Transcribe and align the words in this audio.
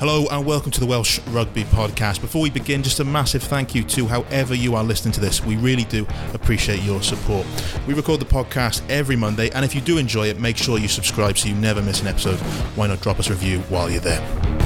Hello 0.00 0.26
and 0.30 0.46
welcome 0.46 0.70
to 0.70 0.80
the 0.80 0.86
Welsh 0.86 1.20
Rugby 1.26 1.64
Podcast. 1.64 2.22
Before 2.22 2.40
we 2.40 2.48
begin, 2.48 2.82
just 2.82 3.00
a 3.00 3.04
massive 3.04 3.42
thank 3.42 3.74
you 3.74 3.84
to 3.84 4.06
however 4.06 4.54
you 4.54 4.74
are 4.74 4.82
listening 4.82 5.12
to 5.12 5.20
this. 5.20 5.44
We 5.44 5.56
really 5.56 5.84
do 5.84 6.06
appreciate 6.32 6.82
your 6.82 7.02
support. 7.02 7.46
We 7.86 7.92
record 7.92 8.18
the 8.18 8.24
podcast 8.24 8.80
every 8.88 9.14
Monday, 9.16 9.50
and 9.50 9.62
if 9.62 9.74
you 9.74 9.82
do 9.82 9.98
enjoy 9.98 10.28
it, 10.28 10.40
make 10.40 10.56
sure 10.56 10.78
you 10.78 10.88
subscribe 10.88 11.36
so 11.36 11.50
you 11.50 11.54
never 11.54 11.82
miss 11.82 12.00
an 12.00 12.06
episode. 12.06 12.38
Why 12.76 12.86
not 12.86 13.02
drop 13.02 13.18
us 13.18 13.28
a 13.28 13.32
review 13.32 13.58
while 13.68 13.90
you're 13.90 14.00
there? 14.00 14.59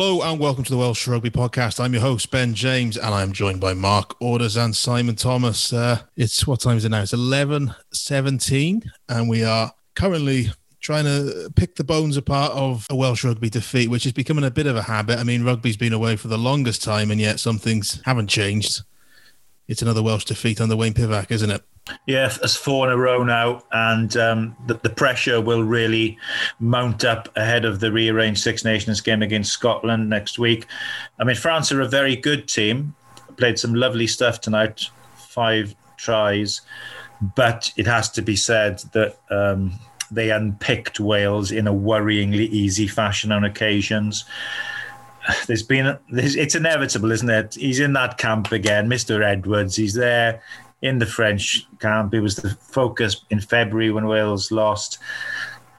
Hello 0.00 0.22
and 0.22 0.38
welcome 0.38 0.62
to 0.62 0.70
the 0.70 0.78
Welsh 0.78 1.08
Rugby 1.08 1.28
Podcast. 1.28 1.80
I'm 1.80 1.92
your 1.92 2.02
host, 2.02 2.30
Ben 2.30 2.54
James, 2.54 2.96
and 2.96 3.12
I'm 3.12 3.32
joined 3.32 3.60
by 3.60 3.74
Mark 3.74 4.14
Orders 4.20 4.56
and 4.56 4.76
Simon 4.76 5.16
Thomas. 5.16 5.72
Uh, 5.72 6.02
it's 6.16 6.46
what 6.46 6.60
time 6.60 6.76
is 6.76 6.84
it 6.84 6.90
now? 6.90 7.02
It's 7.02 7.12
11 7.12 7.74
17, 7.92 8.92
and 9.08 9.28
we 9.28 9.42
are 9.42 9.72
currently 9.96 10.52
trying 10.80 11.06
to 11.06 11.50
pick 11.56 11.74
the 11.74 11.82
bones 11.82 12.16
apart 12.16 12.52
of 12.52 12.86
a 12.90 12.94
Welsh 12.94 13.24
rugby 13.24 13.50
defeat, 13.50 13.90
which 13.90 14.06
is 14.06 14.12
becoming 14.12 14.44
a 14.44 14.52
bit 14.52 14.68
of 14.68 14.76
a 14.76 14.82
habit. 14.82 15.18
I 15.18 15.24
mean, 15.24 15.42
rugby's 15.42 15.76
been 15.76 15.92
away 15.92 16.14
for 16.14 16.28
the 16.28 16.38
longest 16.38 16.84
time, 16.84 17.10
and 17.10 17.20
yet 17.20 17.40
some 17.40 17.58
things 17.58 18.00
haven't 18.04 18.28
changed. 18.28 18.82
It's 19.68 19.82
another 19.82 20.02
Welsh 20.02 20.24
defeat 20.24 20.62
under 20.62 20.76
Wayne 20.76 20.94
Pivac, 20.94 21.30
isn't 21.30 21.50
it? 21.50 21.62
Yeah, 22.06 22.34
it's 22.42 22.56
four 22.56 22.86
in 22.86 22.92
a 22.92 22.96
row 22.96 23.22
now, 23.22 23.62
and 23.70 24.14
um, 24.16 24.56
the, 24.66 24.74
the, 24.74 24.90
pressure 24.90 25.40
will 25.40 25.62
really 25.62 26.18
mount 26.58 27.04
up 27.04 27.34
ahead 27.36 27.64
of 27.64 27.80
the 27.80 27.92
rearranged 27.92 28.40
Six 28.40 28.64
Nations 28.64 29.00
game 29.00 29.22
against 29.22 29.52
Scotland 29.52 30.08
next 30.08 30.38
week. 30.38 30.66
I 31.18 31.24
mean, 31.24 31.36
France 31.36 31.70
are 31.72 31.80
a 31.80 31.88
very 31.88 32.16
good 32.16 32.48
team, 32.48 32.94
played 33.36 33.58
some 33.58 33.74
lovely 33.74 34.06
stuff 34.06 34.40
tonight, 34.40 34.86
five 35.16 35.74
tries, 35.96 36.62
but 37.34 37.72
it 37.76 37.86
has 37.86 38.10
to 38.12 38.22
be 38.22 38.36
said 38.36 38.80
that 38.92 39.18
um, 39.30 39.72
they 40.10 40.30
unpicked 40.30 41.00
Wales 41.00 41.50
in 41.50 41.66
a 41.66 41.72
worryingly 41.72 42.48
easy 42.48 42.86
fashion 42.86 43.32
on 43.32 43.44
occasions 43.44 44.24
there's 45.46 45.62
been 45.62 45.98
there's, 46.10 46.36
it's 46.36 46.54
inevitable, 46.54 47.12
isn't 47.12 47.30
it? 47.30 47.54
He's 47.54 47.80
in 47.80 47.92
that 47.94 48.18
camp 48.18 48.52
again, 48.52 48.88
Mr. 48.88 49.22
Edwards. 49.24 49.76
He's 49.76 49.94
there 49.94 50.42
in 50.82 50.98
the 50.98 51.06
French 51.06 51.66
camp. 51.80 52.14
It 52.14 52.20
was 52.20 52.36
the 52.36 52.50
focus 52.50 53.24
in 53.30 53.40
February 53.40 53.90
when 53.90 54.06
Wales 54.06 54.50
lost. 54.50 54.98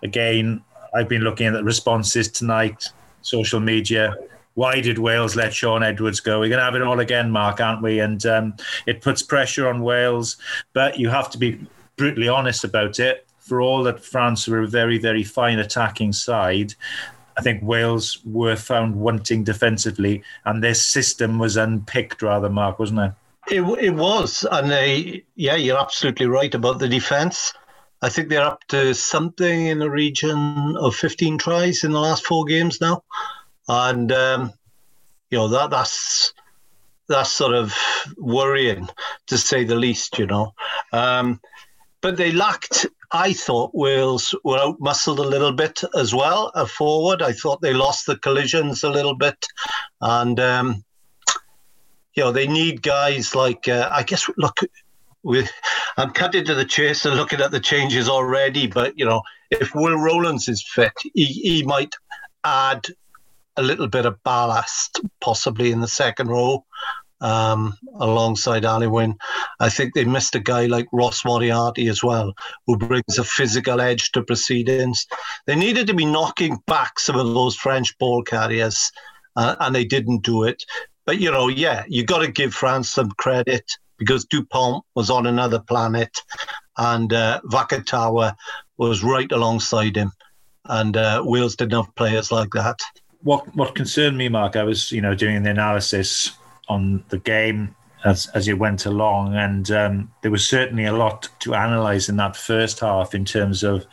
Again, 0.04 0.62
I've 0.94 1.10
been 1.10 1.22
looking 1.22 1.48
at 1.48 1.54
the 1.54 1.64
responses 1.64 2.30
tonight, 2.30 2.90
social 3.22 3.60
media. 3.60 4.16
Why 4.56 4.82
did 4.82 4.98
Wales 4.98 5.36
let 5.36 5.54
Shaun 5.54 5.84
Edwards 5.84 6.20
go? 6.20 6.40
We're 6.40 6.50
going 6.50 6.60
to 6.60 6.66
have 6.66 6.76
it 6.76 6.82
all 6.82 7.00
again, 7.00 7.32
Mark, 7.32 7.62
aren't 7.62 7.82
we? 7.82 8.00
And 8.00 8.26
um, 8.26 8.56
it 8.86 9.02
puts 9.02 9.22
pressure 9.22 9.68
on 9.68 9.82
Wales, 9.82 10.38
but 10.74 11.00
you 11.00 11.10
have 11.10 11.30
to 11.32 11.38
be 11.38 11.66
brutally 11.96 12.28
honest 12.28 12.64
about 12.64 13.00
it. 13.00 13.26
For 13.40 13.62
all 13.62 13.84
that 13.84 14.04
France 14.04 14.48
were 14.48 14.60
a 14.60 14.68
very, 14.68 15.00
very 15.00 15.24
fine 15.24 15.60
attacking 15.60 16.14
side, 16.14 16.76
I 17.40 17.42
think 17.42 17.64
Wales 17.64 18.20
were 18.26 18.58
found 18.58 18.96
wanting 18.96 19.46
defensively, 19.46 20.22
and 20.44 20.62
their 20.62 20.74
system 20.74 21.40
was 21.40 21.56
unpicked 21.56 22.22
rather, 22.22 22.50
Mark, 22.50 22.80
wasn't 22.80 23.00
it? 23.00 23.14
It, 23.50 23.62
it 23.82 23.92
was. 23.92 24.46
And 24.52 24.70
they, 24.70 25.24
yeah, 25.36 25.56
you're 25.56 25.80
absolutely 25.80 26.26
right 26.26 26.54
about 26.54 26.80
the 26.80 26.90
defence. 26.90 27.54
I 28.02 28.10
think 28.10 28.28
they're 28.28 28.44
up 28.44 28.68
to 28.68 28.94
something 28.94 29.68
in 29.68 29.80
the 29.80 29.90
region 29.90 30.76
of 30.82 30.98
15 30.98 31.38
tries 31.38 31.86
in 31.86 31.94
the 31.94 32.02
last 32.02 32.26
four 32.26 32.44
games 32.44 32.82
now. 32.82 33.06
And, 33.70 34.12
um, 34.12 34.52
you 35.30 35.38
know, 35.38 35.48
that 35.48 35.70
that's 35.70 36.34
that's 37.08 37.32
sort 37.32 37.56
of 37.56 37.74
worrying 38.18 38.90
to 39.28 39.38
say 39.38 39.64
the 39.64 39.76
least, 39.76 40.20
you 40.20 40.28
know. 40.28 40.54
Um, 40.92 41.40
but 42.02 42.18
they 42.18 42.32
lacked, 42.32 42.86
I 43.12 43.34
thought 43.34 43.74
Wales 43.74 44.36
were 44.44 44.58
out 44.58 44.80
muscled 44.80 45.20
a 45.20 45.28
little 45.28 45.52
bit 45.52 45.82
as 45.98 46.14
well 46.14 46.52
uh, 46.56 46.66
forward. 46.66 47.22
I 47.22 47.32
thought 47.32 47.62
they 47.62 47.74
lost 47.74 48.06
the 48.06 48.18
collisions 48.18 48.84
a 48.84 48.90
little 48.90 49.16
bit. 49.16 49.46
And, 50.02 50.40
um, 50.40 50.84
you 52.14 52.24
know, 52.24 52.32
they 52.32 52.48
need 52.48 52.82
guys 52.82 53.36
like 53.36 53.68
uh, 53.68 53.90
I 53.92 54.04
guess 54.04 54.30
look. 54.38 54.60
We, 55.22 55.46
I'm 55.98 56.12
cutting 56.12 56.46
to 56.46 56.56
the 56.56 56.64
chase 56.64 57.06
and 57.06 57.18
looking 57.18 57.42
at 57.42 57.52
the 57.52 57.60
changes 57.60 58.08
already, 58.08 58.68
but 58.68 58.98
you 58.98 59.04
know, 59.04 59.22
if 59.52 59.76
Will 59.76 59.98
Rowlands 59.98 60.48
is 60.48 60.64
fit, 60.64 60.94
he, 61.14 61.26
he 61.26 61.64
might 61.64 61.94
add 62.46 62.88
a 63.58 63.62
little 63.62 63.88
bit 63.88 64.06
of 64.06 64.24
ballast, 64.24 65.02
possibly 65.20 65.72
in 65.72 65.82
the 65.82 65.88
second 65.90 66.30
row, 66.30 66.64
um, 67.22 67.76
alongside 67.96 68.64
Alun. 68.64 69.16
I 69.60 69.70
think 69.70 69.94
they 69.94 70.06
missed 70.06 70.36
a 70.36 70.40
guy 70.40 70.66
like 70.66 70.88
Ross 70.92 71.26
Moriarty 71.26 71.88
as 71.88 72.04
well, 72.04 72.34
who 72.66 72.78
brings 72.78 73.18
a 73.18 73.24
physical 73.24 73.82
edge 73.82 74.12
to 74.12 74.24
proceedings. 74.24 75.06
They 75.46 75.56
needed 75.56 75.88
to 75.88 75.94
be 75.94 76.06
knocking 76.06 76.58
back 76.68 77.00
some 77.00 77.18
of 77.18 77.28
those 77.34 77.56
French 77.56 77.98
ball 77.98 78.24
carriers, 78.24 78.92
uh, 79.36 79.56
and 79.60 79.76
they 79.76 79.86
didn't 79.86 80.24
do 80.24 80.44
it. 80.44 80.64
But 81.06 81.20
you 81.20 81.32
know, 81.32 81.48
yeah, 81.48 81.84
you 81.88 82.04
got 82.06 82.20
to 82.20 82.32
give 82.32 82.54
France 82.54 82.90
some 82.90 83.12
credit 83.12 83.70
because 83.98 84.26
Dupont 84.26 84.84
was 84.96 85.10
on 85.10 85.28
another 85.28 85.60
planet, 85.60 86.16
and 86.78 87.12
uh, 87.12 87.42
Vakatawa 87.46 88.36
was 88.78 89.04
right 89.04 89.32
alongside 89.32 89.96
him, 89.96 90.12
and 90.66 90.96
uh, 90.96 91.22
Wales 91.26 91.56
didn't 91.56 91.84
have 91.84 91.96
players 91.96 92.32
like 92.32 92.52
that. 92.52 92.80
What 93.22 93.54
what 93.56 93.76
concerned 93.76 94.18
me, 94.18 94.30
Mark, 94.30 94.56
I 94.56 94.64
was 94.64 94.92
you 94.92 95.02
know 95.02 95.16
doing 95.16 95.44
the 95.44 95.50
analysis 95.50 96.32
on 96.70 97.04
the 97.10 97.20
game 97.20 97.76
as 98.06 98.28
as 98.28 98.48
you 98.48 98.56
went 98.56 98.86
along, 98.86 99.36
and 99.36 99.72
um, 99.72 100.12
there 100.22 100.32
was 100.32 100.48
certainly 100.48 100.86
a 100.86 100.94
lot 100.94 101.28
to 101.40 101.54
analyse 101.54 102.08
in 102.08 102.16
that 102.18 102.36
first 102.38 102.80
half 102.80 103.14
in 103.14 103.26
terms 103.26 103.64
of 103.64 103.86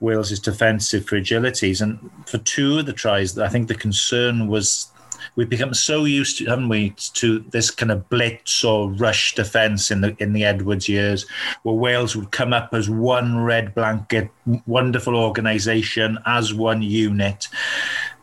Wales's 0.00 0.40
defensive 0.40 1.06
fragilities, 1.06 1.80
and 1.80 2.10
for 2.26 2.38
two 2.38 2.78
of 2.78 2.86
the 2.86 2.92
tries, 2.92 3.36
I 3.38 3.48
think 3.48 3.68
the 3.68 3.74
concern 3.74 4.46
was 4.46 4.92
we've 5.34 5.48
become 5.48 5.74
so 5.74 6.04
used 6.04 6.38
to, 6.38 6.46
haven't 6.46 6.68
we, 6.68 6.90
to 7.14 7.40
this 7.50 7.70
kind 7.70 7.90
of 7.90 8.08
blitz 8.08 8.62
or 8.62 8.90
rush 8.92 9.34
defence 9.34 9.90
in 9.90 10.00
the 10.00 10.16
in 10.18 10.32
the 10.32 10.44
Edwards 10.44 10.88
years, 10.88 11.26
where 11.62 11.74
Wales 11.74 12.14
would 12.14 12.30
come 12.30 12.52
up 12.52 12.72
as 12.72 12.88
one 12.88 13.40
red 13.40 13.74
blanket, 13.74 14.30
wonderful 14.66 15.16
organisation 15.16 16.18
as 16.26 16.54
one 16.54 16.82
unit. 16.82 17.48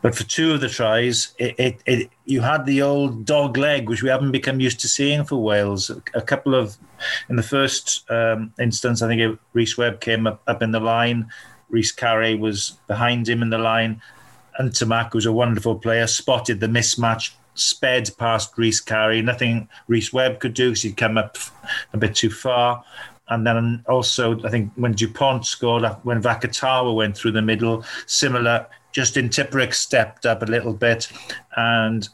But 0.04 0.14
for 0.14 0.24
two 0.24 0.52
of 0.52 0.60
the 0.60 0.68
tries, 0.68 1.32
it, 1.38 1.54
it, 1.58 1.80
it, 1.86 2.10
you 2.26 2.42
had 2.42 2.66
the 2.66 2.82
old 2.82 3.24
dog 3.24 3.56
leg, 3.56 3.88
which 3.88 4.02
we 4.02 4.10
haven't 4.10 4.32
become 4.32 4.60
used 4.60 4.78
to 4.80 4.88
seeing 4.88 5.24
for 5.24 5.36
Wales. 5.36 5.90
A 6.12 6.20
couple 6.20 6.54
of, 6.54 6.76
in 7.30 7.36
the 7.36 7.42
first 7.42 8.04
um, 8.10 8.52
instance, 8.60 9.00
I 9.00 9.08
think 9.08 9.40
Rhys 9.54 9.78
Webb 9.78 10.02
came 10.02 10.26
up, 10.26 10.42
up 10.46 10.62
in 10.62 10.72
the 10.72 10.78
line. 10.78 11.30
Rhys 11.70 11.90
Carré 11.90 12.38
was 12.38 12.76
behind 12.86 13.26
him 13.26 13.40
in 13.40 13.48
the 13.48 13.56
line. 13.56 14.02
Ntamack, 14.60 15.14
who's 15.14 15.24
a 15.24 15.32
wonderful 15.32 15.76
player, 15.76 16.06
spotted 16.06 16.60
the 16.60 16.66
mismatch, 16.66 17.30
sped 17.54 18.10
past 18.18 18.52
Rhys 18.58 18.84
Carré. 18.84 19.24
Nothing 19.24 19.70
Rhys 19.88 20.12
Webb 20.12 20.38
could 20.38 20.52
do 20.52 20.68
because 20.68 20.82
he'd 20.82 20.98
come 20.98 21.16
up 21.16 21.38
a 21.94 21.96
bit 21.96 22.14
too 22.14 22.28
far. 22.28 22.84
And 23.28 23.46
then 23.46 23.82
also, 23.88 24.38
I 24.44 24.50
think 24.50 24.70
when 24.76 24.92
Dupont 24.92 25.46
scored, 25.46 25.84
when 26.02 26.20
Vakatawa 26.20 26.94
went 26.94 27.16
through 27.16 27.32
the 27.32 27.40
middle, 27.40 27.86
similar. 28.04 28.66
Justin 28.94 29.28
Tipuric 29.28 29.74
stepped 29.74 30.24
up 30.24 30.42
a 30.42 30.46
little 30.46 30.72
bit, 30.72 31.10
and 31.56 32.08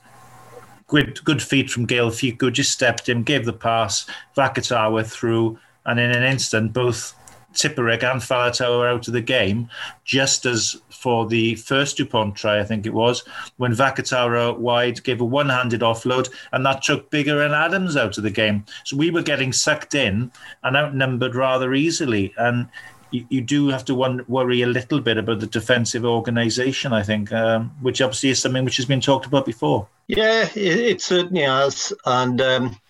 good 0.89 1.23
good 1.25 1.43
feet 1.43 1.71
from 1.71 1.87
Gaël 1.87 2.11
Fickou 2.11 2.51
just 2.51 2.73
stepped 2.73 3.09
in, 3.09 3.23
gave 3.23 3.45
the 3.45 3.53
pass. 3.53 4.07
Vakatawa 4.37 5.07
through, 5.07 5.59
and 5.85 6.01
in 6.01 6.11
an 6.11 6.25
instant, 6.25 6.73
both 6.73 7.15
Tipuric 7.53 8.03
and 8.03 8.21
Faletau 8.21 8.79
were 8.79 8.89
out 8.89 9.09
of 9.09 9.13
the 9.13 9.21
game, 9.21 9.69
just 10.05 10.47
as 10.47 10.81
for 10.89 11.27
the 11.27 11.57
first 11.57 11.97
Dupont 11.97 12.35
try, 12.37 12.61
I 12.61 12.65
think 12.65 12.87
it 12.87 12.95
was, 12.95 13.25
when 13.57 13.73
Vakatawa 13.73 14.57
wide 14.57 15.03
gave 15.03 15.21
a 15.21 15.25
one 15.25 15.49
handed 15.49 15.81
offload, 15.81 16.31
and 16.53 16.65
that 16.65 16.83
took 16.83 17.11
Biggar 17.11 17.45
and 17.45 17.55
Adams 17.55 17.97
out 17.97 18.17
of 18.17 18.25
the 18.25 18.31
game. 18.31 18.65
So 18.85 18.97
we 18.97 19.11
were 19.11 19.23
getting 19.23 19.53
sucked 19.53 19.95
in 19.95 20.31
and 20.63 20.77
outnumbered 20.77 21.35
rather 21.35 21.75
easily. 21.75 22.33
And 22.39 22.69
you, 23.11 23.27
you 23.29 23.41
do 23.41 23.69
have 23.69 23.85
to 23.87 23.95
worry 23.95 24.63
a 24.63 24.67
little 24.67 25.01
bit 25.01 25.19
about 25.19 25.41
the 25.41 25.47
defensive 25.47 26.05
organisation, 26.05 26.93
I 26.93 27.03
think, 27.03 27.33
um, 27.33 27.73
which 27.81 28.01
obviously 28.01 28.31
is 28.31 28.41
something 28.41 28.65
which 28.65 28.77
has 28.77 28.87
been 28.87 29.01
talked 29.01 29.27
about 29.27 29.47
before. 29.47 29.87
Yeah, 30.07 30.49
it, 30.55 30.57
it 30.57 31.03
certainly 31.03 31.43
has. 31.43 31.93
And. 32.07 32.41
Um 32.41 32.81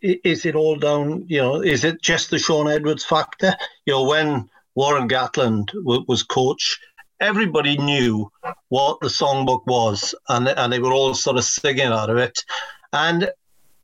is 0.00 0.46
it 0.46 0.54
all 0.54 0.76
down? 0.76 1.24
You 1.26 1.38
know, 1.38 1.60
is 1.60 1.82
it 1.82 2.00
just 2.00 2.30
the 2.30 2.38
Shaun 2.38 2.68
Edwards 2.68 3.04
factor? 3.04 3.52
You 3.84 3.94
know, 3.94 4.04
when 4.04 4.48
Warren 4.76 5.08
Gatland 5.08 5.72
w- 5.72 6.04
was 6.06 6.22
coach, 6.22 6.78
everybody 7.20 7.76
knew 7.76 8.30
what 8.68 9.00
the 9.00 9.08
songbook 9.08 9.66
was, 9.66 10.14
and 10.28 10.46
and 10.48 10.72
they 10.72 10.78
were 10.78 10.92
all 10.92 11.14
sort 11.14 11.36
of 11.36 11.44
singing 11.44 11.86
out 11.86 12.10
of 12.10 12.16
it, 12.16 12.44
and. 12.92 13.30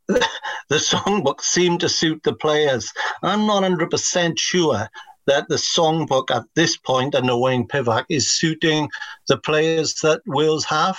The 0.71 0.77
songbook 0.77 1.43
seemed 1.43 1.81
to 1.81 1.91
suit 1.91 2.23
the 2.23 2.33
players. 2.33 2.91
I'm 3.23 3.47
not 3.47 3.63
100% 3.65 4.39
sure 4.39 4.89
that 5.27 5.49
the 5.49 5.57
songbook 5.57 6.31
at 6.31 6.45
this 6.55 6.77
point 6.77 7.15
under 7.15 7.37
Wayne 7.37 7.67
Pivac 7.69 8.07
is 8.09 8.33
suiting 8.33 8.89
the 9.29 9.37
players 9.37 9.95
that 9.97 10.23
Wales 10.27 10.65
have. 10.65 10.97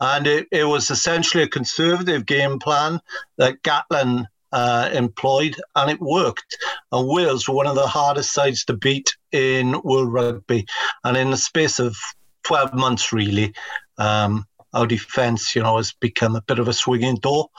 And 0.00 0.26
it, 0.26 0.46
it 0.52 0.64
was 0.64 0.90
essentially 0.90 1.42
a 1.42 1.48
conservative 1.48 2.26
game 2.26 2.58
plan 2.60 3.00
that 3.38 3.62
Gatland 3.62 4.26
uh, 4.52 4.88
employed, 4.92 5.56
and 5.74 5.90
it 5.90 6.00
worked. 6.00 6.56
And 6.92 7.08
Wales 7.08 7.48
were 7.48 7.54
one 7.54 7.66
of 7.66 7.74
the 7.74 7.86
hardest 7.86 8.32
sides 8.32 8.64
to 8.66 8.74
beat 8.74 9.16
in 9.32 9.80
World 9.82 10.12
Rugby, 10.12 10.66
and 11.04 11.16
in 11.16 11.30
the 11.30 11.36
space 11.36 11.78
of 11.80 11.96
12 12.44 12.74
months, 12.74 13.12
really. 13.12 13.54
Um, 13.98 14.46
our 14.74 14.86
defence, 14.86 15.54
you 15.54 15.62
know, 15.62 15.76
has 15.76 15.92
become 15.92 16.36
a 16.36 16.42
bit 16.42 16.58
of 16.58 16.68
a 16.68 16.72
swinging 16.72 17.16
door, 17.16 17.50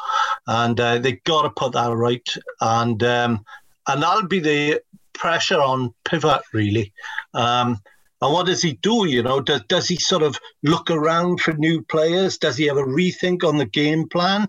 and 0.48 0.80
uh, 0.80 1.00
they 1.00 1.14
got 1.24 1.44
to 1.44 1.50
put 1.50 1.74
that 1.74 1.92
right. 1.92 2.28
And 2.62 3.02
um, 3.04 3.46
and 3.88 4.04
that'll 4.04 4.28
be 4.28 4.40
the 4.40 4.82
pressure 5.14 5.62
on 5.62 5.94
Pivac 6.06 6.42
really. 6.54 6.94
Um, 7.34 7.82
and 8.22 8.34
what 8.34 8.48
does 8.48 8.62
he 8.62 8.74
do? 8.74 9.08
You 9.08 9.24
know, 9.24 9.40
does 9.40 9.64
does 9.64 9.88
he 9.88 9.96
sort 9.96 10.24
of 10.24 10.38
look 10.64 10.92
around 10.92 11.42
for 11.42 11.54
new 11.54 11.82
players? 11.82 12.38
Does 12.38 12.58
he 12.58 12.68
have 12.68 12.78
a 12.78 12.84
rethink 12.84 13.44
on 13.44 13.58
the 13.58 13.66
game 13.66 14.08
plan? 14.10 14.48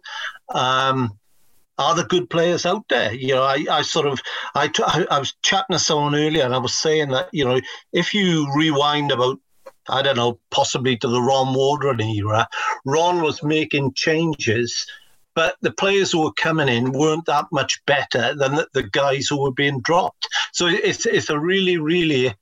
Um, 0.52 1.18
are 1.80 1.94
the 1.94 2.04
good 2.04 2.28
players 2.28 2.66
out 2.66 2.84
there? 2.90 3.14
You 3.14 3.34
know, 3.34 3.42
I, 3.42 3.64
I 3.70 3.82
sort 3.82 4.06
of, 4.06 4.20
I, 4.54 4.70
I 5.10 5.18
was 5.18 5.32
chatting 5.42 5.72
to 5.72 5.78
someone 5.78 6.14
earlier 6.14 6.44
and 6.44 6.54
I 6.54 6.58
was 6.58 6.74
saying 6.74 7.08
that, 7.08 7.30
you 7.32 7.42
know, 7.42 7.58
if 7.90 8.12
you 8.12 8.52
rewind 8.54 9.10
about 9.10 9.40
I 9.90 10.02
don't 10.02 10.16
know, 10.16 10.38
possibly 10.50 10.96
to 10.98 11.08
the 11.08 11.20
Ron 11.20 11.54
Waldron 11.54 12.00
era. 12.00 12.48
Ron 12.84 13.22
was 13.22 13.42
making 13.42 13.94
changes, 13.94 14.86
but 15.34 15.56
the 15.60 15.72
players 15.72 16.12
who 16.12 16.22
were 16.22 16.32
coming 16.32 16.68
in 16.68 16.92
weren't 16.92 17.26
that 17.26 17.46
much 17.52 17.82
better 17.86 18.34
than 18.34 18.54
the, 18.56 18.68
the 18.72 18.82
guys 18.82 19.26
who 19.26 19.40
were 19.40 19.52
being 19.52 19.80
dropped. 19.80 20.28
So 20.52 20.66
it's 20.66 21.06
it's 21.06 21.30
a 21.30 21.38
really 21.38 21.78
really 21.78 22.34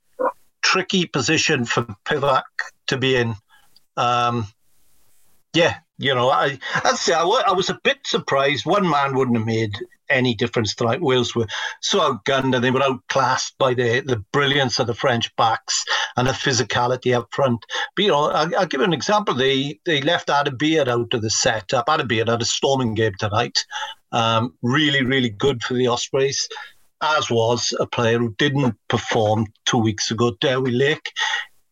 tricky 0.63 1.07
position 1.07 1.65
for 1.65 1.83
Pivac 2.05 2.43
to 2.89 2.97
be 2.99 3.17
in. 3.17 3.35
Um, 3.97 4.47
yeah, 5.55 5.79
you 5.99 6.15
know, 6.15 6.31
I 6.31 6.59
I'd 6.85 6.97
say 6.97 7.13
I, 7.13 7.23
I 7.23 7.53
was 7.53 7.71
a 7.71 7.81
bit 7.83 7.99
surprised. 8.05 8.65
One 8.65 8.89
man 8.89 9.15
wouldn't 9.17 9.37
have 9.37 9.47
made 9.47 9.75
any 10.11 10.35
difference 10.35 10.75
tonight. 10.75 11.01
Wales 11.01 11.35
were 11.35 11.47
so 11.81 12.01
outgunned 12.01 12.55
and 12.55 12.65
they 12.65 12.71
were 12.71 12.83
outclassed 12.83 13.59
by 13.59 13.75
the, 13.75 14.01
the 14.01 14.17
brilliance 14.33 14.79
of 14.79 14.87
the 14.87 14.95
French 14.95 15.35
backs 15.37 15.85
and 16.17 16.27
the 16.27 16.33
physicality 16.33 17.15
up 17.15 17.29
front. 17.33 17.65
But, 17.95 18.05
you 18.05 18.11
know, 18.11 18.31
I'll, 18.31 18.57
I'll 18.57 18.67
give 18.67 18.81
you 18.81 18.87
an 18.87 18.93
example. 18.93 19.35
They 19.35 19.81
they 19.85 20.01
left 20.01 20.31
Adam 20.31 20.57
Beard 20.57 20.89
out 20.89 21.13
of 21.13 21.23
the 21.23 21.31
setup. 21.31 21.89
Adam 21.89 22.07
Beard 22.07 22.29
had 22.29 22.43
a 22.43 22.47
storming 22.47 22.95
game 22.95 23.15
tonight. 23.19 23.59
Um, 24.13 24.55
really, 24.63 25.03
really 25.05 25.29
good 25.31 25.63
for 25.63 25.75
the 25.75 25.89
Ospreys, 25.89 26.49
as 27.03 27.31
was 27.31 27.75
a 27.79 27.87
player 27.87 28.19
who 28.19 28.35
didn't 28.39 28.77
perform 28.89 29.47
two 29.67 29.79
weeks 29.79 30.11
ago, 30.11 30.33
Dewi 30.41 30.71
Lake. 30.71 31.13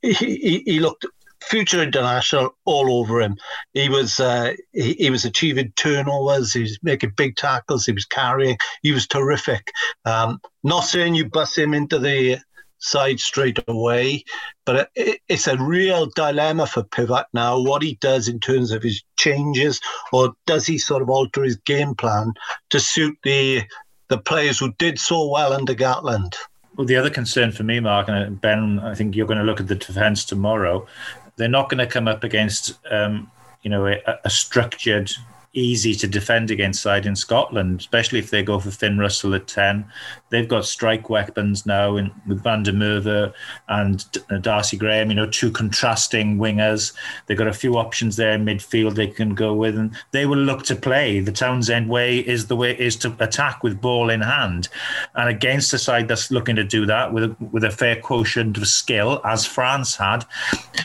He, 0.03 0.13
he, 0.13 0.63
he 0.67 0.81
looked 0.81 1.07
future 1.47 1.83
international 1.83 2.57
all 2.65 3.01
over 3.01 3.21
him. 3.21 3.37
He 3.73 3.89
was 3.89 4.21
uh, 4.21 4.55
he, 4.73 4.95
he, 4.95 5.11
was 5.11 5.25
achieving 5.25 5.73
turnovers. 5.77 6.53
He 6.53 6.63
was 6.63 6.79
making 6.83 7.13
big 7.17 7.37
tackles. 7.37 7.87
He 7.87 7.93
was 7.93 8.05
carrying. 8.05 8.59
He 8.83 8.93
was 8.93 9.07
terrific. 9.07 9.71
Um, 10.05 10.41
not 10.63 10.81
saying 10.81 11.15
you 11.15 11.29
bust 11.29 11.57
him 11.57 11.75
into 11.75 11.99
the 11.99 12.39
side 12.79 13.21
straight 13.21 13.59
away, 13.69 14.25
but 14.65 14.91
it, 14.95 15.21
it's 15.29 15.47
a 15.47 15.57
real 15.57 16.07
dilemma 16.15 16.67
for 16.67 16.83
Pivac 16.83 17.25
now. 17.33 17.61
What 17.61 17.83
he 17.83 17.97
does 18.01 18.29
in 18.29 18.41
terms 18.41 18.73
of 18.73 18.83
his 18.83 19.03
changes, 19.17 19.81
or 20.13 20.35
does 20.47 20.67
he 20.67 20.79
sort 20.79 21.03
of 21.03 21.09
alter 21.09 21.43
his 21.43 21.57
game 21.57 21.95
plan 21.95 22.33
to 22.71 22.81
suit 22.81 23.17
the 23.23 23.63
the 24.09 24.19
players 24.19 24.59
who 24.59 24.73
did 24.75 24.99
so 24.99 25.29
well 25.29 25.53
under 25.53 25.75
Gatland? 25.75 26.35
Well, 26.77 26.87
the 26.87 26.97
other 26.97 27.11
concern 27.11 27.53
for 27.53 27.63
me, 27.63 27.81
Mark, 27.81 28.09
and 28.09 28.39
Ben, 28.39 28.79
I 28.81 28.95
think 28.95 29.17
you're 29.17 29.27
going 29.27 29.39
to 29.39 29.45
look 29.45 29.61
at 29.61 29.67
the 29.67 29.75
defence 29.75 30.25
tomorrow 30.27 30.87
they're 31.37 31.49
not 31.49 31.69
going 31.69 31.79
to 31.79 31.87
come 31.87 32.09
up 32.09 32.25
against 32.25 32.79
um, 32.91 33.31
you 33.63 33.71
know 33.71 33.87
a, 33.87 33.99
a 34.25 34.31
structured 34.31 35.11
easy 35.57 35.95
to 35.95 36.07
defend 36.07 36.51
against 36.51 36.83
side 36.83 37.07
in 37.07 37.17
Scotland, 37.17 37.81
especially 37.81 38.19
if 38.19 38.31
they 38.31 38.43
go 38.43 38.61
for 38.61 38.71
Finn 38.71 38.99
Russell 38.99 39.35
at 39.35 39.47
10. 39.47 39.87
They've 40.31 40.49
got 40.49 40.65
strike 40.65 41.09
weapons 41.09 41.67
now 41.67 41.97
in, 41.97 42.11
with 42.27 42.43
Van 42.43 42.63
der 42.63 42.73
Merwe 42.73 43.33
and 43.69 44.05
uh, 44.31 44.39
Darcy 44.39 44.77
Graham, 44.77 45.11
you 45.11 45.15
know, 45.15 45.29
two 45.29 45.51
contrasting 45.51 46.39
wingers. 46.39 46.93
They've 47.27 47.39
got 47.39 47.47
a 47.47 47.53
few 47.53 47.77
options 47.77 48.17
there 48.17 48.33
in 48.33 48.45
midfield 48.45 48.95
they 48.95 49.07
can 49.07 49.35
go 49.35 49.55
with, 49.55 49.79
and 49.79 49.97
they 50.11 50.27
will 50.27 50.39
look 50.39 50.65
to 50.65 50.77
play. 50.77 51.21
The 51.21 51.33
Townsend 51.33 51.89
way 51.89 52.19
is 52.19 52.47
the 52.47 52.57
way 52.57 52.77
is 52.79 52.97
to 52.97 53.15
attack 53.21 53.63
with 53.63 53.81
ball 53.81 54.11
in 54.11 54.21
hand. 54.21 54.69
And 55.15 55.29
against 55.29 55.73
a 55.73 55.79
side 55.79 56.09
that's 56.09 56.31
looking 56.31 56.57
to 56.57 56.65
do 56.65 56.87
that 56.87 57.13
with 57.13 57.37
with 57.53 57.65
a 57.65 57.71
fair 57.71 58.01
quotient 58.01 58.57
of 58.57 58.67
skill, 58.67 59.21
as 59.25 59.47
France 59.47 59.97
had, 59.97 60.25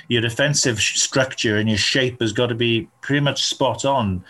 your 0.08 0.22
defensive 0.22 0.80
structure 0.80 1.58
and 1.58 1.68
your 1.68 1.78
shape 1.78 2.22
has 2.22 2.34
got 2.34 2.48
to 2.48 2.56
be 2.56 2.88
pretty 3.02 3.22
much 3.22 3.46
spot 3.46 3.86
on. 3.86 4.24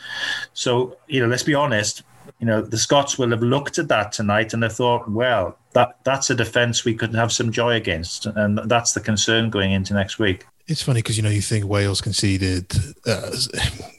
So, 0.53 0.97
you 1.07 1.19
know, 1.19 1.27
let's 1.27 1.43
be 1.43 1.53
honest, 1.53 2.03
you 2.39 2.47
know, 2.47 2.61
the 2.61 2.77
Scots 2.77 3.17
will 3.17 3.29
have 3.29 3.41
looked 3.41 3.77
at 3.77 3.87
that 3.89 4.11
tonight 4.11 4.53
and 4.53 4.63
they 4.63 4.69
thought, 4.69 5.09
well, 5.09 5.57
that 5.73 5.97
that's 6.03 6.29
a 6.29 6.35
defence 6.35 6.83
we 6.83 6.95
could 6.95 7.13
have 7.15 7.31
some 7.31 7.51
joy 7.51 7.75
against. 7.75 8.25
And 8.25 8.59
that's 8.65 8.93
the 8.93 8.99
concern 8.99 9.49
going 9.49 9.71
into 9.71 9.93
next 9.93 10.19
week. 10.19 10.45
It's 10.67 10.83
funny 10.83 10.99
because, 11.01 11.17
you 11.17 11.23
know, 11.23 11.29
you 11.29 11.41
think 11.41 11.65
Wales 11.65 12.01
conceded 12.01 12.73
uh, 13.05 13.31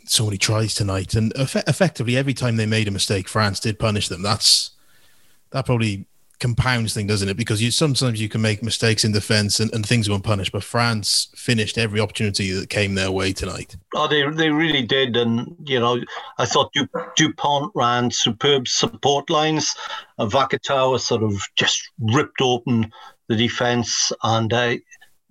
so 0.04 0.24
many 0.24 0.38
tries 0.38 0.74
tonight. 0.74 1.14
And 1.14 1.36
eff- 1.36 1.68
effectively, 1.68 2.16
every 2.16 2.34
time 2.34 2.56
they 2.56 2.66
made 2.66 2.88
a 2.88 2.92
mistake, 2.92 3.28
France 3.28 3.60
did 3.60 3.78
punish 3.78 4.08
them. 4.08 4.22
That's 4.22 4.70
that 5.50 5.66
probably 5.66 6.06
compounds 6.40 6.94
thing, 6.94 7.06
doesn't 7.06 7.28
it? 7.28 7.36
Because 7.36 7.62
you 7.62 7.70
sometimes 7.70 8.20
you 8.20 8.28
can 8.28 8.40
make 8.40 8.62
mistakes 8.62 9.04
in 9.04 9.12
defence 9.12 9.60
and, 9.60 9.72
and 9.72 9.86
things 9.86 10.08
won't 10.08 10.24
punish, 10.24 10.50
but 10.50 10.62
France 10.62 11.28
finished 11.36 11.78
every 11.78 12.00
opportunity 12.00 12.50
that 12.52 12.68
came 12.68 12.94
their 12.94 13.10
way 13.10 13.32
tonight. 13.32 13.76
Oh, 13.94 14.08
they 14.08 14.28
they 14.30 14.50
really 14.50 14.82
did, 14.82 15.16
and 15.16 15.56
you 15.64 15.78
know, 15.78 16.00
I 16.38 16.46
thought 16.46 16.74
Dupont 17.16 17.72
ran 17.74 18.10
superb 18.10 18.68
support 18.68 19.30
lines. 19.30 19.74
And 20.18 20.30
Vakatawa 20.30 21.00
sort 21.00 21.22
of 21.22 21.42
just 21.56 21.90
ripped 21.98 22.40
open 22.40 22.92
the 23.28 23.36
defence, 23.36 24.12
and 24.22 24.52
uh, 24.52 24.76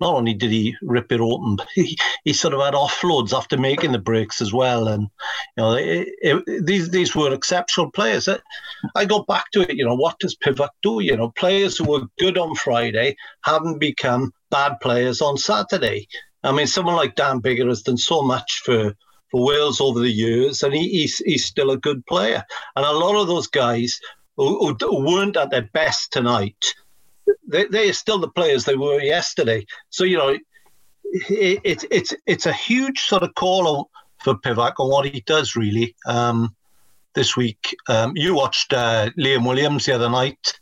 not 0.02 0.14
only 0.14 0.34
did 0.34 0.50
he 0.50 0.76
rip 0.82 1.12
it 1.12 1.20
open, 1.20 1.56
but 1.56 1.68
he, 1.74 1.96
he 2.24 2.32
sort 2.32 2.54
of 2.54 2.60
had 2.60 2.74
offloads 2.74 3.32
after 3.32 3.56
making 3.56 3.92
the 3.92 3.98
breaks 3.98 4.42
as 4.42 4.52
well. 4.52 4.88
And 4.88 5.08
you 5.56 5.62
know, 5.62 5.72
it, 5.74 6.08
it, 6.20 6.66
these 6.66 6.90
these 6.90 7.14
were 7.14 7.32
exceptional 7.32 7.90
players. 7.90 8.28
I 8.96 9.04
go 9.04 9.22
back 9.22 9.50
to 9.52 9.62
it. 9.62 9.76
You 9.76 9.86
know, 9.86 9.94
what 9.94 10.18
does 10.18 10.36
Pivac 10.36 10.70
do? 10.82 11.00
You 11.00 11.16
know, 11.16 11.30
players 11.30 11.78
who 11.78 11.84
were 11.84 12.06
good 12.18 12.36
on 12.36 12.54
Friday 12.56 13.16
haven't 13.44 13.78
become 13.78 14.32
bad 14.50 14.78
players 14.80 15.22
on 15.22 15.38
Saturday. 15.38 16.08
I 16.44 16.52
mean, 16.52 16.66
someone 16.66 16.96
like 16.96 17.14
Dan 17.14 17.40
Biggar 17.40 17.68
has 17.68 17.82
done 17.82 17.96
so 17.96 18.22
much 18.22 18.62
for 18.64 18.94
for 19.30 19.46
Wales 19.46 19.80
over 19.80 20.00
the 20.00 20.10
years, 20.10 20.62
and 20.62 20.74
he, 20.74 20.88
he's 20.88 21.18
he's 21.18 21.46
still 21.46 21.70
a 21.70 21.78
good 21.78 22.04
player. 22.06 22.42
And 22.76 22.84
a 22.84 22.92
lot 22.92 23.20
of 23.20 23.28
those 23.28 23.46
guys 23.46 23.98
who, 24.36 24.74
who 24.74 25.04
weren't 25.04 25.36
at 25.36 25.50
their 25.50 25.68
best 25.72 26.12
tonight 26.12 26.74
they, 27.46 27.64
they 27.66 27.88
are 27.88 27.94
still 27.94 28.18
the 28.18 28.28
players 28.28 28.64
they 28.64 28.76
were 28.76 29.00
yesterday. 29.00 29.66
So 29.90 30.04
you 30.04 30.18
know, 30.18 30.38
it, 31.04 31.60
it, 31.64 31.84
it's 31.90 32.14
it's 32.26 32.46
a 32.46 32.52
huge 32.52 33.00
sort 33.02 33.22
of 33.22 33.34
call 33.34 33.90
for 34.22 34.34
Pivac 34.34 34.74
on 34.78 34.90
what 34.90 35.06
he 35.06 35.20
does 35.20 35.56
really 35.56 35.94
um, 36.06 36.54
this 37.14 37.36
week. 37.36 37.76
Um, 37.88 38.12
you 38.14 38.34
watched 38.34 38.72
uh, 38.72 39.10
Liam 39.18 39.46
Williams 39.46 39.86
the 39.86 39.94
other 39.94 40.08
night, 40.08 40.58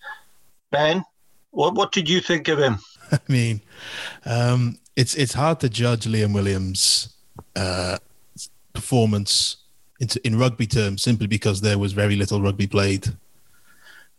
Ben. 0.71 1.05
What 1.51 1.75
what 1.75 1.93
did 1.93 2.09
you 2.09 2.21
think 2.21 2.49
of 2.49 2.59
him? 2.59 2.79
I 3.13 3.19
mean, 3.29 3.61
um, 4.25 4.79
it's 4.97 5.15
it's 5.15 5.35
hard 5.35 5.61
to 5.61 5.69
judge 5.69 6.07
Liam 6.07 6.35
Williams' 6.35 7.15
uh, 7.57 7.99
performance 8.73 9.57
in, 10.01 10.09
in 10.25 10.39
rugby 10.39 10.67
terms 10.67 11.03
simply 11.03 11.27
because 11.27 11.61
there 11.61 11.79
was 11.79 11.93
very 11.93 12.17
little 12.17 12.41
rugby 12.41 12.67
played 12.67 13.09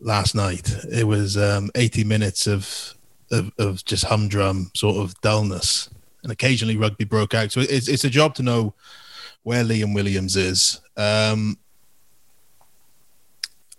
last 0.01 0.35
night. 0.35 0.69
It 0.91 1.07
was 1.07 1.37
um, 1.37 1.69
80 1.75 2.03
minutes 2.03 2.47
of, 2.47 2.95
of, 3.31 3.51
of 3.57 3.85
just 3.85 4.05
humdrum 4.05 4.71
sort 4.75 4.97
of 4.97 5.19
dullness, 5.21 5.89
and 6.23 6.31
occasionally 6.31 6.77
rugby 6.77 7.05
broke 7.05 7.33
out. 7.33 7.51
So 7.51 7.61
it's 7.61 7.87
it's 7.87 8.03
a 8.03 8.09
job 8.09 8.35
to 8.35 8.43
know 8.43 8.73
where 9.43 9.63
Liam 9.63 9.95
Williams 9.95 10.35
is. 10.35 10.81
Um, 10.97 11.57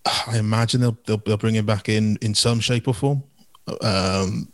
I 0.04 0.38
imagine 0.38 0.80
they'll, 0.80 0.98
they'll, 1.06 1.18
they'll 1.18 1.36
bring 1.36 1.54
him 1.54 1.66
back 1.66 1.88
in 1.88 2.18
in 2.20 2.34
some 2.34 2.60
shape 2.60 2.88
or 2.88 2.94
form. 2.94 3.22
Um, 3.80 4.52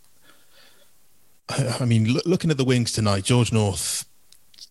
I, 1.49 1.87
mean, 1.87 2.13
lo- 2.13 2.21
looking 2.27 2.51
at 2.51 2.59
the 2.59 2.65
wings 2.65 2.93
tonight, 2.93 3.25
George 3.25 3.53
North 3.53 4.05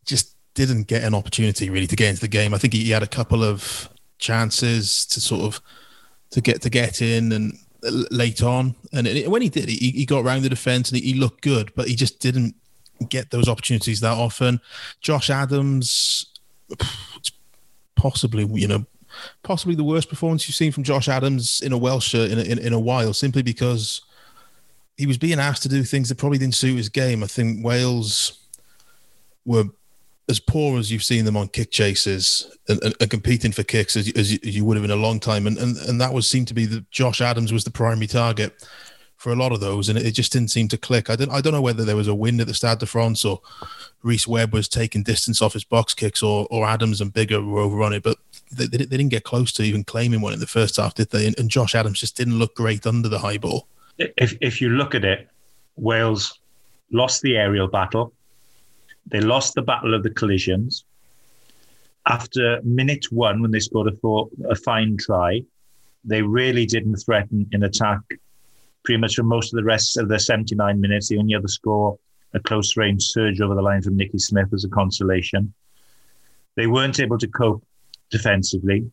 just 0.05 0.35
didn't 0.53 0.83
get 0.87 1.03
an 1.03 1.15
opportunity 1.15 1.69
really 1.71 1.87
to 1.87 1.95
get 1.95 2.09
into 2.09 2.21
the 2.21 2.27
game. 2.27 2.53
I 2.53 2.59
think 2.59 2.73
he, 2.73 2.83
he 2.83 2.91
had 2.91 3.01
a 3.01 3.07
couple 3.07 3.43
of 3.43 3.89
chances 4.19 5.05
to 5.07 5.19
sort 5.19 5.41
of 5.41 5.61
to 6.31 6.41
get 6.41 6.61
to 6.61 6.69
get 6.69 7.01
in 7.01 7.31
and 7.31 7.57
late 8.11 8.41
on. 8.43 8.75
And 8.93 9.07
when 9.27 9.41
he 9.41 9.49
did, 9.49 9.69
he, 9.69 9.91
he 9.91 10.05
got 10.05 10.25
around 10.25 10.43
the 10.43 10.49
defense 10.49 10.89
and 10.89 10.99
he, 10.99 11.13
he 11.13 11.19
looked 11.19 11.41
good, 11.41 11.71
but 11.75 11.87
he 11.87 11.95
just 11.95 12.19
didn't 12.19 12.55
get 13.09 13.29
those 13.29 13.47
opportunities 13.47 13.99
that 14.01 14.17
often. 14.17 14.59
Josh 15.01 15.29
Adams, 15.29 16.25
possibly 17.95 18.45
you 18.59 18.67
know, 18.67 18.85
possibly 19.43 19.75
the 19.75 19.83
worst 19.83 20.09
performance 20.09 20.47
you've 20.47 20.55
seen 20.55 20.71
from 20.71 20.83
Josh 20.83 21.07
Adams 21.07 21.61
in 21.61 21.71
a 21.71 21.77
Welsh 21.77 22.15
uh, 22.15 22.19
in 22.19 22.39
a, 22.39 22.43
in, 22.43 22.59
in 22.59 22.73
a 22.73 22.79
while, 22.79 23.13
simply 23.13 23.43
because 23.43 24.01
he 24.97 25.05
was 25.05 25.17
being 25.17 25.39
asked 25.39 25.63
to 25.63 25.69
do 25.69 25.83
things 25.83 26.09
that 26.09 26.17
probably 26.17 26.39
didn't 26.39 26.55
suit 26.55 26.75
his 26.75 26.89
game. 26.89 27.23
I 27.23 27.27
think 27.27 27.63
Wales 27.63 28.39
were 29.45 29.65
as 30.29 30.39
poor 30.39 30.77
as 30.77 30.91
you've 30.91 31.03
seen 31.03 31.25
them 31.25 31.37
on 31.37 31.47
kick 31.47 31.71
chases 31.71 32.57
and, 32.67 32.83
and, 32.83 32.93
and 32.99 33.09
competing 33.09 33.51
for 33.51 33.63
kicks 33.63 33.95
as, 33.95 34.11
as, 34.13 34.45
you, 34.45 34.65
would 34.65 34.75
have 34.75 34.83
in 34.83 34.91
a 34.91 34.95
long 34.95 35.19
time, 35.19 35.47
and, 35.47 35.57
and 35.57 35.77
and 35.77 36.01
that 36.01 36.13
was 36.13 36.27
seemed 36.27 36.47
to 36.49 36.53
be 36.53 36.65
that 36.65 36.89
Josh 36.91 37.21
Adams 37.21 37.53
was 37.53 37.63
the 37.63 37.71
primary 37.71 38.07
target 38.07 38.53
for 39.15 39.31
a 39.31 39.35
lot 39.35 39.51
of 39.51 39.61
those, 39.61 39.89
and 39.89 39.97
it, 39.97 40.05
it 40.05 40.11
just 40.11 40.31
didn't 40.31 40.49
seem 40.49 40.67
to 40.67 40.77
click. 40.77 41.09
I 41.09 41.15
don't 41.15 41.31
I 41.31 41.41
don't 41.41 41.53
know 41.53 41.61
whether 41.61 41.85
there 41.85 41.95
was 41.95 42.07
a 42.07 42.15
wind 42.15 42.41
at 42.41 42.47
the 42.47 42.53
Stade 42.53 42.79
de 42.79 42.85
France 42.85 43.23
or 43.23 43.41
Rhys 44.03 44.27
Webb 44.27 44.53
was 44.53 44.67
taking 44.67 45.01
distance 45.01 45.41
off 45.41 45.53
his 45.53 45.63
box 45.63 45.93
kicks, 45.93 46.21
or 46.21 46.45
or 46.51 46.67
Adams 46.67 46.99
and 46.99 47.13
Biggar 47.13 47.45
were 47.45 47.61
over 47.61 47.81
on 47.81 47.93
it, 47.93 48.03
but 48.03 48.17
they, 48.51 48.67
they, 48.67 48.77
they 48.77 48.97
didn't 48.97 49.09
get 49.09 49.23
close 49.23 49.53
to 49.53 49.63
even 49.63 49.83
claiming 49.85 50.21
one 50.21 50.33
in 50.33 50.39
the 50.39 50.47
first 50.47 50.75
half, 50.75 50.93
did 50.93 51.09
they? 51.11 51.25
And, 51.25 51.39
and 51.39 51.49
Josh 51.49 51.73
Adams 51.73 51.99
just 51.99 52.17
didn't 52.17 52.37
look 52.37 52.55
great 52.55 52.85
under 52.85 53.07
the 53.07 53.19
high 53.19 53.37
ball. 53.37 53.67
If 53.97 54.37
if 54.41 54.61
you 54.61 54.69
look 54.69 54.93
at 54.93 55.05
it, 55.05 55.29
Wales 55.77 56.39
lost 56.91 57.21
the 57.21 57.37
aerial 57.37 57.67
battle 57.67 58.13
they 59.09 59.21
lost 59.21 59.55
the 59.55 59.61
battle 59.61 59.93
of 59.93 60.03
the 60.03 60.09
collisions. 60.09 60.85
After 62.07 62.61
minute 62.63 63.05
one, 63.11 63.41
when 63.41 63.51
they 63.51 63.59
scored 63.59 63.87
a, 63.87 63.95
four, 63.97 64.29
a 64.49 64.55
fine 64.55 64.97
try, 64.97 65.41
they 66.03 66.21
really 66.21 66.65
didn't 66.65 66.97
threaten 66.97 67.47
in 67.51 67.63
attack 67.63 67.99
pretty 68.83 68.99
much 68.99 69.15
for 69.15 69.23
most 69.23 69.53
of 69.53 69.57
the 69.57 69.63
rest 69.63 69.97
of 69.97 70.07
the 70.07 70.17
79 70.17 70.79
minutes. 70.79 71.09
The 71.09 71.17
only 71.17 71.35
other 71.35 71.47
score, 71.49 71.97
a 72.33 72.39
close 72.39 72.77
range 72.77 73.03
surge 73.03 73.41
over 73.41 73.55
the 73.55 73.61
line 73.61 73.81
from 73.81 73.97
Nicky 73.97 74.19
Smith 74.19 74.49
was 74.51 74.63
a 74.63 74.69
consolation. 74.69 75.53
They 76.55 76.67
weren't 76.67 76.99
able 76.99 77.17
to 77.17 77.27
cope 77.27 77.65
defensively. 78.09 78.89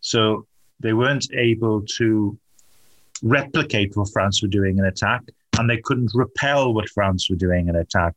So 0.00 0.46
they 0.80 0.92
weren't 0.92 1.26
able 1.32 1.82
to 1.96 2.38
replicate 3.22 3.96
what 3.96 4.10
France 4.12 4.42
were 4.42 4.48
doing 4.48 4.78
in 4.78 4.84
attack, 4.84 5.22
and 5.58 5.68
they 5.68 5.78
couldn't 5.78 6.12
repel 6.14 6.74
what 6.74 6.88
France 6.90 7.28
were 7.30 7.36
doing 7.36 7.68
in 7.68 7.76
attack 7.76 8.14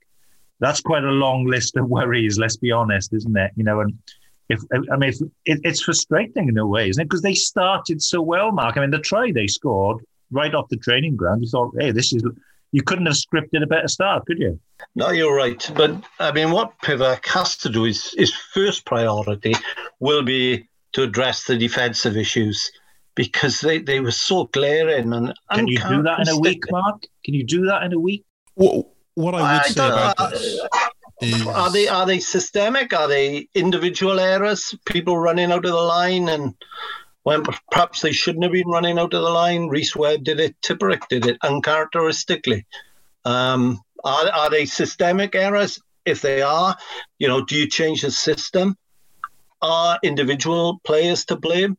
that's 0.61 0.79
quite 0.79 1.03
a 1.03 1.11
long 1.11 1.45
list 1.45 1.75
of 1.75 1.89
worries. 1.89 2.37
Let's 2.37 2.57
be 2.57 2.71
honest, 2.71 3.13
isn't 3.13 3.35
it? 3.35 3.51
You 3.55 3.65
know, 3.65 3.81
and 3.81 3.97
if 4.47 4.61
I 4.91 4.95
mean, 4.95 5.09
if, 5.09 5.21
it, 5.45 5.59
it's 5.63 5.81
frustrating 5.81 6.47
in 6.47 6.57
a 6.57 6.65
way, 6.65 6.89
isn't 6.89 7.01
it? 7.01 7.05
Because 7.05 7.21
they 7.21 7.33
started 7.33 8.01
so 8.01 8.21
well, 8.21 8.51
Mark. 8.51 8.77
I 8.77 8.81
mean, 8.81 8.91
the 8.91 8.99
try 8.99 9.31
they 9.31 9.47
scored 9.47 10.03
right 10.29 10.53
off 10.55 10.69
the 10.69 10.77
training 10.77 11.17
ground, 11.17 11.43
you 11.43 11.49
thought, 11.49 11.73
hey, 11.79 11.91
this 11.91 12.13
is. 12.13 12.23
You 12.73 12.81
couldn't 12.81 13.07
have 13.07 13.15
scripted 13.15 13.63
a 13.63 13.67
better 13.67 13.89
start, 13.89 14.25
could 14.25 14.39
you? 14.39 14.57
No, 14.95 15.09
you're 15.09 15.35
right. 15.35 15.69
But 15.75 15.93
I 16.19 16.31
mean, 16.31 16.51
what 16.51 16.71
Pivac 16.81 17.25
has 17.27 17.57
to 17.57 17.69
do 17.69 17.83
is 17.83 18.13
his 18.17 18.33
first 18.53 18.85
priority 18.85 19.53
will 19.99 20.23
be 20.23 20.69
to 20.93 21.03
address 21.03 21.43
the 21.43 21.57
defensive 21.57 22.15
issues 22.15 22.71
because 23.15 23.59
they, 23.59 23.79
they 23.79 23.99
were 23.99 24.11
so 24.11 24.45
glaring 24.45 25.11
and 25.13 25.33
can 25.53 25.67
you 25.67 25.79
do 25.79 26.01
that 26.03 26.21
in 26.21 26.29
a 26.29 26.39
week, 26.39 26.63
Mark? 26.71 27.03
Can 27.25 27.33
you 27.33 27.45
do 27.45 27.65
that 27.65 27.83
in 27.83 27.93
a 27.93 27.99
week? 27.99 28.23
Well, 28.55 28.93
what 29.21 29.35
I 29.35 29.41
would 29.41 29.61
I 29.61 29.67
say 29.67 29.87
about 29.87 30.15
uh, 30.17 30.29
this 30.29 30.41
is... 31.21 31.47
are 31.47 31.71
they 31.71 31.87
are 31.87 32.05
they 32.05 32.19
systemic? 32.19 32.93
Are 32.93 33.07
they 33.07 33.47
individual 33.53 34.19
errors? 34.19 34.75
People 34.85 35.17
running 35.17 35.51
out 35.51 35.65
of 35.65 35.71
the 35.71 35.77
line 35.77 36.29
and 36.29 36.55
when 37.23 37.43
perhaps 37.69 38.01
they 38.01 38.11
shouldn't 38.11 38.43
have 38.43 38.53
been 38.53 38.67
running 38.67 38.97
out 38.97 39.13
of 39.13 39.21
the 39.21 39.29
line. 39.29 39.67
Rhys 39.67 39.95
Webb 39.95 40.23
did 40.23 40.39
it. 40.39 40.55
Tipuric 40.61 41.07
did 41.07 41.25
it 41.27 41.37
uncharacteristically. 41.43 42.65
Um, 43.25 43.79
are, 44.03 44.29
are 44.31 44.49
they 44.49 44.65
systemic 44.65 45.35
errors? 45.35 45.79
If 46.03 46.21
they 46.21 46.41
are, 46.41 46.75
you 47.19 47.27
know, 47.27 47.45
do 47.45 47.55
you 47.55 47.67
change 47.67 48.01
the 48.01 48.09
system? 48.09 48.75
Are 49.61 49.99
individual 50.01 50.81
players 50.83 51.25
to 51.25 51.35
blame? 51.35 51.77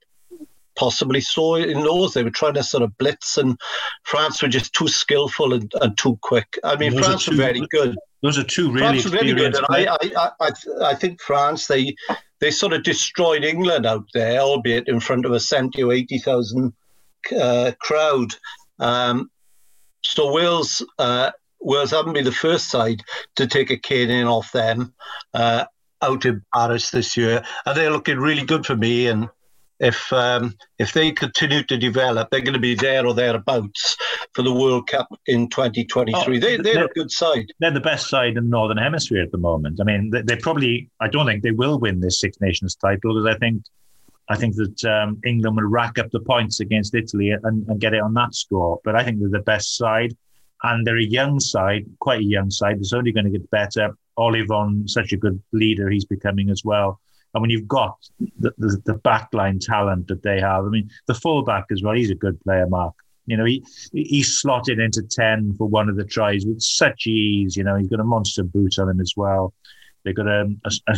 Possibly 0.75 1.21
so 1.21 1.55
in 1.55 1.83
those. 1.83 2.15
They 2.15 2.23
were 2.23 2.31
trying 2.31 2.55
to 2.55 2.63
sort 2.63 2.83
of 2.83 2.97
blitz, 2.99 3.37
and 3.37 3.59
France 4.05 4.43
were 4.43 4.49
just 4.49 4.73
too 4.75 4.89
skillful 4.89 5.53
and, 5.55 5.73
and 5.81 5.97
too 5.97 6.19
quick. 6.23 6.59
I 6.65 6.77
mean, 6.77 6.95
those 6.95 7.05
France 7.05 7.25
two, 7.25 7.31
were 7.33 7.37
very 7.37 7.67
good. 7.71 7.97
Those 8.23 8.39
are 8.39 8.45
two 8.45 8.71
really 8.73 9.01
France 9.01 9.05
very 9.05 9.33
good, 9.33 9.55
and 9.55 9.67
I, 9.69 9.97
I, 10.17 10.31
I, 10.41 10.51
I 10.83 10.95
think 10.95 11.21
France 11.21 11.67
they 11.67 11.95
they 12.41 12.51
sort 12.51 12.73
of 12.73 12.83
destroyed 12.83 13.45
England 13.45 13.87
out 13.87 14.07
there, 14.15 14.41
albeit 14.41 14.89
in 14.89 15.01
front 15.01 15.27
of 15.27 15.33
a 15.33 15.41
seventy 15.41 15.83
or 15.83 15.93
eighty 15.93 16.19
thousand 16.19 16.73
uh, 17.39 17.73
crowd. 17.81 18.35
Um, 18.79 19.31
so 20.03 20.33
Wales. 20.33 20.85
Uh, 20.99 21.31
Wales 21.65 21.93
haven't 21.93 22.15
been 22.15 22.25
the 22.25 22.33
first 22.33 22.71
side 22.71 23.05
to 23.37 23.47
take 23.47 23.71
a 23.71 23.77
caning 23.77 24.27
off 24.27 24.51
them 24.51 24.93
uh, 25.33 25.65
out 26.03 26.25
in 26.25 26.43
Paris 26.53 26.91
this 26.91 27.17
year, 27.17 27.45
and 27.65 27.77
they're 27.77 27.93
looking 27.93 28.19
really 28.19 28.45
good 28.45 28.67
for 28.67 28.77
me. 28.77 29.07
And 29.07 29.29
if 29.83 30.13
um, 30.13 30.57
if 30.79 30.93
they 30.93 31.11
continue 31.11 31.65
to 31.65 31.77
develop, 31.77 32.31
they're 32.31 32.41
going 32.41 32.55
to 32.55 32.61
be 32.61 32.77
there 32.77 33.05
or 33.05 33.13
thereabouts 33.13 33.97
for 34.33 34.43
the 34.43 34.53
World 34.53 34.87
Cup 34.87 35.09
in 35.27 35.49
2023. 35.49 36.15
Oh, 36.15 36.25
they, 36.25 36.39
they're, 36.39 36.63
they're, 36.63 36.85
a 36.85 36.89
good 36.95 37.11
side. 37.11 37.53
They're 37.59 37.73
the 37.73 37.81
best 37.81 38.09
side 38.09 38.37
in 38.37 38.45
the 38.45 38.51
Northern 38.51 38.79
Hemisphere 38.79 39.23
at 39.23 39.33
the 39.33 39.39
moment. 39.39 39.81
I 39.81 39.85
mean, 39.85 40.11
they, 40.11 40.23
they 40.23 40.37
probably. 40.37 40.89
I 41.01 41.09
don't 41.09 41.27
think 41.27 41.43
they 41.43 41.51
will 41.51 41.79
win 41.81 42.01
this 42.01 42.21
Six 42.21 42.41
Nations 42.41 42.77
title 42.77 43.15
because 43.15 43.27
I 43.27 43.39
think. 43.39 43.65
I 44.29 44.37
think 44.37 44.55
that 44.55 44.85
um, 44.85 45.21
England 45.27 45.57
will 45.57 45.65
rack 45.65 45.99
up 45.99 46.11
the 46.11 46.21
points 46.21 46.61
against 46.61 46.95
Italy 46.95 47.31
and, 47.31 47.69
and 47.69 47.81
get 47.81 47.93
it 47.93 48.01
on 48.01 48.15
that 48.15 48.35
score. 48.35 48.81
But 48.85 48.95
I 48.95 49.03
think 49.03 49.19
they're 49.19 49.29
the 49.29 49.41
best 49.41 49.77
side, 49.77 50.17
and 50.63 50.87
they're 50.87 50.97
a 50.97 51.05
young 51.05 51.41
side, 51.41 51.85
quite 51.99 52.21
a 52.21 52.25
young 52.25 52.49
side. 52.49 52.79
It's 52.79 52.93
only 52.93 53.11
going 53.11 53.25
to 53.25 53.37
get 53.37 53.51
better. 53.51 53.91
Ollivon, 54.17 54.89
such 54.89 55.13
a 55.13 55.17
good 55.17 55.43
leader, 55.53 55.91
he's 55.91 56.05
becoming 56.05 56.51
as 56.51 56.65
well. 56.65 57.01
And 57.35 57.41
when 57.41 57.51
you've 57.51 57.69
got 57.69 57.97
the, 58.39 58.53
the, 58.59 58.81
the 58.85 58.95
backline 58.95 59.61
talent 59.61 60.09
that 60.09 60.23
they 60.23 60.41
have, 60.41 60.65
I 60.65 60.69
mean, 60.69 60.91
the 61.07 61.15
fullback 61.15 61.67
as 61.71 61.83
well, 61.83 61.95
he's 61.95 62.11
a 62.11 62.15
good 62.15 62.41
player, 62.43 62.67
Mark. 62.67 62.95
You 63.27 63.37
know, 63.37 63.45
he 63.45 63.65
he 63.93 64.23
slotted 64.23 64.81
into 64.81 65.03
10 65.03 65.55
for 65.55 65.69
one 65.69 65.89
of 65.89 65.97
the 65.97 66.05
tries 66.05 66.45
with 66.45 66.61
such 66.61 67.07
ease. 67.07 67.57
You 67.57 67.63
know, 67.63 67.77
he's 67.77 67.89
got 67.89 68.01
a 68.01 68.05
monster 68.05 68.43
boot 68.43 68.79
on 68.79 68.89
him 68.89 69.01
as 69.01 69.15
well. 69.17 69.55
They've 70.03 70.15
got 70.15 70.27
a, 70.27 70.53
a, 70.65 70.73
a 70.89 70.97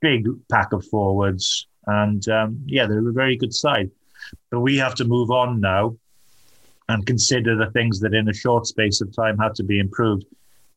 big 0.00 0.26
pack 0.50 0.72
of 0.72 0.86
forwards. 0.86 1.66
And 1.86 2.26
um, 2.28 2.60
yeah, 2.66 2.86
they're 2.86 3.06
a 3.06 3.12
very 3.12 3.36
good 3.36 3.54
side. 3.54 3.90
But 4.50 4.60
we 4.60 4.78
have 4.78 4.94
to 4.96 5.04
move 5.04 5.30
on 5.30 5.60
now 5.60 5.96
and 6.88 7.06
consider 7.06 7.56
the 7.56 7.70
things 7.72 8.00
that 8.00 8.14
in 8.14 8.28
a 8.28 8.34
short 8.34 8.66
space 8.66 9.02
of 9.02 9.14
time 9.14 9.38
had 9.38 9.54
to 9.56 9.64
be 9.64 9.78
improved. 9.78 10.24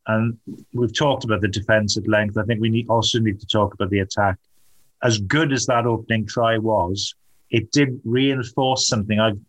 And 0.07 0.37
we've 0.73 0.93
talked 0.93 1.23
about 1.23 1.41
the 1.41 1.47
defense 1.47 1.97
at 1.97 2.07
length. 2.07 2.37
I 2.37 2.43
think 2.43 2.61
we 2.61 2.69
need, 2.69 2.89
also 2.89 3.19
need 3.19 3.39
to 3.39 3.47
talk 3.47 3.73
about 3.73 3.89
the 3.89 3.99
attack 3.99 4.37
as 5.03 5.19
good 5.19 5.53
as 5.53 5.65
that 5.65 5.85
opening 5.85 6.25
try 6.25 6.57
was, 6.57 7.13
it 7.49 7.71
did 7.71 7.99
reinforce 8.03 8.87
something 8.87 9.19
I've 9.19 9.39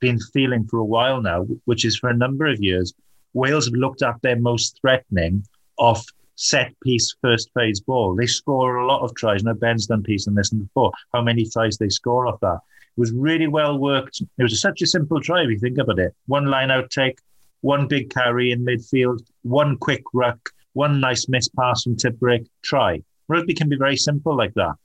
been 0.00 0.18
feeling 0.32 0.66
for 0.66 0.78
a 0.78 0.84
while 0.84 1.22
now, 1.22 1.46
which 1.64 1.84
is 1.84 1.96
for 1.96 2.08
a 2.08 2.16
number 2.16 2.46
of 2.46 2.62
years, 2.62 2.94
Wales 3.34 3.66
have 3.66 3.74
looked 3.74 4.02
at 4.02 4.20
their 4.22 4.36
most 4.36 4.78
threatening 4.80 5.44
off 5.78 6.04
set 6.36 6.74
piece 6.82 7.14
first 7.20 7.50
phase 7.54 7.80
ball. 7.80 8.14
They 8.14 8.26
score 8.26 8.76
a 8.76 8.86
lot 8.86 9.02
of 9.02 9.14
tries. 9.14 9.42
Now 9.42 9.54
Ben's 9.54 9.86
done 9.86 10.02
piece 10.02 10.26
on 10.28 10.34
this 10.34 10.52
and 10.52 10.62
before. 10.62 10.92
How 11.12 11.22
many 11.22 11.48
tries 11.48 11.76
they 11.76 11.88
score 11.88 12.26
off 12.26 12.40
that? 12.40 12.60
It 12.96 13.00
was 13.00 13.12
really 13.12 13.46
well 13.46 13.78
worked. 13.78 14.20
It 14.20 14.42
was 14.42 14.60
such 14.60 14.80
a 14.82 14.86
simple 14.86 15.20
try 15.20 15.42
if 15.42 15.50
you 15.50 15.58
think 15.58 15.78
about 15.78 15.98
it. 15.98 16.14
One 16.26 16.46
line 16.46 16.70
out 16.70 16.90
take, 16.90 17.18
one 17.60 17.86
big 17.88 18.10
carry 18.10 18.52
in 18.52 18.64
midfield, 18.64 19.20
one 19.42 19.76
quick 19.76 20.02
ruck, 20.14 20.38
one 20.72 21.00
nice 21.00 21.28
miss 21.28 21.48
pass 21.48 21.82
from 21.82 21.96
Tipuric, 21.96 22.46
try. 22.62 23.02
Rugby 23.28 23.54
can 23.54 23.68
be 23.68 23.76
very 23.76 23.96
simple 23.96 24.36
like 24.36 24.54
that. 24.54 24.76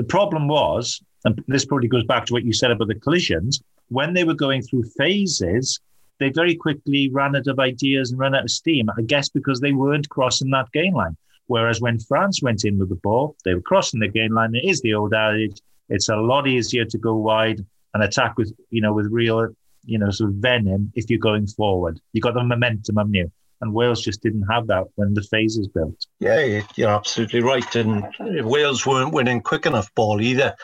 The 0.00 0.06
problem 0.06 0.48
was, 0.48 1.02
and 1.26 1.44
this 1.46 1.66
probably 1.66 1.86
goes 1.86 2.04
back 2.04 2.24
to 2.24 2.32
what 2.32 2.46
you 2.46 2.54
said 2.54 2.70
about 2.70 2.88
the 2.88 2.94
collisions, 2.94 3.62
when 3.88 4.14
they 4.14 4.24
were 4.24 4.32
going 4.32 4.62
through 4.62 4.84
phases, 4.96 5.78
they 6.18 6.30
very 6.30 6.54
quickly 6.54 7.10
ran 7.10 7.36
out 7.36 7.48
of 7.48 7.58
ideas 7.58 8.10
and 8.10 8.18
ran 8.18 8.34
out 8.34 8.44
of 8.44 8.50
steam, 8.50 8.88
I 8.96 9.02
guess 9.02 9.28
because 9.28 9.60
they 9.60 9.72
weren't 9.72 10.08
crossing 10.08 10.48
that 10.52 10.72
gain 10.72 10.94
line. 10.94 11.18
Whereas 11.48 11.82
when 11.82 11.98
France 11.98 12.42
went 12.42 12.64
in 12.64 12.78
with 12.78 12.88
the 12.88 12.94
ball, 12.94 13.36
they 13.44 13.52
were 13.52 13.60
crossing 13.60 14.00
the 14.00 14.08
gain 14.08 14.32
line. 14.32 14.54
It 14.54 14.64
is 14.64 14.80
the 14.80 14.94
old 14.94 15.12
adage. 15.12 15.60
It's 15.90 16.08
a 16.08 16.16
lot 16.16 16.48
easier 16.48 16.86
to 16.86 16.96
go 16.96 17.14
wide 17.16 17.62
and 17.92 18.02
attack 18.02 18.38
with, 18.38 18.54
you 18.70 18.80
know, 18.80 18.94
with 18.94 19.08
real, 19.10 19.48
you 19.84 19.98
know, 19.98 20.10
sort 20.10 20.30
of 20.30 20.36
venom 20.36 20.92
if 20.94 21.10
you're 21.10 21.18
going 21.18 21.46
forward. 21.46 22.00
You've 22.14 22.22
got 22.22 22.32
the 22.32 22.42
momentum, 22.42 22.96
haven't 22.96 23.12
you? 23.12 23.30
And 23.60 23.74
Wales 23.74 24.02
just 24.02 24.22
didn't 24.22 24.46
have 24.50 24.66
that 24.68 24.84
when 24.94 25.14
the 25.14 25.22
phases 25.22 25.68
built. 25.68 26.06
Yeah, 26.18 26.62
you're 26.76 26.90
absolutely 26.90 27.40
right. 27.40 27.76
And 27.76 28.04
Wales 28.18 28.86
weren't 28.86 29.12
winning 29.12 29.42
quick 29.42 29.66
enough 29.66 29.94
ball 29.94 30.20
either, 30.20 30.54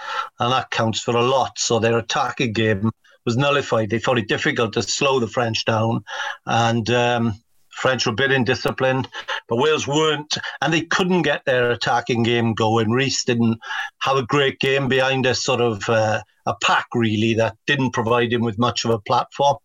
and 0.41 0.53
that 0.53 0.71
counts 0.71 1.00
for 1.00 1.17
a 1.17 1.23
lot. 1.23 1.59
So 1.59 1.79
their 1.79 1.99
attacking 1.99 2.53
game 2.53 2.91
was 3.25 3.37
nullified. 3.37 3.91
They 3.91 3.99
found 3.99 4.19
it 4.19 4.29
difficult 4.29 4.73
to 4.75 4.83
slow 4.83 5.21
the 5.21 5.29
French 5.29 5.65
down, 5.65 6.05
and 6.47 6.88
um, 6.91 7.35
French 7.71 8.07
were 8.07 8.12
a 8.12 8.17
bit 8.17 8.31
indisciplined, 8.31 9.07
but 9.49 9.57
Wales 9.57 9.87
weren't, 9.87 10.38
and 10.62 10.73
they 10.73 10.83
couldn't 10.83 11.23
get 11.23 11.45
their 11.45 11.71
attacking 11.71 12.23
game 12.23 12.55
going. 12.55 12.91
Rhys 12.91 13.25
didn't 13.25 13.59
have 14.00 14.17
a 14.17 14.26
great 14.26 14.59
game 14.61 14.88
behind 14.88 15.26
a 15.26 15.35
sort 15.35 15.61
of 15.61 15.87
uh, 15.88 16.23
a 16.47 16.55
pack, 16.62 16.87
really, 16.95 17.35
that 17.35 17.57
didn't 17.67 17.93
provide 17.93 18.33
him 18.33 18.43
with 18.43 18.59
much 18.59 18.85
of 18.85 18.93
a 18.93 18.99
platform 19.00 19.59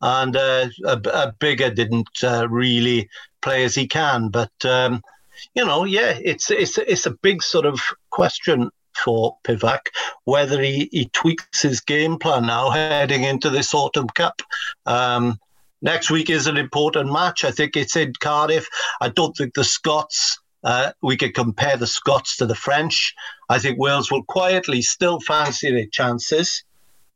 and 0.00 0.36
uh, 0.36 0.68
a, 0.84 0.92
a, 0.92 1.34
Biggar 1.38 1.74
didn't 1.74 2.22
uh, 2.22 2.46
really 2.48 3.08
play 3.40 3.64
as 3.64 3.74
he 3.74 3.86
can. 3.86 4.28
But 4.28 4.52
um, 4.64 5.02
you 5.54 5.64
know, 5.64 5.84
yeah, 5.84 6.18
it's 6.22 6.50
it's 6.50 6.78
it's 6.78 7.06
a 7.06 7.10
big 7.10 7.42
sort 7.42 7.66
of 7.66 7.80
question 8.10 8.70
for 8.94 9.36
Pivac 9.44 9.88
whether 10.24 10.60
he, 10.60 10.88
he 10.90 11.06
tweaks 11.12 11.60
his 11.60 11.80
game 11.80 12.18
plan 12.18 12.46
now 12.46 12.70
heading 12.70 13.24
into 13.24 13.50
this 13.50 13.74
autumn 13.74 14.08
cup. 14.08 14.40
Um, 14.86 15.38
next 15.82 16.10
week 16.10 16.30
is 16.30 16.46
an 16.46 16.56
important 16.56 17.12
match. 17.12 17.44
I 17.44 17.50
think 17.50 17.76
it's 17.76 17.94
in 17.94 18.14
Cardiff. 18.20 18.66
I 19.00 19.10
don't 19.10 19.36
think 19.36 19.54
the 19.54 19.64
Scots 19.64 20.38
uh, 20.64 20.92
we 21.00 21.16
could 21.16 21.32
compare 21.32 21.76
the 21.76 21.86
Scots 21.86 22.36
to 22.38 22.46
the 22.46 22.54
French. 22.54 23.14
I 23.48 23.60
think 23.60 23.78
Wales 23.78 24.10
will 24.10 24.24
quietly 24.24 24.82
still 24.82 25.20
fancy 25.20 25.70
their 25.70 25.86
chances, 25.86 26.64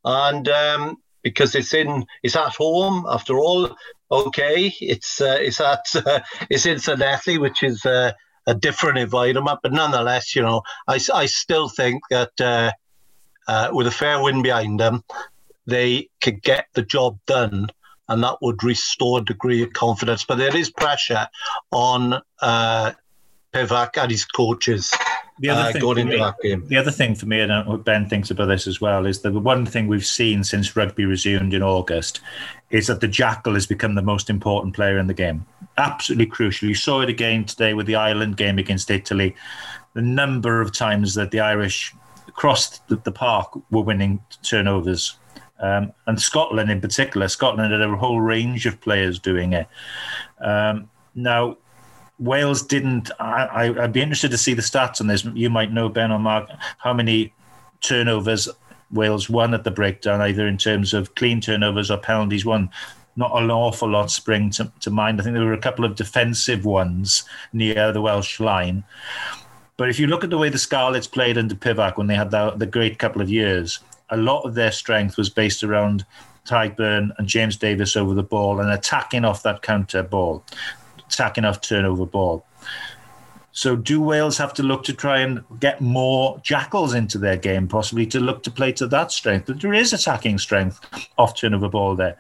and 0.04 0.48
um, 0.48 0.96
because 1.22 1.54
it's 1.54 1.74
in 1.74 2.04
it's 2.22 2.36
at 2.36 2.54
home 2.54 3.06
after 3.08 3.38
all. 3.38 3.76
Okay, 4.10 4.72
it's 4.80 5.20
uh, 5.20 5.38
it's 5.40 5.60
at 5.60 5.84
uh, 5.94 6.20
it's 6.50 6.66
in 6.66 6.78
Llanelli, 6.78 7.38
which 7.38 7.62
is 7.62 7.84
uh, 7.84 8.12
a 8.46 8.54
different 8.54 8.98
environment, 8.98 9.60
but 9.62 9.72
nonetheless, 9.72 10.34
you 10.34 10.42
know, 10.42 10.62
I, 10.88 10.98
I 11.14 11.26
still 11.26 11.68
think 11.68 12.02
that 12.10 12.40
uh, 12.40 12.72
uh, 13.46 13.70
with 13.72 13.86
a 13.86 13.92
fair 13.92 14.22
wind 14.22 14.42
behind 14.42 14.80
them, 14.80 15.04
they 15.66 16.08
could 16.20 16.42
get 16.42 16.66
the 16.74 16.82
job 16.82 17.18
done, 17.26 17.68
and 18.08 18.24
that 18.24 18.38
would 18.42 18.64
restore 18.64 19.20
a 19.20 19.24
degree 19.24 19.62
of 19.62 19.72
confidence. 19.72 20.24
But 20.24 20.38
there 20.38 20.56
is 20.56 20.70
pressure 20.70 21.28
on 21.70 22.20
uh, 22.40 22.92
Pivac 23.52 23.96
and 23.96 24.10
his 24.10 24.24
coaches 24.24 24.92
the 25.40 25.48
other 25.48 25.68
uh, 25.68 25.72
thing 25.72 25.80
going 25.80 25.98
into 25.98 26.12
me, 26.12 26.18
that 26.18 26.36
game. 26.42 26.66
The 26.66 26.76
other 26.76 26.90
thing 26.90 27.14
for 27.14 27.26
me, 27.26 27.40
and 27.40 27.66
what 27.66 27.84
Ben 27.84 28.08
thinks 28.08 28.30
about 28.30 28.46
this 28.46 28.66
as 28.66 28.80
well, 28.80 29.06
is 29.06 29.22
that 29.22 29.30
the 29.30 29.40
one 29.40 29.64
thing 29.64 29.88
we've 29.88 30.06
seen 30.06 30.44
since 30.44 30.76
rugby 30.76 31.06
resumed 31.06 31.54
in 31.54 31.62
August 31.62 32.20
is 32.70 32.86
that 32.86 33.00
the 33.00 33.08
Jackal 33.08 33.54
has 33.54 33.66
become 33.66 33.94
the 33.94 34.02
most 34.02 34.30
important 34.30 34.74
player 34.74 34.98
in 34.98 35.06
the 35.06 35.14
game. 35.14 35.46
Absolutely 35.78 36.26
crucial. 36.26 36.68
You 36.68 36.74
saw 36.74 37.00
it 37.00 37.08
again 37.08 37.44
today 37.46 37.74
with 37.74 37.86
the 37.86 37.96
Ireland 37.96 38.36
game 38.36 38.58
against 38.58 38.90
Italy. 38.90 39.34
The 39.94 40.02
number 40.02 40.60
of 40.60 40.72
times 40.72 41.14
that 41.14 41.30
the 41.30 41.40
Irish 41.40 41.94
across 42.28 42.78
the, 42.80 42.96
the 42.96 43.12
park 43.12 43.58
were 43.70 43.82
winning 43.82 44.20
turnovers. 44.42 45.16
Um, 45.58 45.92
and 46.06 46.20
Scotland 46.20 46.70
in 46.70 46.80
particular, 46.80 47.28
Scotland 47.28 47.72
had 47.72 47.82
a 47.82 47.96
whole 47.96 48.20
range 48.20 48.66
of 48.66 48.80
players 48.80 49.18
doing 49.18 49.52
it. 49.52 49.66
Um, 50.40 50.88
now, 51.14 51.56
Wales 52.20 52.62
didn't. 52.62 53.10
I, 53.18 53.70
would 53.70 53.92
be 53.92 54.02
interested 54.02 54.30
to 54.30 54.38
see 54.38 54.54
the 54.54 54.62
stats 54.62 55.00
on 55.00 55.06
this. 55.06 55.24
You 55.24 55.50
might 55.50 55.72
know, 55.72 55.88
Ben 55.88 56.12
or 56.12 56.18
Mark, 56.18 56.48
how 56.78 56.92
many 56.92 57.32
turnovers 57.80 58.48
Wales 58.92 59.30
won 59.30 59.54
at 59.54 59.64
the 59.64 59.70
breakdown, 59.70 60.20
either 60.20 60.46
in 60.46 60.58
terms 60.58 60.92
of 60.92 61.14
clean 61.14 61.40
turnovers 61.40 61.90
or 61.90 61.96
penalties 61.96 62.44
won. 62.44 62.70
Not 63.16 63.36
an 63.42 63.50
awful 63.50 63.88
lot 63.88 64.10
spring 64.10 64.50
to, 64.50 64.70
to 64.80 64.90
mind. 64.90 65.20
I 65.20 65.24
think 65.24 65.34
there 65.34 65.44
were 65.44 65.52
a 65.52 65.58
couple 65.58 65.84
of 65.84 65.96
defensive 65.96 66.64
ones 66.64 67.24
near 67.52 67.90
the 67.90 68.00
Welsh 68.00 68.38
line. 68.38 68.84
But 69.76 69.88
if 69.88 69.98
you 69.98 70.06
look 70.06 70.22
at 70.22 70.30
the 70.30 70.38
way 70.38 70.48
the 70.48 70.58
Scarlets 70.58 71.06
played 71.06 71.38
under 71.38 71.54
Pivac 71.54 71.96
when 71.96 72.06
they 72.06 72.14
had 72.14 72.30
the, 72.30 72.50
the 72.50 72.66
great 72.66 72.98
couple 72.98 73.22
of 73.22 73.30
years, 73.30 73.80
a 74.10 74.16
lot 74.16 74.42
of 74.42 74.54
their 74.54 74.72
strength 74.72 75.16
was 75.16 75.30
based 75.30 75.64
around 75.64 76.04
Tadhg 76.46 76.76
Beirne 76.76 77.10
and 77.18 77.26
James 77.26 77.56
Davies 77.56 77.96
over 77.96 78.14
the 78.14 78.22
ball 78.22 78.60
and 78.60 78.70
attacking 78.70 79.24
off 79.24 79.42
that 79.42 79.62
counter 79.62 80.02
ball 80.02 80.44
attacking 81.12 81.44
off 81.44 81.60
turnover 81.60 82.06
ball. 82.06 82.44
So, 83.52 83.74
do 83.74 84.00
Wales 84.00 84.38
have 84.38 84.54
to 84.54 84.62
look 84.62 84.84
to 84.84 84.92
try 84.92 85.18
and 85.18 85.42
get 85.58 85.80
more 85.80 86.40
jackals 86.42 86.94
into 86.94 87.18
their 87.18 87.36
game, 87.36 87.66
possibly 87.66 88.06
to 88.06 88.20
look 88.20 88.44
to 88.44 88.50
play 88.50 88.72
to 88.72 88.86
that 88.88 89.10
strength? 89.10 89.46
But 89.46 89.60
There 89.60 89.74
is 89.74 89.92
attacking 89.92 90.38
strength 90.38 90.80
off 91.18 91.36
turnover 91.36 91.68
ball 91.68 91.96
there. 91.96 92.16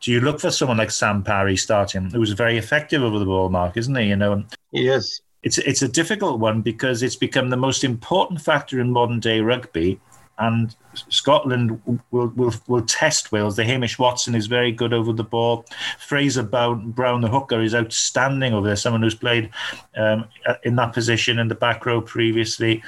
Do 0.00 0.12
you 0.12 0.20
look 0.20 0.40
for 0.40 0.50
someone 0.50 0.76
like 0.76 0.90
Sam 0.90 1.22
Parry 1.24 1.56
starting, 1.56 2.10
who 2.10 2.20
was 2.20 2.32
very 2.32 2.58
effective 2.58 3.02
over 3.02 3.18
the 3.18 3.24
ball, 3.24 3.48
Mark, 3.48 3.76
isn't 3.76 3.94
he? 3.96 4.08
You 4.08 4.16
know, 4.16 4.44
he 4.70 4.88
is. 4.88 5.22
It's 5.42 5.58
it's 5.58 5.82
a 5.82 5.88
difficult 5.88 6.38
one 6.38 6.60
because 6.60 7.02
it's 7.02 7.16
become 7.16 7.48
the 7.48 7.56
most 7.56 7.82
important 7.82 8.40
factor 8.40 8.78
in 8.78 8.92
modern 8.92 9.20
day 9.20 9.40
rugby 9.40 10.00
and 10.38 10.74
Scotland 11.08 11.80
will, 12.10 12.28
will 12.28 12.54
will 12.66 12.82
test 12.82 13.32
Wales. 13.32 13.56
The 13.56 13.64
Hamish 13.64 13.98
Watson 13.98 14.34
is 14.34 14.46
very 14.46 14.72
good 14.72 14.92
over 14.92 15.12
the 15.12 15.24
ball. 15.24 15.64
Fraser 15.98 16.42
Brown, 16.42 17.20
the 17.20 17.28
hooker, 17.28 17.60
is 17.60 17.74
outstanding 17.74 18.54
over 18.54 18.66
there. 18.66 18.76
Someone 18.76 19.02
who's 19.02 19.14
played 19.14 19.50
um, 19.96 20.26
in 20.62 20.76
that 20.76 20.92
position 20.92 21.38
in 21.38 21.48
the 21.48 21.54
back 21.54 21.84
row 21.86 22.00
previously. 22.00 22.82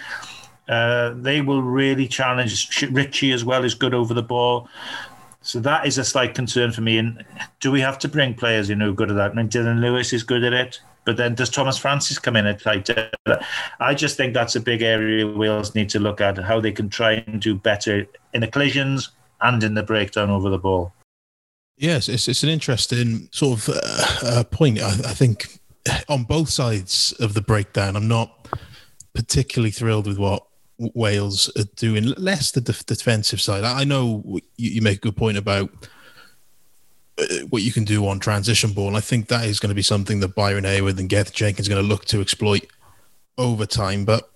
Uh, 0.68 1.14
they 1.16 1.40
will 1.40 1.62
really 1.62 2.06
challenge 2.06 2.82
Ritchie 2.92 3.32
as 3.32 3.44
well. 3.44 3.64
Is 3.64 3.74
good 3.74 3.94
over 3.94 4.14
the 4.14 4.22
ball. 4.22 4.68
So 5.42 5.58
that 5.60 5.86
is 5.86 5.98
a 5.98 6.04
slight 6.04 6.34
concern 6.34 6.72
for 6.72 6.82
me. 6.82 6.98
And 6.98 7.24
do 7.60 7.70
we 7.70 7.80
have 7.80 7.98
to 8.00 8.08
bring 8.08 8.34
players 8.34 8.68
who 8.68 8.74
know 8.74 8.92
good 8.92 9.10
at 9.10 9.16
that? 9.16 9.30
I 9.30 9.34
mean, 9.34 9.48
Dillon 9.48 9.80
Lewis 9.80 10.12
is 10.12 10.22
good 10.22 10.44
at 10.44 10.52
it. 10.52 10.80
But 11.06 11.16
then 11.16 11.34
does 11.34 11.48
Thomas 11.48 11.78
Francis 11.78 12.18
come 12.18 12.36
in 12.36 12.46
at 12.46 12.60
tight? 12.60 12.88
I 13.80 13.94
just 13.94 14.16
think 14.16 14.34
that's 14.34 14.54
a 14.54 14.60
big 14.60 14.82
area 14.82 15.26
Wales 15.26 15.74
need 15.74 15.88
to 15.90 15.98
look 15.98 16.20
at 16.20 16.36
how 16.38 16.60
they 16.60 16.72
can 16.72 16.90
try 16.90 17.24
and 17.26 17.40
do 17.40 17.54
better 17.54 18.06
in 18.34 18.42
the 18.42 18.46
collisions 18.46 19.10
and 19.40 19.62
in 19.64 19.74
the 19.74 19.82
breakdown 19.82 20.28
over 20.28 20.50
the 20.50 20.58
ball. 20.58 20.92
Yes, 21.78 22.10
it's 22.10 22.28
it's 22.28 22.42
an 22.42 22.50
interesting 22.50 23.30
sort 23.32 23.58
of 23.60 23.68
uh, 23.70 24.26
uh, 24.26 24.44
point. 24.44 24.80
I, 24.82 24.88
I 24.90 25.14
think 25.14 25.58
on 26.10 26.24
both 26.24 26.50
sides 26.50 27.14
of 27.18 27.32
the 27.32 27.40
breakdown, 27.40 27.96
I'm 27.96 28.08
not 28.08 28.48
particularly 29.14 29.70
thrilled 29.70 30.06
with 30.06 30.18
what 30.18 30.46
Wales 30.94 31.50
are 31.56 31.68
doing. 31.76 32.06
Less 32.16 32.50
the 32.50 32.60
defensive 32.60 33.40
side. 33.40 33.64
I 33.64 33.84
know 33.84 34.22
you, 34.56 34.70
you 34.70 34.82
make 34.82 34.98
a 34.98 35.00
good 35.00 35.16
point 35.16 35.36
about 35.36 35.70
uh, 37.18 37.24
what 37.50 37.62
you 37.62 37.72
can 37.72 37.84
do 37.84 38.06
on 38.06 38.18
transition 38.18 38.72
ball. 38.72 38.88
And 38.88 38.96
I 38.96 39.00
think 39.00 39.28
that 39.28 39.44
is 39.44 39.60
going 39.60 39.68
to 39.68 39.74
be 39.74 39.82
something 39.82 40.20
that 40.20 40.34
Byron 40.34 40.64
Hayward 40.64 40.98
and 40.98 41.08
Gareth 41.08 41.32
Jenkins 41.32 41.68
are 41.68 41.70
going 41.70 41.82
to 41.82 41.88
look 41.88 42.04
to 42.06 42.20
exploit 42.20 42.66
over 43.36 43.66
time. 43.66 44.04
But 44.04 44.30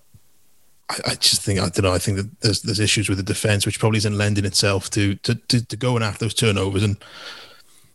I, 0.90 0.96
I, 1.06 1.14
just 1.14 1.42
think 1.42 1.60
I 1.60 1.68
don't 1.68 1.82
know. 1.82 1.94
I 1.94 1.98
think 1.98 2.18
that 2.18 2.40
there's 2.40 2.62
there's 2.62 2.80
issues 2.80 3.08
with 3.08 3.18
the 3.18 3.24
defense, 3.24 3.64
which 3.64 3.78
probably 3.78 3.98
isn't 3.98 4.18
lending 4.18 4.44
itself 4.44 4.90
to 4.90 5.14
to 5.16 5.34
to, 5.34 5.64
to 5.64 5.76
going 5.76 6.02
after 6.02 6.24
those 6.24 6.34
turnovers. 6.34 6.82
And 6.82 6.96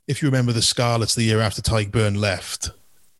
if 0.07 0.21
you 0.21 0.27
remember 0.27 0.53
the 0.53 0.61
Scarlets 0.61 1.13
the 1.13 1.23
year 1.23 1.39
after 1.39 1.61
Tadhg 1.61 1.91
Beirne 1.91 2.17
left, 2.17 2.71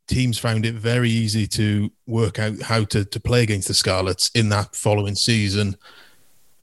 teams 0.10 0.38
found 0.38 0.65
it 0.65 0.74
very 0.76 1.10
easy 1.10 1.48
to 1.48 1.89
work 2.08 2.39
out 2.39 2.60
how 2.62 2.84
to 2.84 3.06
to 3.06 3.19
play 3.19 3.43
against 3.43 3.67
the 3.69 3.74
Scarlets 3.74 4.30
in 4.36 4.50
that 4.50 4.76
following 4.76 5.15
season 5.15 5.78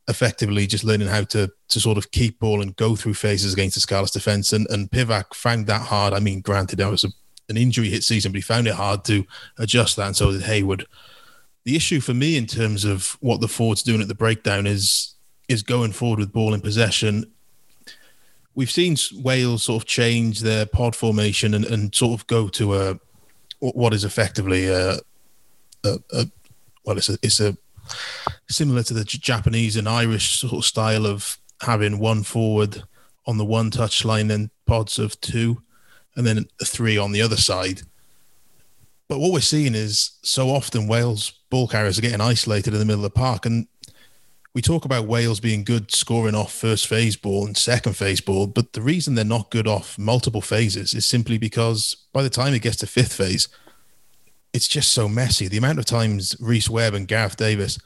effectively 0.08 0.66
just 0.66 0.84
learning 0.84 1.08
how 1.08 1.24
to 1.24 1.50
to 1.68 1.80
sort 1.80 1.98
of 1.98 2.10
keep 2.10 2.38
ball 2.38 2.62
and 2.62 2.76
go 2.76 2.94
through 2.94 3.14
phases 3.14 3.52
against 3.52 3.74
the 3.74 3.80
Scarlets 3.80 4.12
defence. 4.12 4.52
And, 4.52 4.66
and 4.70 4.90
Pivac 4.90 5.34
found 5.34 5.66
that 5.66 5.82
hard. 5.82 6.12
I 6.12 6.20
mean, 6.20 6.40
granted, 6.40 6.76
that 6.76 6.90
was 6.90 7.04
a, 7.04 7.08
an 7.48 7.56
injury 7.56 7.88
hit 7.88 8.04
season, 8.04 8.30
but 8.30 8.36
he 8.36 8.42
found 8.42 8.68
it 8.68 8.74
hard 8.74 9.04
to 9.06 9.26
adjust 9.58 9.96
that. 9.96 10.06
And 10.06 10.16
so 10.16 10.30
did 10.30 10.42
Hayward. 10.42 10.86
The 11.64 11.74
issue 11.74 12.00
for 12.00 12.14
me 12.14 12.36
in 12.36 12.46
terms 12.46 12.84
of 12.84 13.16
what 13.20 13.40
the 13.40 13.48
forwards 13.48 13.82
doing 13.82 14.00
at 14.00 14.08
the 14.08 14.14
breakdown 14.14 14.66
is 14.66 15.14
is 15.48 15.62
going 15.62 15.92
forward 15.92 16.20
with 16.20 16.32
ball 16.32 16.54
in 16.54 16.60
possession. 16.60 17.32
We've 18.54 18.70
seen 18.70 18.96
Wales 19.12 19.64
sort 19.64 19.82
of 19.82 19.88
change 19.88 20.40
their 20.40 20.66
pod 20.66 20.96
formation 20.96 21.52
and, 21.52 21.64
and 21.64 21.94
sort 21.94 22.18
of 22.18 22.26
go 22.26 22.48
to 22.48 22.74
a 22.74 23.00
what 23.60 23.94
is 23.94 24.04
effectively 24.04 24.68
a, 24.68 24.98
a, 25.84 25.98
a 26.12 26.26
well, 26.84 26.96
it's 26.96 27.08
a 27.08 27.18
it's 27.22 27.40
a 27.40 27.56
similar 28.48 28.82
to 28.82 28.94
the 28.94 29.04
Japanese 29.04 29.76
and 29.76 29.88
Irish 29.88 30.40
sort 30.40 30.52
of 30.52 30.64
style 30.64 31.06
of 31.06 31.38
having 31.62 31.98
one 31.98 32.22
forward 32.22 32.82
on 33.26 33.38
the 33.38 33.44
one 33.44 33.70
touch 33.70 34.04
line 34.04 34.30
and 34.30 34.50
pods 34.66 34.98
of 34.98 35.20
two, 35.20 35.62
and 36.14 36.26
then 36.26 36.46
three 36.64 36.96
on 36.96 37.12
the 37.12 37.22
other 37.22 37.36
side. 37.36 37.82
But 39.08 39.18
what 39.20 39.32
we're 39.32 39.40
seeing 39.40 39.74
is 39.74 40.18
so 40.22 40.50
often 40.50 40.88
Wales 40.88 41.32
ball 41.50 41.68
carriers 41.68 41.98
are 41.98 42.02
getting 42.02 42.20
isolated 42.20 42.72
in 42.72 42.80
the 42.80 42.84
middle 42.84 43.04
of 43.04 43.12
the 43.12 43.18
park. 43.18 43.46
And 43.46 43.68
we 44.56 44.62
talk 44.62 44.86
about 44.86 45.04
Wales 45.04 45.38
being 45.38 45.64
good 45.64 45.92
scoring 45.92 46.34
off 46.34 46.50
first 46.50 46.86
phase 46.86 47.14
ball 47.14 47.44
and 47.44 47.54
second 47.58 47.92
phase 47.92 48.22
ball, 48.22 48.46
but 48.46 48.72
the 48.72 48.80
reason 48.80 49.14
they're 49.14 49.22
not 49.22 49.50
good 49.50 49.68
off 49.68 49.98
multiple 49.98 50.40
phases 50.40 50.94
is 50.94 51.04
simply 51.04 51.36
because 51.36 51.94
by 52.14 52.22
the 52.22 52.30
time 52.30 52.54
it 52.54 52.62
gets 52.62 52.78
to 52.78 52.86
fifth 52.86 53.12
phase, 53.12 53.48
it's 54.54 54.66
just 54.66 54.92
so 54.92 55.10
messy. 55.10 55.46
The 55.46 55.58
amount 55.58 55.78
of 55.78 55.84
times 55.84 56.34
Rhys 56.40 56.70
Webb 56.70 56.94
and 56.94 57.06
Gareth 57.06 57.36
Davies, 57.36 57.78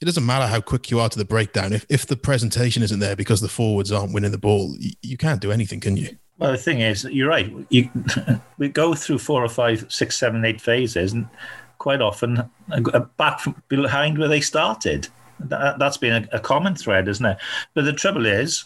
it 0.00 0.06
doesn't 0.06 0.24
matter 0.24 0.46
how 0.46 0.62
quick 0.62 0.90
you 0.90 0.98
are 0.98 1.10
to 1.10 1.18
the 1.18 1.26
breakdown. 1.26 1.74
If, 1.74 1.84
if 1.90 2.06
the 2.06 2.16
presentation 2.16 2.82
isn't 2.82 3.00
there 3.00 3.14
because 3.14 3.42
the 3.42 3.48
forwards 3.48 3.92
aren't 3.92 4.14
winning 4.14 4.32
the 4.32 4.38
ball, 4.38 4.74
you, 4.78 4.92
you 5.02 5.18
can't 5.18 5.42
do 5.42 5.52
anything, 5.52 5.80
can 5.80 5.98
you? 5.98 6.16
Well, 6.38 6.52
the 6.52 6.56
thing 6.56 6.80
is, 6.80 7.04
you're 7.04 7.28
right. 7.28 7.52
You, 7.68 7.90
we 8.56 8.70
go 8.70 8.94
through 8.94 9.18
four 9.18 9.44
or 9.44 9.50
five, 9.50 9.84
six, 9.90 10.16
seven, 10.16 10.42
eight 10.42 10.62
phases, 10.62 11.12
and 11.12 11.28
quite 11.76 12.00
often 12.00 12.48
uh, 12.72 13.00
back 13.18 13.40
from 13.40 13.62
behind 13.68 14.16
where 14.16 14.28
they 14.28 14.40
started. 14.40 15.08
That, 15.40 15.80
has 15.80 15.96
been 15.96 16.24
a, 16.24 16.36
a 16.36 16.40
common 16.40 16.74
thread, 16.74 17.08
isn't 17.08 17.24
it? 17.24 17.38
But 17.74 17.84
the 17.84 17.92
trouble 17.92 18.26
is, 18.26 18.64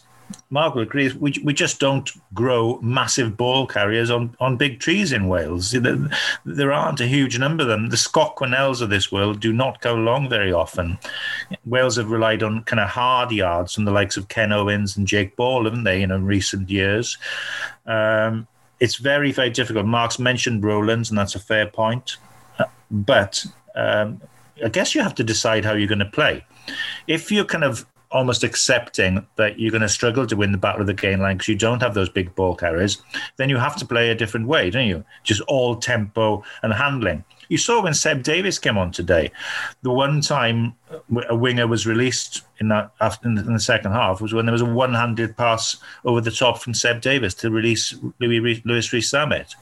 Margaret 0.51 0.83
agrees. 0.83 1.15
We, 1.15 1.35
we 1.43 1.53
just 1.53 1.81
don't 1.81 2.11
grow 2.35 2.79
massive 2.81 3.37
ball 3.37 3.67
carriers 3.67 4.11
on, 4.11 4.37
on 4.41 4.57
big 4.57 4.81
trees 4.81 5.13
in 5.13 5.29
Wales. 5.29 5.75
There 6.45 6.73
aren't 6.73 7.01
a 7.01 7.07
huge 7.07 7.39
number 7.39 7.63
of 7.63 7.69
them. 7.69 7.89
The 7.89 7.97
Scott 7.97 8.37
Quinnells 8.37 8.81
of 8.81 8.91
this 8.91 9.11
world 9.11 9.41
do 9.41 9.53
not 9.53 9.81
go 9.81 9.95
along 9.95 10.29
very 10.29 10.53
often. 10.53 10.99
Wales 11.65 11.97
have 11.97 12.11
relied 12.11 12.43
on 12.43 12.65
kind 12.65 12.81
of 12.81 12.89
hard 12.89 13.33
yards 13.33 13.75
from 13.75 13.85
the 13.85 13.93
likes 13.93 14.17
of 14.17 14.29
Ken 14.29 14.53
Owens 14.53 14.97
and 14.97 15.07
Jake 15.07 15.37
Ball, 15.37 15.65
haven't 15.65 15.85
they, 15.85 16.03
in 16.03 16.11
recent 16.25 16.71
years? 16.71 17.19
Um, 17.87 18.47
it's 18.81 18.97
very, 18.97 19.33
very 19.33 19.51
difficult. 19.51 19.87
Mark's 19.87 20.19
mentioned 20.19 20.65
Rowlands, 20.65 21.11
and 21.11 21.19
that's 21.19 21.35
a 21.35 21.41
fair 21.41 21.67
point. 21.67 22.17
But 22.91 23.45
um, 23.75 24.21
I 24.65 24.69
guess 24.69 24.95
you 24.95 25.03
have 25.03 25.15
to 25.17 25.25
decide 25.25 25.65
how 25.65 25.75
you're 25.75 25.89
going 25.89 25.99
to 26.01 26.05
play. 26.07 26.45
If 27.07 27.31
you're 27.31 27.45
kind 27.45 27.65
of 27.65 27.87
almost 28.13 28.43
accepting 28.43 29.25
that 29.37 29.59
you're 29.59 29.71
going 29.71 29.83
to 29.83 29.89
struggle 29.89 30.27
to 30.27 30.37
win 30.37 30.51
the 30.53 30.59
battle 30.59 30.81
of 30.81 30.87
the 30.87 30.95
gain 30.95 31.21
line 31.21 31.37
because 31.37 31.49
you 31.49 31.57
don't 31.57 31.81
have 31.81 31.95
those 31.95 32.09
big 32.09 32.35
ball 32.35 32.57
carriers, 32.57 33.01
then 33.37 33.49
you 33.49 33.57
have 33.57 33.77
to 33.77 33.87
play 33.87 34.11
a 34.11 34.15
different 34.15 34.49
way, 34.49 34.69
don't 34.71 34.87
you? 34.87 35.05
Just 35.23 35.41
all 35.43 35.77
tempo 35.77 36.43
and 36.63 36.73
handling. 36.73 37.25
You 37.49 37.59
saw 37.59 37.83
when 37.83 37.95
Seb 37.95 38.23
Davies 38.23 38.59
came 38.59 38.79
on 38.79 38.93
today, 38.93 39.33
the 39.83 39.91
one 39.91 40.21
time 40.21 40.75
a 41.29 41.35
winger 41.35 41.67
was 41.67 41.87
released 41.87 42.43
in 42.59 42.69
that 42.69 42.93
in 43.25 43.35
the 43.35 43.61
second 43.61 43.93
half 43.93 44.21
was 44.21 44.33
when 44.33 44.47
there 44.47 44.53
was 44.53 44.63
a 44.63 44.67
one-handed 44.67 45.37
pass 45.37 45.77
over 46.05 46.21
the 46.21 46.31
top 46.31 46.61
from 46.61 46.75
Seb 46.75 47.01
Davies 47.01 47.35
to 47.35 47.51
release 47.51 47.97
Louis 48.21 48.63
Louis 48.65 48.93
Rees-Zammit. 48.93 49.55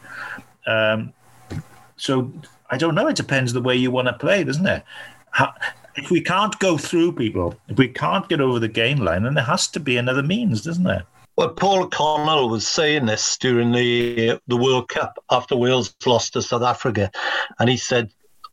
Um, 0.66 1.14
so 1.96 2.30
I 2.70 2.76
don't 2.76 2.94
know. 2.94 3.08
It 3.08 3.16
depends 3.16 3.54
the 3.54 3.62
way 3.62 3.74
you 3.74 3.90
want 3.90 4.08
to 4.08 4.14
play, 4.14 4.44
doesn't 4.44 4.66
it? 4.66 4.84
How, 5.30 5.54
if 5.98 6.10
we 6.10 6.20
can't 6.20 6.58
go 6.58 6.78
through 6.78 7.12
people, 7.12 7.54
if 7.68 7.76
we 7.76 7.88
can't 7.88 8.28
get 8.28 8.40
over 8.40 8.58
the 8.58 8.68
gain 8.68 8.98
line, 8.98 9.24
then 9.24 9.34
there 9.34 9.44
has 9.44 9.68
to 9.68 9.80
be 9.80 9.96
another 9.96 10.22
means, 10.22 10.62
doesn't 10.62 10.84
there? 10.84 11.04
Well, 11.36 11.50
Paul 11.50 11.86
Connell 11.88 12.48
was 12.48 12.66
saying 12.66 13.06
this 13.06 13.36
during 13.36 13.72
the 13.72 14.40
the 14.48 14.56
World 14.56 14.88
Cup 14.88 15.22
after 15.30 15.56
Wales 15.56 15.94
lost 16.04 16.32
to 16.32 16.42
South 16.42 16.62
Africa, 16.62 17.10
and 17.58 17.68
he 17.68 17.76
said 17.76 18.10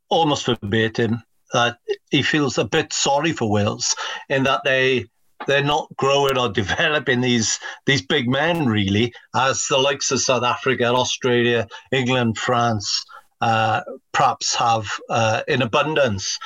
almost 0.09 0.45
verbatim 0.45 1.23
that 1.53 1.77
he 2.11 2.21
feels 2.21 2.57
a 2.57 2.65
bit 2.65 2.93
sorry 2.93 3.31
for 3.31 3.49
Wales 3.49 3.95
in 4.29 4.43
that 4.43 4.61
they 4.63 5.05
they're 5.47 5.63
not 5.63 5.87
growing 5.97 6.37
or 6.37 6.49
developing 6.61 7.21
these 7.21 7.59
these 7.85 8.01
big 8.01 8.29
men 8.29 8.65
really 8.67 9.13
as 9.35 9.65
the 9.67 9.77
likes 9.77 10.11
of 10.11 10.21
South 10.21 10.43
Africa, 10.43 10.85
Australia, 10.85 11.67
England, 11.91 12.37
France 12.37 13.05
uh, 13.41 13.81
perhaps 14.11 14.55
have 14.55 14.87
uh, 15.09 15.41
in 15.47 15.61
abundance. 15.61 16.39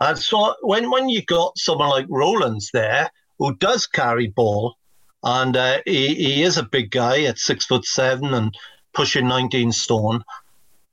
And 0.00 0.18
so 0.18 0.54
when 0.60 0.90
when 0.90 1.08
you 1.08 1.22
got 1.24 1.58
someone 1.58 1.88
like 1.88 2.06
Rowlands 2.08 2.70
there 2.72 3.10
who 3.38 3.54
does 3.56 3.86
carry 3.86 4.28
ball 4.28 4.76
and 5.22 5.56
uh, 5.56 5.80
he, 5.84 6.14
he 6.14 6.42
is 6.42 6.56
a 6.56 6.62
big 6.62 6.90
guy 6.90 7.22
at 7.22 7.38
six 7.38 7.66
foot 7.66 7.84
seven 7.84 8.34
and 8.34 8.56
pushing 8.92 9.28
19 9.28 9.72
stone. 9.72 10.22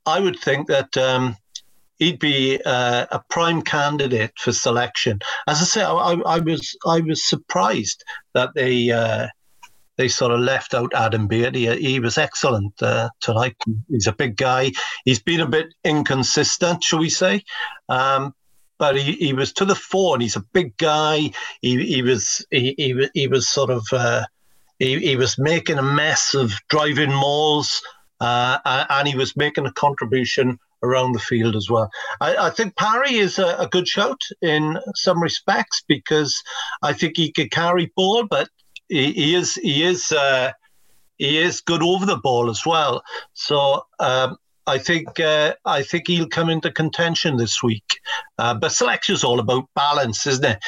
I 0.06 0.20
would 0.20 0.38
think 0.38 0.68
that 0.68 0.96
um, 0.96 1.36
he'd 1.98 2.18
be 2.18 2.60
uh, 2.64 3.06
a 3.10 3.22
prime 3.30 3.62
candidate 3.62 4.32
for 4.36 4.52
selection. 4.52 5.20
As 5.46 5.60
I 5.60 5.64
say, 5.64 5.82
I, 5.82 6.12
I 6.26 6.38
was 6.40 6.76
I 6.86 7.00
was 7.00 7.22
surprised 7.22 8.04
that 8.34 8.50
they 8.54 8.90
uh, 8.90 9.28
they 9.96 10.08
sort 10.08 10.32
of 10.32 10.40
left 10.40 10.74
out 10.74 10.92
Adam 10.94 11.28
Beard. 11.28 11.54
He, 11.54 11.74
he 11.76 12.00
was 12.00 12.18
excellent 12.18 12.82
uh, 12.82 13.10
tonight. 13.20 13.56
He's 13.88 14.06
a 14.06 14.12
big 14.12 14.36
guy. 14.36 14.72
He's 15.04 15.22
been 15.22 15.40
a 15.40 15.48
bit 15.48 15.72
inconsistent, 15.84 16.82
shall 16.82 16.98
we 16.98 17.10
say? 17.10 17.44
Um, 17.88 18.34
but 18.84 18.96
he, 18.96 19.12
he 19.12 19.32
was 19.32 19.50
to 19.50 19.64
the 19.64 19.74
fore 19.74 20.14
and 20.14 20.22
he's 20.22 20.36
a 20.36 20.44
big 20.52 20.76
guy. 20.76 21.30
He, 21.62 21.82
he 21.86 22.02
was 22.02 22.44
he, 22.50 22.74
he, 22.76 23.08
he 23.14 23.28
was 23.28 23.48
sort 23.48 23.70
of 23.70 23.82
uh, 23.92 24.24
he, 24.78 24.98
he 24.98 25.16
was 25.16 25.38
making 25.38 25.78
a 25.78 25.82
mess 25.82 26.34
of 26.34 26.52
driving 26.68 27.10
mauls 27.10 27.82
uh, 28.20 28.58
and 28.90 29.08
he 29.08 29.16
was 29.16 29.38
making 29.38 29.64
a 29.64 29.72
contribution 29.72 30.58
around 30.82 31.12
the 31.12 31.18
field 31.18 31.56
as 31.56 31.70
well. 31.70 31.88
I, 32.20 32.36
I 32.36 32.50
think 32.50 32.76
Parry 32.76 33.14
is 33.14 33.38
a, 33.38 33.56
a, 33.56 33.68
good 33.68 33.88
shout 33.88 34.20
in 34.42 34.78
some 34.94 35.22
respects 35.22 35.82
because 35.88 36.42
I 36.82 36.92
think 36.92 37.16
he 37.16 37.32
could 37.32 37.50
carry 37.50 37.90
ball, 37.96 38.26
but 38.26 38.50
he, 38.90 39.12
he 39.12 39.34
is 39.34 39.54
he 39.54 39.82
is 39.82 40.12
uh, 40.12 40.52
he 41.16 41.38
is 41.38 41.62
good 41.62 41.82
over 41.82 42.04
the 42.04 42.18
ball 42.18 42.50
as 42.50 42.66
well. 42.66 43.02
So 43.32 43.86
um, 43.98 44.36
I 44.66 44.78
think 44.78 45.20
uh, 45.20 45.54
I 45.64 45.82
think 45.82 46.08
he'll 46.08 46.28
come 46.28 46.48
into 46.48 46.70
contention 46.70 47.36
this 47.36 47.62
week. 47.62 48.00
Uh, 48.38 48.54
but 48.54 48.72
selection 48.72 49.14
is 49.14 49.24
all 49.24 49.40
about 49.40 49.68
balance, 49.74 50.26
isn't 50.26 50.44
it? 50.44 50.58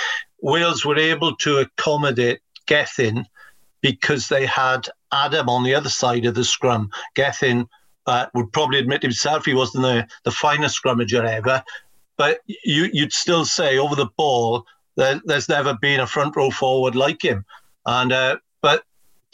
Wales 0.43 0.85
were 0.85 0.99
able 0.99 1.35
to 1.37 1.59
accommodate 1.59 2.41
Gethin 2.67 3.27
because 3.81 4.29
they 4.29 4.45
had 4.47 4.89
Adam 5.13 5.49
on 5.49 5.63
the 5.63 5.75
other 5.75 5.89
side 5.89 6.27
of 6.27 6.35
the 6.35 6.45
scrum. 6.45 6.91
Gethin 7.15 7.69
uh, 8.07 8.27
would 8.35 8.53
probably 8.53 8.79
admit 8.79 9.03
himself 9.03 9.45
he 9.45 9.55
wasn't 9.55 9.83
the, 9.83 10.07
the 10.25 10.31
finest 10.31 10.83
scrummager 10.83 11.25
ever, 11.25 11.63
but 12.17 12.41
you, 12.47 12.91
would 12.95 13.13
still 13.13 13.45
say 13.45 13.79
over 13.79 13.95
the 13.95 14.11
ball 14.17 14.67
there, 14.97 15.21
there's 15.25 15.49
never 15.49 15.75
been 15.75 16.01
a 16.01 16.07
front 16.07 16.37
row 16.37 16.51
forward 16.51 16.95
like 16.95 17.23
him. 17.23 17.45
And 17.85 18.13
uh, 18.13 18.37
but 18.63 18.85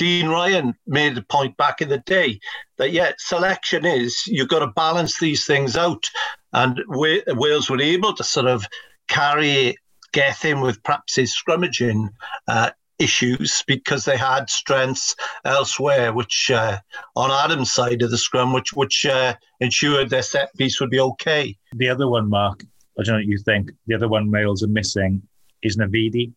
Dean 0.02 0.26
Ryan 0.26 0.74
made 0.84 1.14
the 1.14 1.22
point 1.22 1.56
back 1.56 1.80
in 1.80 1.88
the 1.88 1.98
day 1.98 2.40
that 2.76 2.90
yeah, 2.90 3.12
selection 3.18 3.86
is 3.86 4.26
you've 4.26 4.48
got 4.48 4.58
to 4.58 4.66
balance 4.66 5.20
these 5.20 5.46
things 5.46 5.76
out, 5.76 6.10
and 6.52 6.82
Wales 6.88 7.70
were 7.70 7.80
able 7.80 8.12
to 8.14 8.24
sort 8.24 8.48
of 8.48 8.66
carry 9.06 9.76
Gethin 10.12 10.60
with 10.60 10.82
perhaps 10.82 11.14
his 11.14 11.32
scrummaging 11.32 12.08
uh, 12.48 12.70
issues 12.98 13.62
because 13.68 14.04
they 14.04 14.16
had 14.16 14.50
strengths 14.50 15.14
elsewhere, 15.44 16.12
which 16.12 16.50
uh, 16.50 16.80
on 17.14 17.30
Adam's 17.30 17.72
side 17.72 18.02
of 18.02 18.10
the 18.10 18.18
scrum, 18.18 18.52
which 18.52 18.72
which 18.72 19.06
uh, 19.06 19.36
ensured 19.60 20.10
their 20.10 20.22
set 20.22 20.52
piece 20.56 20.80
would 20.80 20.90
be 20.90 20.98
okay. 20.98 21.56
The 21.76 21.90
other 21.90 22.08
one, 22.08 22.28
Mark, 22.28 22.64
I 22.98 23.04
don't 23.04 23.14
know 23.14 23.18
what 23.18 23.26
you 23.26 23.38
think. 23.38 23.70
The 23.86 23.94
other 23.94 24.08
one 24.08 24.32
Wales 24.32 24.64
are 24.64 24.66
missing 24.66 25.22
is 25.62 25.76
Navidi 25.76 26.32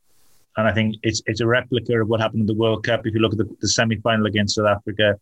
and 0.57 0.67
I 0.67 0.73
think 0.73 0.95
it's 1.03 1.21
it's 1.25 1.41
a 1.41 1.47
replica 1.47 2.01
of 2.01 2.07
what 2.07 2.21
happened 2.21 2.41
in 2.41 2.47
the 2.47 2.53
World 2.53 2.83
Cup. 2.83 3.05
If 3.05 3.13
you 3.13 3.19
look 3.19 3.33
at 3.33 3.37
the, 3.37 3.55
the 3.61 3.67
semi 3.67 3.97
final 3.97 4.25
against 4.25 4.55
South 4.55 4.67
Africa, 4.67 5.19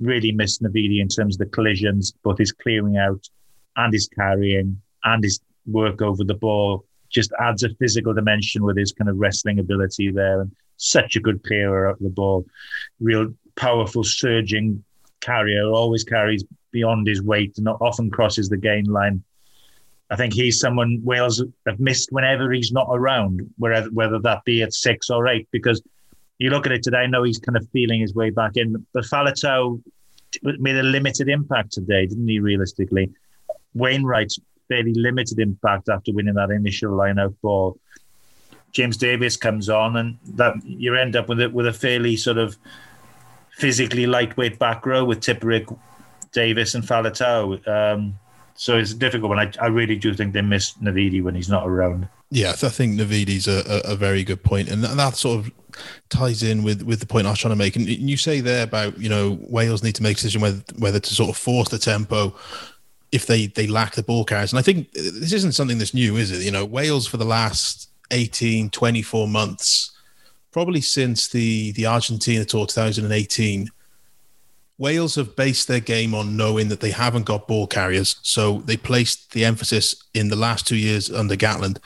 really 0.00 0.32
missed 0.32 0.62
Navidi 0.62 1.00
in 1.00 1.08
terms 1.08 1.36
of 1.36 1.38
the 1.38 1.46
collisions, 1.46 2.12
both 2.22 2.38
his 2.38 2.52
clearing 2.52 2.96
out 2.96 3.28
and 3.76 3.92
his 3.92 4.08
carrying 4.08 4.80
and 5.04 5.22
his 5.22 5.40
work 5.66 6.02
over 6.02 6.24
the 6.24 6.34
ball. 6.34 6.84
Just 7.08 7.32
adds 7.38 7.62
a 7.62 7.74
physical 7.76 8.12
dimension 8.12 8.64
with 8.64 8.76
his 8.76 8.92
kind 8.92 9.08
of 9.08 9.16
wrestling 9.16 9.60
ability 9.60 10.10
there, 10.10 10.40
and 10.40 10.50
such 10.76 11.16
a 11.16 11.20
good 11.20 11.42
clearer 11.44 11.86
of 11.86 11.98
the 12.00 12.10
ball. 12.10 12.44
Real 13.00 13.32
powerful, 13.54 14.02
surging 14.02 14.82
carrier, 15.20 15.64
always 15.64 16.02
carries 16.02 16.44
beyond 16.72 17.06
his 17.06 17.22
weight 17.22 17.56
and 17.58 17.68
often 17.68 18.10
crosses 18.10 18.48
the 18.48 18.56
gain 18.56 18.84
line 18.84 19.22
I 20.10 20.16
think 20.16 20.32
he's 20.32 20.60
someone 20.60 21.00
Wales 21.02 21.42
have 21.66 21.80
missed 21.80 22.12
whenever 22.12 22.52
he's 22.52 22.72
not 22.72 22.88
around, 22.90 23.40
whether 23.58 23.88
whether 23.90 24.18
that 24.20 24.44
be 24.44 24.62
at 24.62 24.72
six 24.72 25.10
or 25.10 25.26
eight. 25.26 25.48
Because 25.50 25.82
you 26.38 26.50
look 26.50 26.66
at 26.66 26.72
it 26.72 26.82
today, 26.82 26.98
I 26.98 27.06
know 27.06 27.24
he's 27.24 27.38
kind 27.38 27.56
of 27.56 27.68
feeling 27.70 28.00
his 28.00 28.14
way 28.14 28.30
back 28.30 28.56
in. 28.56 28.86
But 28.92 29.04
Faletau 29.04 29.82
made 30.42 30.76
a 30.76 30.82
limited 30.82 31.28
impact 31.28 31.72
today, 31.72 32.06
didn't 32.06 32.28
he? 32.28 32.38
Realistically, 32.38 33.10
Wainwright's 33.74 34.38
fairly 34.68 34.94
limited 34.94 35.38
impact 35.38 35.88
after 35.88 36.12
winning 36.12 36.34
that 36.34 36.50
initial 36.50 36.92
line-out 36.92 37.34
ball. 37.40 37.78
James 38.72 38.96
Davies 38.96 39.36
comes 39.36 39.68
on, 39.68 39.96
and 39.96 40.18
that 40.34 40.54
you 40.64 40.94
end 40.94 41.16
up 41.16 41.28
with 41.28 41.40
it 41.40 41.52
with 41.52 41.66
a 41.66 41.72
fairly 41.72 42.16
sort 42.16 42.36
of 42.36 42.56
physically 43.50 44.06
lightweight 44.06 44.58
back 44.58 44.84
row 44.84 45.04
with 45.04 45.20
Tipuric, 45.20 45.76
Davies, 46.32 46.74
and 46.74 46.84
Faletau. 46.84 47.66
Um, 47.66 48.18
so 48.56 48.76
it's 48.76 48.92
a 48.92 48.96
difficult 48.96 49.30
one. 49.30 49.38
I, 49.38 49.52
I 49.60 49.66
really 49.66 49.96
do 49.96 50.14
think 50.14 50.32
they 50.32 50.42
miss 50.42 50.72
Navidi 50.74 51.22
when 51.22 51.34
he's 51.34 51.48
not 51.48 51.66
around. 51.66 52.08
Yeah, 52.30 52.50
I 52.50 52.54
think 52.54 52.98
Navidi's 52.98 53.46
a, 53.46 53.62
a, 53.86 53.92
a 53.92 53.96
very 53.96 54.24
good 54.24 54.42
point, 54.42 54.68
and 54.68 54.82
that, 54.82 54.96
that, 54.96 55.16
sort 55.16 55.38
of 55.38 55.52
ties 56.08 56.42
in 56.42 56.64
with 56.64 56.82
with 56.82 56.98
the 57.00 57.06
point 57.06 57.26
I 57.26 57.30
was 57.30 57.38
trying 57.38 57.52
to 57.52 57.56
make. 57.56 57.76
And 57.76 57.86
you 57.86 58.16
say 58.16 58.40
there 58.40 58.64
about 58.64 58.98
you 58.98 59.08
know 59.08 59.38
Wales 59.42 59.84
need 59.84 59.94
to 59.96 60.02
make 60.02 60.12
a 60.12 60.16
decision 60.16 60.40
whether 60.40 60.62
whether 60.78 60.98
to 60.98 61.14
sort 61.14 61.30
of 61.30 61.36
force 61.36 61.68
the 61.68 61.78
tempo 61.78 62.34
if 63.12 63.26
they 63.26 63.46
they 63.46 63.66
lack 63.66 63.94
the 63.94 64.02
ball 64.02 64.24
carriers. 64.24 64.52
And 64.52 64.58
I 64.58 64.62
think 64.62 64.90
this 64.92 65.32
isn't 65.32 65.52
something 65.52 65.78
that's 65.78 65.94
new, 65.94 66.16
is 66.16 66.32
it? 66.32 66.44
You 66.44 66.50
know, 66.50 66.64
Wales 66.64 67.06
for 67.06 67.16
the 67.16 67.24
last 67.24 67.90
18, 68.10 68.70
24 68.70 69.28
months, 69.28 69.92
probably 70.50 70.80
since 70.80 71.28
the 71.28 71.72
the 71.72 71.86
Argentina 71.86 72.44
tour 72.44 72.66
2018 72.66 73.68
Wales 74.78 75.14
have 75.14 75.36
based 75.36 75.68
their 75.68 75.80
game 75.80 76.14
on 76.14 76.36
knowing 76.36 76.68
that 76.68 76.80
they 76.80 76.90
haven't 76.90 77.24
got 77.24 77.48
ball 77.48 77.66
carriers. 77.66 78.16
So 78.22 78.58
they 78.66 78.76
placed 78.76 79.32
the 79.32 79.44
emphasis 79.44 79.94
in 80.12 80.28
the 80.28 80.36
last 80.36 80.66
two 80.66 80.76
years 80.76 81.10
under 81.10 81.36
Gatland 81.36 81.78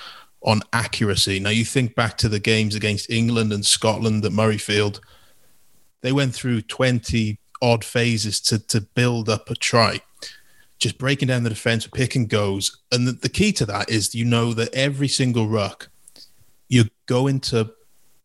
on 0.43 0.61
accuracy. 0.73 1.39
Now, 1.39 1.51
you 1.51 1.65
think 1.65 1.95
back 1.95 2.17
to 2.19 2.29
the 2.29 2.41
games 2.41 2.75
against 2.75 3.11
England 3.11 3.53
and 3.53 3.65
Scotland 3.65 4.25
at 4.25 4.33
Murrayfield, 4.33 5.01
they 6.01 6.13
went 6.13 6.35
through 6.35 6.63
20 6.63 7.39
odd 7.63 7.85
phases 7.85 8.41
to, 8.41 8.59
to 8.59 8.81
build 8.81 9.29
up 9.29 9.51
a 9.51 9.55
try, 9.55 10.01
just 10.79 10.99
breaking 10.99 11.29
down 11.29 11.43
the 11.43 11.51
defense 11.51 11.85
with 11.85 11.95
pick 11.95 12.17
and 12.17 12.29
goes. 12.29 12.79
And 12.91 13.07
the, 13.07 13.13
the 13.13 13.29
key 13.29 13.53
to 13.53 13.67
that 13.67 13.91
is 13.91 14.15
you 14.15 14.25
know 14.25 14.55
that 14.55 14.75
every 14.75 15.09
single 15.09 15.47
ruck, 15.47 15.91
you're 16.69 16.87
going 17.07 17.41
to 17.41 17.71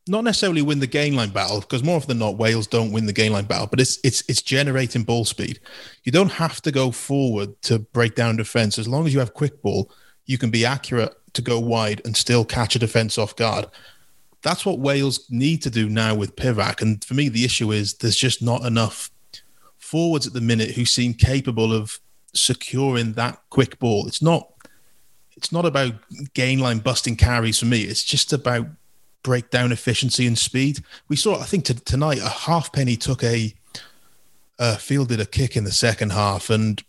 not 0.08 0.24
necessarily 0.24 0.62
win 0.62 0.80
the 0.80 0.88
gain 0.88 1.16
line 1.16 1.32
battle 1.32 1.62
because 1.62 1.84
more 1.84 1.98
often 1.98 2.10
than 2.10 2.20
not 2.20 2.38
Wales 2.38 2.68
don't 2.68 2.92
win 2.92 3.08
the 3.08 3.14
gain 3.14 3.32
line 3.32 3.46
battle, 3.46 3.68
but 3.68 3.80
it's 3.80 3.98
it's 4.04 4.24
it's 4.28 4.42
generating 4.42 5.04
ball 5.04 5.26
speed. 5.26 5.60
You 6.04 6.12
don't 6.12 6.34
have 6.34 6.62
to 6.62 6.72
go 6.72 6.92
forward 6.92 7.60
to 7.64 7.80
break 7.80 8.16
down 8.16 8.36
defense 8.36 8.78
as 8.78 8.88
long 8.88 9.08
as 9.08 9.14
you 9.14 9.20
have 9.20 9.34
quick 9.34 9.62
ball. 9.62 9.92
You 10.26 10.38
can 10.38 10.52
be 10.52 10.66
accurate 10.66 11.16
to 11.34 11.42
go 11.42 11.60
wide 11.60 12.02
and 12.06 12.16
still 12.16 12.46
catch 12.46 12.76
a 12.76 12.80
defense 12.80 13.18
off 13.18 13.36
guard. 13.36 13.66
That's 14.42 14.66
what 14.66 14.80
Wales 14.80 15.26
need 15.30 15.64
to 15.64 15.72
do 15.72 15.90
now 15.90 16.14
with 16.14 16.36
Pivac. 16.36 16.82
And 16.82 17.04
for 17.04 17.16
me, 17.16 17.30
the 17.30 17.44
issue 17.44 17.72
is 17.72 17.96
there's 17.96 18.16
just 18.16 18.44
not 18.44 18.64
enough 18.64 19.10
forwards 19.78 20.28
at 20.28 20.34
the 20.34 20.42
minute 20.42 20.72
who 20.72 20.86
seem 20.86 21.14
capable 21.16 21.74
of 21.74 22.00
securing 22.34 23.14
that 23.14 23.40
quick 23.50 23.80
ball. 23.80 24.08
It's 24.08 24.22
not 24.22 24.52
it's 25.36 25.52
not 25.52 25.66
about 25.66 25.94
gain 26.34 26.60
line 26.60 26.80
busting 26.80 27.18
carries 27.18 27.60
for 27.60 27.66
me. 27.66 27.82
It's 27.82 28.04
just 28.04 28.32
about 28.32 28.68
break 29.26 29.50
down 29.50 29.72
efficiency 29.72 30.28
and 30.28 30.38
speed. 30.38 30.84
We 31.10 31.16
saw, 31.16 31.40
I 31.42 31.46
think, 31.46 31.66
t- 31.66 31.74
tonight 31.74 32.20
a 32.20 32.30
Halfpenny 32.30 32.96
took 32.96 33.24
a 33.24 33.54
uh, 34.60 34.78
fielded 34.78 35.20
a 35.20 35.26
kick 35.26 35.58
in 35.58 35.64
the 35.64 35.72
second 35.72 36.12
half, 36.12 36.50
and 36.52 36.82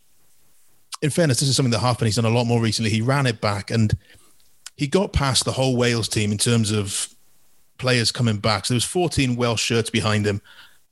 in 1.00 1.10
fairness, 1.10 1.40
this 1.40 1.48
is 1.48 1.56
something 1.56 1.72
that 1.72 1.80
Halfpenny's 1.80 2.16
done 2.16 2.26
a 2.26 2.30
lot 2.30 2.44
more 2.44 2.60
recently. 2.60 2.90
He 2.90 3.00
ran 3.00 3.26
it 3.26 3.40
back 3.40 3.70
and 3.70 3.96
he 4.76 4.86
got 4.86 5.12
past 5.12 5.44
the 5.44 5.52
whole 5.52 5.76
Wales 5.76 6.08
team 6.08 6.30
in 6.30 6.38
terms 6.38 6.70
of 6.70 7.08
players 7.78 8.12
coming 8.12 8.36
back. 8.36 8.66
So 8.66 8.74
there 8.74 8.76
was 8.76 8.84
14 8.84 9.34
Welsh 9.36 9.62
shirts 9.62 9.90
behind 9.90 10.26
him, 10.26 10.42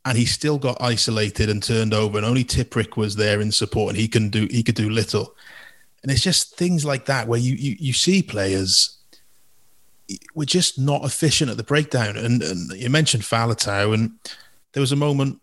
and 0.05 0.17
he 0.17 0.25
still 0.25 0.59
got 0.59 0.81
isolated 0.81 1.51
and 1.51 1.63
turned 1.63 1.93
over. 1.95 2.17
And 2.17 2.27
only 2.27 2.45
Tipuric 2.45 2.97
was 2.97 3.17
there 3.17 3.41
in 3.41 3.53
support, 3.53 3.91
and 3.91 3.99
he 3.99 4.09
can 4.09 4.31
do 4.31 4.49
he 4.51 4.63
could 4.63 4.75
do 4.75 4.89
little. 4.89 5.35
And 6.03 6.11
it's 6.11 6.23
just 6.23 6.57
things 6.57 6.85
like 6.85 7.07
that 7.07 7.29
where 7.29 7.41
you 7.41 7.55
you, 7.55 7.77
you 7.79 7.93
see 7.93 8.23
players 8.23 8.99
we're 10.35 10.45
just 10.45 10.79
not 10.79 11.05
efficient 11.05 11.51
at 11.51 11.57
the 11.57 11.63
breakdown. 11.63 12.17
And, 12.17 12.43
and 12.43 12.71
you 12.73 12.91
mentioned 12.91 13.23
Faletau, 13.23 13.95
and 13.95 14.13
there 14.73 14.81
was 14.81 14.93
a 14.93 14.97
moment 14.97 15.41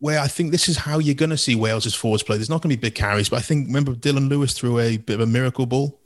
where 0.00 0.18
I 0.18 0.26
think 0.26 0.50
this 0.50 0.68
is 0.68 0.76
how 0.76 0.98
you're 0.98 1.14
going 1.14 1.30
to 1.30 1.38
see 1.38 1.54
Wales' 1.54 1.94
forwards 1.94 2.22
play. 2.22 2.36
There's 2.36 2.50
not 2.50 2.62
going 2.62 2.70
to 2.70 2.76
be 2.76 2.88
big 2.88 2.94
carries, 2.94 3.28
but 3.28 3.36
I 3.38 3.42
think 3.42 3.68
remember 3.68 3.94
Dillon 3.94 4.28
Lewis 4.28 4.52
threw 4.52 4.78
a 4.78 4.96
bit 4.96 5.14
of 5.14 5.20
a 5.20 5.26
miracle 5.26 5.66
ball 5.66 5.98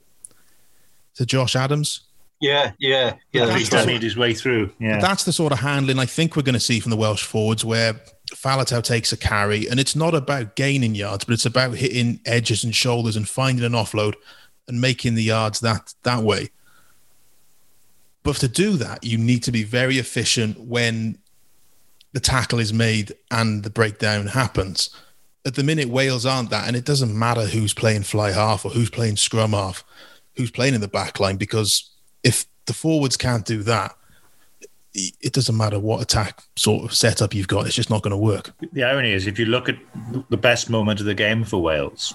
to 1.15 1.25
Josh 1.25 1.55
Adams. 1.55 2.01
Yeah, 2.39 2.71
yeah, 2.79 3.15
yeah. 3.33 3.57
He's 3.57 3.71
made 3.71 4.01
his 4.01 4.15
way 4.15 4.33
through. 4.33 4.71
Yeah, 4.79 4.99
that's 4.99 5.25
the 5.25 5.33
sort 5.33 5.51
of 5.51 5.59
handling 5.59 5.99
I 5.99 6.05
think 6.05 6.37
we're 6.37 6.43
going 6.43 6.53
to 6.53 6.59
see 6.59 6.79
from 6.79 6.91
the 6.91 6.95
Welsh 6.95 7.23
forwards, 7.23 7.65
where 7.65 7.95
Faletau 8.33 8.81
takes 8.81 9.11
a 9.11 9.17
carry, 9.17 9.67
and 9.67 9.77
it's 9.77 9.95
not 9.95 10.15
about 10.15 10.55
gaining 10.55 10.95
yards, 10.95 11.25
but 11.25 11.33
it's 11.33 11.45
about 11.45 11.75
hitting 11.75 12.21
edges 12.25 12.63
and 12.63 12.73
shoulders 12.73 13.17
and 13.17 13.27
finding 13.27 13.65
an 13.65 13.73
offload 13.73 14.13
and 14.69 14.79
making 14.79 15.15
the 15.15 15.23
yards 15.23 15.59
that 15.59 15.93
that 16.03 16.23
way. 16.23 16.49
But 18.29 18.37
to 18.41 18.47
do 18.47 18.73
that, 18.77 19.03
you 19.03 19.17
need 19.17 19.41
to 19.45 19.51
be 19.51 19.63
very 19.63 19.97
efficient 19.97 20.59
when 20.59 21.17
the 22.13 22.19
tackle 22.19 22.59
is 22.59 22.71
made 22.71 23.13
and 23.31 23.63
the 23.63 23.71
breakdown 23.71 24.27
happens. 24.27 24.91
At 25.47 25.55
the 25.55 25.63
minute, 25.63 25.89
Wales 25.89 26.27
aren't 26.27 26.51
that, 26.51 26.67
and 26.67 26.77
it 26.77 26.85
doesn't 26.85 27.17
matter 27.17 27.45
who's 27.45 27.73
playing 27.73 28.03
fly 28.03 28.31
half 28.31 28.65
or 28.65 28.69
who's 28.69 28.91
playing 28.91 29.15
scrum 29.15 29.53
half, 29.53 29.83
who's 30.35 30.51
playing 30.51 30.75
in 30.75 30.81
the 30.81 30.87
back 30.87 31.19
line, 31.19 31.37
because 31.37 31.89
if 32.23 32.45
the 32.67 32.73
forwards 32.73 33.17
can't 33.17 33.45
do 33.45 33.63
that, 33.63 33.95
it 34.93 35.33
doesn't 35.33 35.57
matter 35.57 35.79
what 35.79 35.99
attack 35.99 36.43
sort 36.55 36.83
of 36.83 36.93
setup 36.93 37.33
you've 37.33 37.47
got, 37.47 37.65
it's 37.65 37.75
just 37.75 37.89
not 37.89 38.03
going 38.03 38.11
to 38.11 38.17
work. 38.17 38.53
The 38.73 38.83
irony 38.83 39.11
is, 39.11 39.25
if 39.25 39.39
you 39.39 39.47
look 39.47 39.69
at 39.69 39.77
the 40.29 40.37
best 40.37 40.69
moment 40.69 40.99
of 40.99 41.07
the 41.07 41.15
game 41.15 41.43
for 41.43 41.59
Wales, 41.59 42.13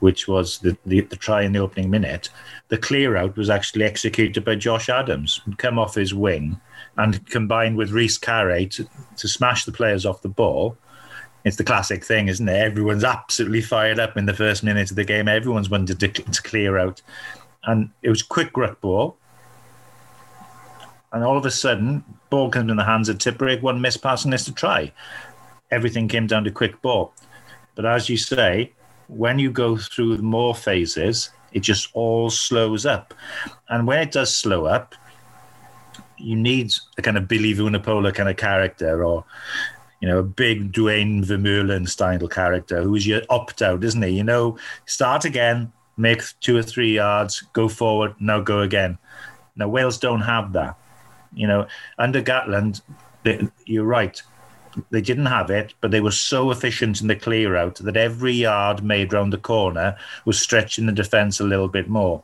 which 0.00 0.26
was 0.26 0.58
the, 0.58 0.76
the, 0.84 1.02
the, 1.02 1.16
try 1.16 1.42
in 1.42 1.52
the 1.52 1.58
opening 1.58 1.90
minute, 1.90 2.28
the 2.68 2.78
clear 2.78 3.16
out 3.16 3.36
was 3.36 3.50
actually 3.50 3.84
executed 3.84 4.44
by 4.44 4.54
Josh 4.54 4.88
Adams, 4.88 5.40
come 5.58 5.78
off 5.78 5.94
his 5.94 6.14
wing 6.14 6.60
and 6.96 7.24
combined 7.26 7.76
with 7.76 7.92
Rhys 7.92 8.18
Carré 8.18 8.68
to, 8.70 8.88
to 9.16 9.28
smash 9.28 9.64
the 9.64 9.72
players 9.72 10.04
off 10.04 10.22
the 10.22 10.28
ball. 10.28 10.76
It's 11.44 11.56
the 11.56 11.64
classic 11.64 12.04
thing, 12.04 12.28
isn't 12.28 12.48
it? 12.48 12.56
Everyone's 12.56 13.04
absolutely 13.04 13.62
fired 13.62 13.98
up 13.98 14.16
in 14.16 14.26
the 14.26 14.34
first 14.34 14.62
minute 14.62 14.90
of 14.90 14.96
the 14.96 15.04
game. 15.04 15.28
Everyone's 15.28 15.70
wanted 15.70 16.00
to, 16.00 16.08
to 16.08 16.42
clear 16.42 16.78
out. 16.78 17.00
And 17.64 17.90
it 18.02 18.10
was 18.10 18.22
quick 18.22 18.56
ruck 18.56 18.80
ball. 18.80 19.16
And 21.12 21.24
all 21.24 21.36
of 21.36 21.46
a 21.46 21.50
sudden, 21.50 22.04
ball 22.28 22.50
comes 22.50 22.70
in 22.70 22.76
the 22.76 22.84
hands 22.84 23.08
of 23.08 23.18
Tipuric, 23.18 23.62
one 23.62 23.80
miss 23.80 23.96
pass 23.96 24.24
and 24.24 24.32
it's 24.32 24.48
a 24.48 24.52
try. 24.52 24.92
Everything 25.70 26.08
came 26.08 26.26
down 26.26 26.44
to 26.44 26.50
quick 26.50 26.80
ball. 26.82 27.12
But 27.74 27.86
as 27.86 28.08
you 28.08 28.16
say, 28.16 28.72
when 29.10 29.38
you 29.38 29.50
go 29.50 29.76
through 29.76 30.18
more 30.18 30.54
phases, 30.54 31.30
it 31.52 31.60
just 31.60 31.90
all 31.94 32.30
slows 32.30 32.86
up. 32.86 33.12
And 33.68 33.86
when 33.86 34.00
it 34.00 34.12
does 34.12 34.34
slow 34.34 34.66
up, 34.66 34.94
you 36.16 36.36
need 36.36 36.72
a 36.96 37.02
kind 37.02 37.16
of 37.16 37.26
Billy 37.26 37.54
Vunipola 37.54 38.14
kind 38.14 38.28
of 38.28 38.36
character 38.36 39.04
or 39.04 39.24
you 40.00 40.08
know, 40.08 40.18
a 40.18 40.22
big 40.22 40.72
Duane 40.72 41.22
Vermeulen 41.24 41.86
style 41.86 42.26
character 42.26 42.82
who's 42.82 43.06
your 43.06 43.20
opt 43.28 43.60
out, 43.60 43.84
isn't 43.84 44.02
he? 44.02 44.10
You 44.10 44.24
know, 44.24 44.56
start 44.86 45.26
again, 45.26 45.72
make 45.98 46.22
two 46.40 46.56
or 46.56 46.62
three 46.62 46.94
yards, 46.94 47.42
go 47.52 47.68
forward, 47.68 48.14
now 48.18 48.40
go 48.40 48.60
again. 48.60 48.96
Now, 49.56 49.68
Wales 49.68 49.98
don't 49.98 50.22
have 50.22 50.54
that. 50.54 50.78
You 51.34 51.46
know, 51.46 51.66
under 51.98 52.22
Gatland, 52.22 52.80
you're 53.66 53.84
right 53.84 54.22
they 54.90 55.00
didn't 55.00 55.26
have 55.26 55.50
it, 55.50 55.74
but 55.80 55.90
they 55.90 56.00
were 56.00 56.10
so 56.10 56.50
efficient 56.50 57.00
in 57.00 57.08
the 57.08 57.16
clear 57.16 57.56
out 57.56 57.76
that 57.76 57.96
every 57.96 58.32
yard 58.32 58.82
made 58.82 59.12
round 59.12 59.32
the 59.32 59.38
corner 59.38 59.96
was 60.24 60.40
stretching 60.40 60.86
the 60.86 60.92
defence 60.92 61.40
a 61.40 61.44
little 61.44 61.68
bit 61.68 61.88
more. 61.88 62.22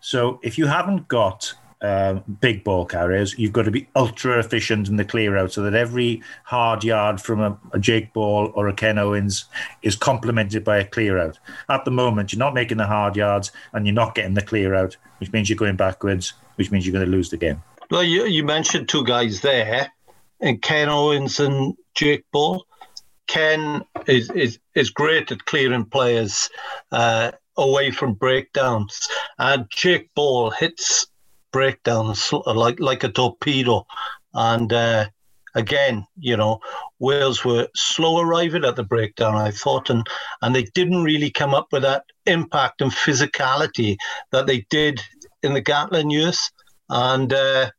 So 0.00 0.40
if 0.42 0.58
you 0.58 0.66
haven't 0.66 1.08
got 1.08 1.54
uh, 1.84 2.14
big 2.40 2.64
ball 2.64 2.86
carriers, 2.86 3.38
you've 3.38 3.52
got 3.52 3.64
to 3.64 3.70
be 3.70 3.86
ultra 3.94 4.38
efficient 4.38 4.88
in 4.88 4.96
the 4.96 5.04
clear 5.04 5.36
out 5.36 5.52
so 5.52 5.62
that 5.62 5.74
every 5.74 6.22
hard 6.44 6.82
yard 6.82 7.20
from 7.20 7.40
a, 7.40 7.58
a, 7.72 7.78
Jake 7.78 8.12
Ball 8.14 8.50
or 8.54 8.68
a 8.68 8.72
Ken 8.72 8.98
Owens 8.98 9.44
is 9.82 9.94
complemented 9.94 10.64
by 10.64 10.78
a 10.78 10.84
clear 10.86 11.18
out. 11.18 11.38
At 11.68 11.84
the 11.84 11.90
moment, 11.90 12.32
you're 12.32 12.38
not 12.38 12.54
making 12.54 12.78
the 12.78 12.86
hard 12.86 13.16
yards 13.16 13.52
and 13.74 13.86
you're 13.86 13.94
not 13.94 14.14
getting 14.14 14.32
the 14.34 14.42
clear 14.42 14.74
out, 14.74 14.96
which 15.18 15.32
means 15.32 15.50
you're 15.50 15.58
going 15.58 15.76
backwards, 15.76 16.32
which 16.56 16.70
means 16.70 16.86
you're 16.86 16.94
going 16.94 17.04
to 17.04 17.10
lose 17.10 17.28
the 17.28 17.36
game. 17.36 17.62
Well, 17.90 18.04
you, 18.04 18.24
you 18.24 18.44
mentioned 18.44 18.88
two 18.88 19.04
guys 19.04 19.42
there 19.42 19.90
and 20.40 20.60
Ken 20.62 20.88
Owens 20.88 21.40
and 21.40 21.74
Jake 21.94 22.24
Ball. 22.32 22.64
Ken 23.26 23.84
is 24.06 24.30
is, 24.30 24.58
is 24.74 24.90
great 24.90 25.32
at 25.32 25.44
clearing 25.46 25.86
players 25.86 26.50
uh, 26.92 27.32
away 27.56 27.90
from 27.90 28.14
breakdowns, 28.14 29.08
and 29.38 29.66
Jake 29.70 30.10
Ball 30.14 30.50
hits 30.50 31.06
breakdowns 31.52 32.32
like 32.46 32.80
like 32.80 33.04
a 33.04 33.08
torpedo. 33.08 33.86
And 34.34 34.72
uh, 34.72 35.06
again, 35.54 36.06
you 36.18 36.36
know, 36.36 36.60
Wales 36.98 37.44
were 37.44 37.68
slow 37.74 38.20
arriving 38.20 38.64
at 38.64 38.76
the 38.76 38.82
breakdown, 38.82 39.36
I 39.36 39.50
thought, 39.50 39.88
and 39.88 40.06
and 40.42 40.54
they 40.54 40.64
didn't 40.74 41.04
really 41.04 41.30
come 41.30 41.54
up 41.54 41.68
with 41.72 41.82
that 41.82 42.04
impact 42.26 42.82
and 42.82 42.90
physicality 42.90 43.96
that 44.32 44.46
they 44.46 44.66
did 44.68 45.00
in 45.42 45.54
the 45.54 45.62
Gatland 45.62 46.12
years. 46.12 46.50
And 46.90 47.32
uh, 47.32 47.70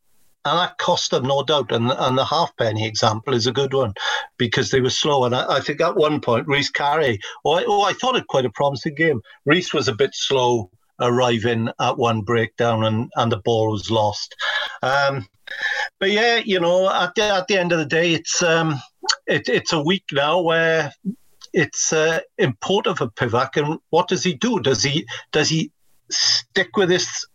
and 0.45 0.59
that 0.59 0.77
cost 0.77 1.11
them 1.11 1.23
no 1.23 1.43
doubt. 1.43 1.71
And 1.71 1.91
and 1.91 2.17
the 2.17 2.25
Halfpenny 2.25 2.87
example 2.87 3.33
is 3.33 3.47
a 3.47 3.51
good 3.51 3.73
one 3.73 3.93
because 4.37 4.69
they 4.69 4.79
were 4.79 4.89
slow. 4.89 5.25
And 5.25 5.35
I, 5.35 5.55
I 5.55 5.59
think 5.59 5.81
at 5.81 5.97
one 5.97 6.21
point, 6.21 6.47
Rhys 6.47 6.71
Carré, 6.71 7.19
oh 7.43 7.53
I, 7.53 7.63
oh, 7.67 7.81
I 7.83 7.93
thought 7.93 8.15
it 8.15 8.27
quite 8.27 8.45
a 8.45 8.51
promising 8.51 8.95
game. 8.95 9.21
Rhys 9.45 9.73
was 9.73 9.87
a 9.87 9.95
bit 9.95 10.11
slow 10.13 10.69
arriving 11.01 11.69
at 11.79 11.97
one 11.97 12.21
breakdown, 12.21 12.85
and 12.85 13.11
and 13.15 13.31
the 13.31 13.37
ball 13.37 13.71
was 13.71 13.91
lost. 13.91 14.35
Um, 14.81 15.27
but 15.99 16.11
yeah, 16.11 16.37
you 16.37 16.59
know, 16.59 16.89
at 16.89 17.15
the, 17.15 17.23
at 17.23 17.47
the 17.47 17.57
end 17.57 17.71
of 17.71 17.79
the 17.79 17.85
day, 17.85 18.13
it's 18.13 18.41
um, 18.41 18.75
it, 19.27 19.49
it's 19.49 19.73
a 19.73 19.81
week 19.81 20.05
now 20.11 20.41
where 20.41 20.91
it's 21.53 21.93
uh, 21.93 22.19
important 22.37 22.97
for 22.97 23.07
Pivac. 23.07 23.57
And 23.57 23.79
what 23.89 24.07
does 24.07 24.23
he 24.23 24.33
do? 24.33 24.59
Does 24.59 24.83
he 24.83 25.07
does 25.31 25.49
he 25.49 25.71
stick 26.09 26.75
with 26.77 26.89
this 26.89 27.25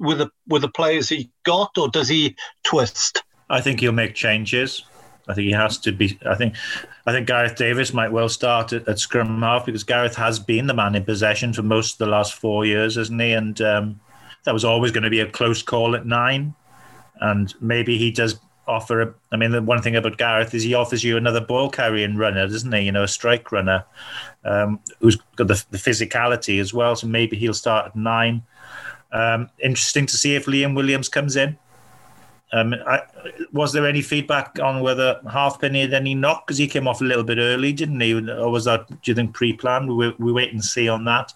with 0.00 0.18
the 0.18 0.30
with 0.48 0.62
the 0.62 0.68
players 0.68 1.08
he 1.08 1.30
got, 1.44 1.76
or 1.78 1.88
does 1.88 2.08
he 2.08 2.34
twist? 2.64 3.22
I 3.48 3.60
think 3.60 3.80
he'll 3.80 3.92
make 3.92 4.14
changes. 4.14 4.84
I 5.28 5.34
think 5.34 5.46
he 5.46 5.52
has 5.52 5.78
to 5.78 5.92
be. 5.92 6.18
I 6.26 6.34
think, 6.34 6.56
I 7.06 7.12
think 7.12 7.28
Gareth 7.28 7.56
Davies 7.56 7.94
might 7.94 8.10
well 8.10 8.28
start 8.28 8.72
at, 8.72 8.88
at 8.88 8.98
scrum 8.98 9.40
half 9.42 9.66
because 9.66 9.84
Gareth 9.84 10.16
has 10.16 10.40
been 10.40 10.66
the 10.66 10.74
man 10.74 10.94
in 10.94 11.04
possession 11.04 11.52
for 11.52 11.62
most 11.62 11.92
of 11.92 11.98
the 11.98 12.06
last 12.06 12.34
four 12.34 12.64
years, 12.64 12.96
hasn't 12.96 13.20
he? 13.20 13.32
And 13.32 13.60
um, 13.60 14.00
that 14.44 14.54
was 14.54 14.64
always 14.64 14.90
going 14.90 15.04
to 15.04 15.10
be 15.10 15.20
a 15.20 15.30
close 15.30 15.62
call 15.62 15.94
at 15.94 16.06
nine. 16.06 16.54
And 17.20 17.54
maybe 17.60 17.98
he 17.98 18.10
does 18.10 18.40
offer. 18.66 19.02
A, 19.02 19.14
I 19.30 19.36
mean, 19.36 19.52
the 19.52 19.62
one 19.62 19.82
thing 19.82 19.94
about 19.94 20.18
Gareth 20.18 20.54
is 20.54 20.62
he 20.62 20.74
offers 20.74 21.04
you 21.04 21.16
another 21.16 21.40
ball 21.40 21.70
carrying 21.70 22.16
runner, 22.16 22.48
doesn't 22.48 22.72
he? 22.72 22.80
You 22.80 22.92
know, 22.92 23.04
a 23.04 23.08
strike 23.08 23.52
runner 23.52 23.84
um, 24.44 24.80
who's 25.00 25.16
got 25.36 25.48
the, 25.48 25.64
the 25.70 25.78
physicality 25.78 26.60
as 26.60 26.72
well. 26.74 26.96
So 26.96 27.06
maybe 27.06 27.36
he'll 27.36 27.54
start 27.54 27.86
at 27.86 27.96
nine. 27.96 28.42
Um, 29.12 29.50
interesting 29.58 30.06
to 30.06 30.16
see 30.16 30.34
if 30.34 30.46
Liam 30.46 30.74
Williams 30.74 31.08
comes 31.08 31.36
in. 31.36 31.58
Um, 32.52 32.74
I, 32.86 33.02
was 33.52 33.72
there 33.72 33.86
any 33.86 34.02
feedback 34.02 34.58
on 34.60 34.80
whether 34.80 35.20
Halfpenny 35.30 35.82
had 35.82 35.94
any 35.94 36.14
knock 36.14 36.46
because 36.46 36.58
he 36.58 36.66
came 36.66 36.88
off 36.88 37.00
a 37.00 37.04
little 37.04 37.22
bit 37.22 37.38
early, 37.38 37.72
didn't 37.72 38.00
he? 38.00 38.12
Or 38.12 38.50
was 38.50 38.64
that 38.64 38.88
do 38.88 38.96
you 39.04 39.14
think 39.14 39.34
pre-planned? 39.34 39.88
We 39.96 40.14
we 40.18 40.32
wait 40.32 40.52
and 40.52 40.64
see 40.64 40.88
on 40.88 41.04
that. 41.04 41.32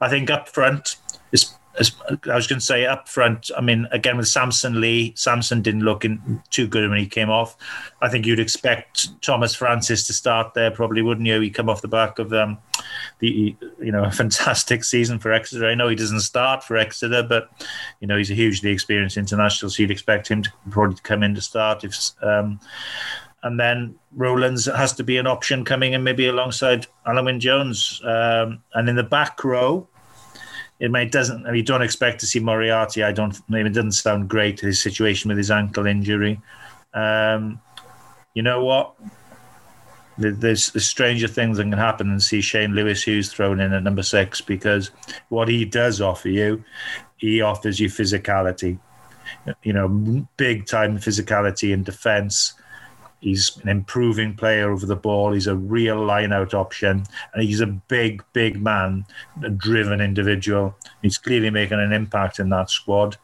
I 0.00 0.08
think 0.08 0.30
up 0.30 0.48
front, 0.48 0.96
it's 1.32 1.54
I 1.76 2.34
was 2.34 2.46
going 2.46 2.60
to 2.60 2.64
say 2.64 2.86
up 2.86 3.08
front. 3.08 3.50
I 3.56 3.60
mean, 3.60 3.88
again 3.90 4.16
with 4.16 4.28
Samson 4.28 4.80
Lee, 4.80 5.12
Samson 5.16 5.60
didn't 5.60 5.80
look 5.80 6.04
in, 6.04 6.42
too 6.50 6.68
good 6.68 6.88
when 6.88 6.98
he 6.98 7.06
came 7.06 7.30
off. 7.30 7.56
I 8.00 8.08
think 8.08 8.26
you'd 8.26 8.38
expect 8.38 9.20
Thomas 9.22 9.54
Francis 9.54 10.06
to 10.06 10.12
start 10.12 10.54
there, 10.54 10.70
probably, 10.70 11.02
wouldn't 11.02 11.26
you? 11.26 11.40
He 11.40 11.50
come 11.50 11.68
off 11.68 11.82
the 11.82 11.88
back 11.88 12.18
of 12.18 12.32
um, 12.32 12.58
the 13.18 13.56
you 13.80 13.92
know 13.92 14.04
a 14.04 14.10
fantastic 14.22 14.84
season 14.84 15.18
for 15.18 15.32
Exeter. 15.32 15.66
I 15.66 15.74
know 15.74 15.88
he 15.88 15.96
doesn't 15.96 16.20
start 16.20 16.62
for 16.62 16.76
Exeter, 16.76 17.22
but 17.22 17.50
you 18.00 18.06
know 18.06 18.16
he's 18.16 18.30
a 18.30 18.34
hugely 18.34 18.70
experienced 18.70 19.16
international, 19.16 19.70
so 19.70 19.82
you'd 19.82 19.90
expect 19.90 20.28
him 20.28 20.42
to 20.42 20.52
probably 20.70 20.96
come 21.02 21.22
in 21.22 21.34
to 21.34 21.40
start 21.40 21.84
if. 21.84 21.96
Um, 22.22 22.60
and 23.42 23.60
then 23.60 23.94
Rowlands 24.16 24.64
has 24.64 24.94
to 24.94 25.04
be 25.04 25.18
an 25.18 25.26
option 25.26 25.66
coming 25.66 25.92
in 25.92 26.02
maybe 26.02 26.26
alongside 26.26 26.86
Alun 27.06 27.40
Jones. 27.40 28.00
Um, 28.02 28.62
and 28.72 28.88
in 28.88 28.96
the 28.96 29.02
back 29.02 29.44
row, 29.44 29.86
it 30.80 30.90
may 30.90 31.06
doesn't. 31.06 31.46
I 31.46 31.50
mean, 31.50 31.56
you 31.56 31.62
don't 31.62 31.82
expect 31.82 32.20
to 32.20 32.26
see 32.26 32.40
Moriarty. 32.40 33.02
I 33.02 33.12
don't. 33.12 33.36
Maybe 33.48 33.68
it 33.68 33.74
doesn't 33.74 33.92
sound 33.92 34.28
great 34.28 34.60
his 34.60 34.82
situation 34.82 35.28
with 35.28 35.38
his 35.38 35.50
ankle 35.50 35.86
injury. 35.86 36.40
Um, 36.92 37.60
you 38.34 38.42
know 38.42 38.64
what? 38.64 38.94
there's, 40.18 40.70
there's 40.70 40.84
stranger 40.84 41.28
things 41.28 41.56
that 41.56 41.64
can 41.64 41.72
happen 41.72 42.10
and 42.10 42.22
see 42.22 42.40
Shane 42.40 42.72
Lewis 42.72 43.02
Hughes 43.02 43.32
thrown 43.32 43.60
in 43.60 43.72
at 43.72 43.82
number 43.82 44.02
six 44.02 44.40
because 44.40 44.90
what 45.28 45.48
he 45.48 45.64
does 45.64 46.00
offer 46.00 46.28
you, 46.28 46.64
he 47.16 47.40
offers 47.40 47.80
you 47.80 47.88
physicality, 47.88 48.78
you 49.62 49.72
know, 49.72 49.88
big 50.36 50.66
time 50.66 50.98
physicality 50.98 51.72
in 51.72 51.82
defence. 51.82 52.54
He's 53.24 53.56
an 53.62 53.70
improving 53.70 54.34
player 54.34 54.70
over 54.70 54.84
the 54.84 54.96
ball. 54.96 55.32
He's 55.32 55.46
a 55.46 55.56
real 55.56 56.04
line 56.04 56.30
out 56.30 56.52
option. 56.52 57.04
And 57.32 57.42
he's 57.42 57.62
a 57.62 57.66
big, 57.66 58.22
big 58.34 58.60
man, 58.60 59.06
a 59.42 59.48
driven 59.48 60.02
individual. 60.02 60.76
He's 61.00 61.16
clearly 61.16 61.48
making 61.48 61.80
an 61.80 61.94
impact 61.94 62.38
in 62.38 62.50
that 62.50 62.68
squad. 62.68 63.16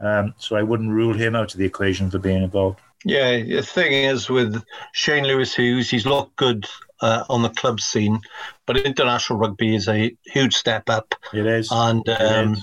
Um, 0.00 0.34
so 0.38 0.56
I 0.56 0.62
wouldn't 0.62 0.90
rule 0.90 1.12
him 1.12 1.36
out 1.36 1.52
of 1.52 1.58
the 1.58 1.66
equation 1.66 2.10
for 2.10 2.18
being 2.18 2.42
involved. 2.42 2.80
Yeah, 3.04 3.36
the 3.42 3.60
thing 3.60 3.92
is 3.92 4.30
with 4.30 4.64
Shane 4.92 5.24
Lewis 5.24 5.54
Hughes, 5.54 5.90
he's 5.90 6.06
looked 6.06 6.36
good 6.36 6.66
uh, 7.02 7.24
on 7.28 7.42
the 7.42 7.50
club 7.50 7.80
scene, 7.80 8.20
but 8.64 8.78
international 8.78 9.38
rugby 9.38 9.74
is 9.74 9.88
a 9.88 10.16
huge 10.24 10.54
step 10.54 10.88
up. 10.88 11.14
It 11.34 11.44
is, 11.44 11.68
and 11.70 12.08
um, 12.08 12.56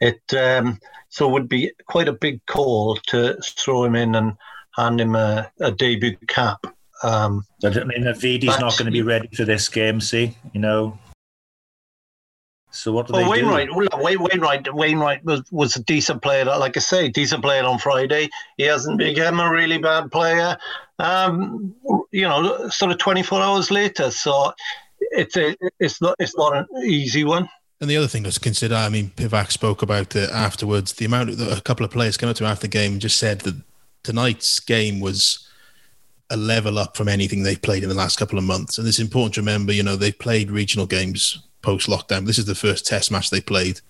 it, 0.00 0.20
it 0.30 0.36
um, 0.36 0.80
so 1.10 1.28
would 1.28 1.48
be 1.48 1.70
quite 1.86 2.08
a 2.08 2.12
big 2.12 2.44
call 2.46 2.96
to 3.06 3.36
throw 3.40 3.84
him 3.84 3.94
in 3.94 4.16
and 4.16 4.32
hand 4.78 5.00
him 5.00 5.14
a, 5.14 5.50
a 5.60 5.70
debut 5.72 6.16
cap. 6.26 6.66
Um, 7.02 7.44
I 7.64 7.68
mean, 7.68 8.04
Vidi's 8.04 8.58
not 8.58 8.76
going 8.76 8.86
to 8.86 8.90
be 8.90 9.02
ready 9.02 9.28
for 9.28 9.44
this 9.44 9.68
game. 9.68 10.00
See, 10.00 10.36
you 10.52 10.60
know, 10.60 10.98
so 12.70 12.92
what 12.92 13.06
do 13.06 13.14
well, 13.14 13.22
they 13.22 13.42
Wainwright, 13.42 13.68
do? 13.68 13.88
Wainwright, 13.98 14.74
Wainwright 14.74 15.24
was, 15.24 15.42
was 15.50 15.76
a 15.76 15.82
decent 15.82 16.22
player. 16.22 16.44
Like 16.44 16.76
I 16.76 16.80
say, 16.80 17.08
decent 17.08 17.42
player 17.42 17.64
on 17.64 17.78
Friday. 17.78 18.28
He 18.56 18.64
hasn't 18.64 18.98
become 18.98 19.40
a 19.40 19.50
really 19.50 19.78
bad 19.78 20.12
player. 20.12 20.56
Um, 20.98 21.74
you 22.12 22.22
know, 22.22 22.68
sort 22.68 22.92
of 22.92 22.98
24 22.98 23.40
hours 23.40 23.70
later. 23.70 24.10
So 24.10 24.52
it's 25.00 25.36
a, 25.36 25.56
it's 25.80 26.02
not 26.02 26.14
it's 26.18 26.36
not 26.36 26.56
an 26.56 26.66
easy 26.84 27.24
one. 27.24 27.48
And 27.80 27.88
the 27.88 27.96
other 27.96 28.08
thing 28.08 28.24
to 28.24 28.40
consider, 28.40 28.74
I 28.74 28.88
mean, 28.88 29.10
Pivac 29.10 29.52
spoke 29.52 29.82
about 29.82 30.14
it 30.16 30.30
afterwards. 30.30 30.92
The 30.94 31.04
amount 31.04 31.30
of 31.30 31.40
a 31.40 31.60
couple 31.60 31.86
of 31.86 31.92
players 31.92 32.16
came 32.16 32.28
up 32.28 32.36
to 32.36 32.44
him 32.44 32.50
after 32.50 32.62
the 32.62 32.68
game 32.68 32.92
and 32.92 33.00
just 33.00 33.18
said 33.18 33.40
that 33.42 33.54
tonight's 34.08 34.58
game 34.58 35.00
was 35.00 35.46
a 36.30 36.36
level 36.38 36.78
up 36.78 36.96
from 36.96 37.08
anything 37.08 37.42
they've 37.42 37.60
played 37.60 37.82
in 37.82 37.90
the 37.90 37.94
last 37.94 38.18
couple 38.18 38.38
of 38.38 38.44
months. 38.44 38.78
And 38.78 38.88
it's 38.88 38.98
important 38.98 39.34
to 39.34 39.42
remember, 39.42 39.70
you 39.70 39.82
know, 39.82 39.96
they've 39.96 40.18
played 40.18 40.50
regional 40.50 40.86
games 40.86 41.42
post 41.60 41.90
lockdown. 41.90 42.24
This 42.24 42.38
is 42.38 42.46
the 42.46 42.54
first 42.54 42.86
test 42.86 43.10
match 43.10 43.28
they 43.28 43.42
played. 43.42 43.82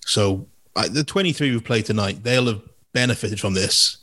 So 0.00 0.48
the 0.74 1.04
23 1.04 1.50
who 1.50 1.60
played 1.60 1.86
tonight, 1.86 2.24
they'll 2.24 2.46
have 2.46 2.62
benefited 2.92 3.38
from 3.38 3.54
this. 3.54 3.98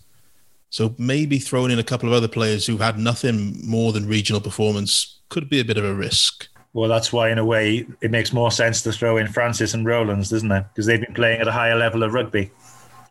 So 0.69 0.95
maybe 0.97 1.37
throwing 1.37 1.71
in 1.71 1.79
a 1.79 1.83
couple 1.83 2.07
of 2.07 2.15
other 2.15 2.29
players 2.29 2.65
who've 2.65 2.79
had 2.79 2.97
nothing 2.97 3.59
more 3.67 3.91
than 3.91 4.07
regional 4.07 4.39
performance 4.39 5.19
could 5.27 5.49
be 5.49 5.59
a 5.59 5.65
bit 5.65 5.77
of 5.77 5.83
a 5.83 5.93
risk. 5.93 6.47
Well, 6.71 6.87
that's 6.87 7.11
why, 7.11 7.29
in 7.29 7.39
a 7.39 7.45
way, 7.45 7.85
it 7.99 8.11
makes 8.11 8.31
more 8.31 8.51
sense 8.51 8.83
to 8.83 8.93
throw 8.93 9.17
in 9.17 9.27
Francis 9.27 9.73
and 9.73 9.85
Rowlands, 9.85 10.29
doesn't 10.29 10.51
it? 10.51 10.65
Because 10.69 10.85
they've 10.85 11.01
been 11.01 11.13
playing 11.13 11.41
at 11.41 11.47
a 11.49 11.51
higher 11.51 11.75
level 11.75 12.03
of 12.03 12.13
rugby. 12.13 12.51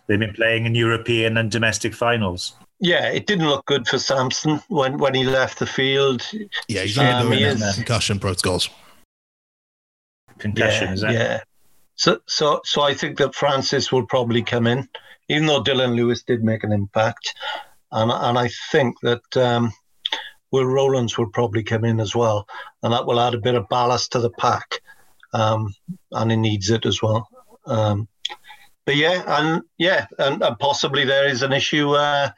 They've 0.06 0.18
been 0.18 0.34
playing 0.34 0.66
in 0.66 0.74
European 0.74 1.36
and 1.36 1.50
domestic 1.50 1.94
finals. 1.94 2.54
Yeah, 2.78 3.08
it 3.08 3.26
didn't 3.26 3.48
look 3.48 3.64
good 3.66 3.88
for 3.88 3.98
Samson 3.98 4.60
when, 4.68 4.98
when 4.98 5.14
he 5.14 5.24
left 5.24 5.58
the 5.58 5.66
field. 5.66 6.28
Yeah, 6.68 6.82
he's 6.82 6.98
um, 6.98 7.32
he 7.32 7.42
is, 7.42 7.74
concussion 7.74 8.18
protocols 8.18 8.68
concussion, 10.38 10.88
yeah, 10.88 10.92
is 10.92 11.00
that? 11.02 11.12
Yeah. 11.12 11.40
So, 11.94 12.18
so, 12.26 12.60
so 12.64 12.82
I 12.82 12.94
think 12.94 13.18
that 13.18 13.34
Francis 13.34 13.90
will 13.90 14.06
probably 14.06 14.42
come 14.42 14.66
in, 14.66 14.88
even 15.28 15.46
though 15.46 15.62
Dillon 15.62 15.94
Lewis 15.94 16.22
did 16.22 16.44
make 16.44 16.62
an 16.62 16.72
impact, 16.72 17.34
and 17.90 18.10
and 18.10 18.38
I 18.38 18.50
think 18.70 19.00
that 19.00 19.36
um, 19.36 19.72
Will 20.50 20.66
Rowlands 20.66 21.16
will 21.16 21.30
probably 21.30 21.62
come 21.62 21.84
in 21.84 22.00
as 22.00 22.14
well, 22.14 22.46
and 22.82 22.92
that 22.92 23.06
will 23.06 23.20
add 23.20 23.34
a 23.34 23.40
bit 23.40 23.54
of 23.54 23.68
ballast 23.68 24.12
to 24.12 24.20
the 24.20 24.30
pack, 24.30 24.80
um, 25.32 25.74
and 26.12 26.30
he 26.30 26.36
needs 26.36 26.70
it 26.70 26.84
as 26.84 27.00
well. 27.00 27.28
Um, 27.64 28.08
but 28.86 28.96
yeah, 28.96 29.22
and 29.38 29.62
yeah, 29.76 30.06
and, 30.18 30.42
and, 30.42 30.58
possibly 30.58 31.04
there 31.04 31.28
is 31.28 31.42
an 31.42 31.52
issue. 31.52 31.90
Uh, 31.90 32.30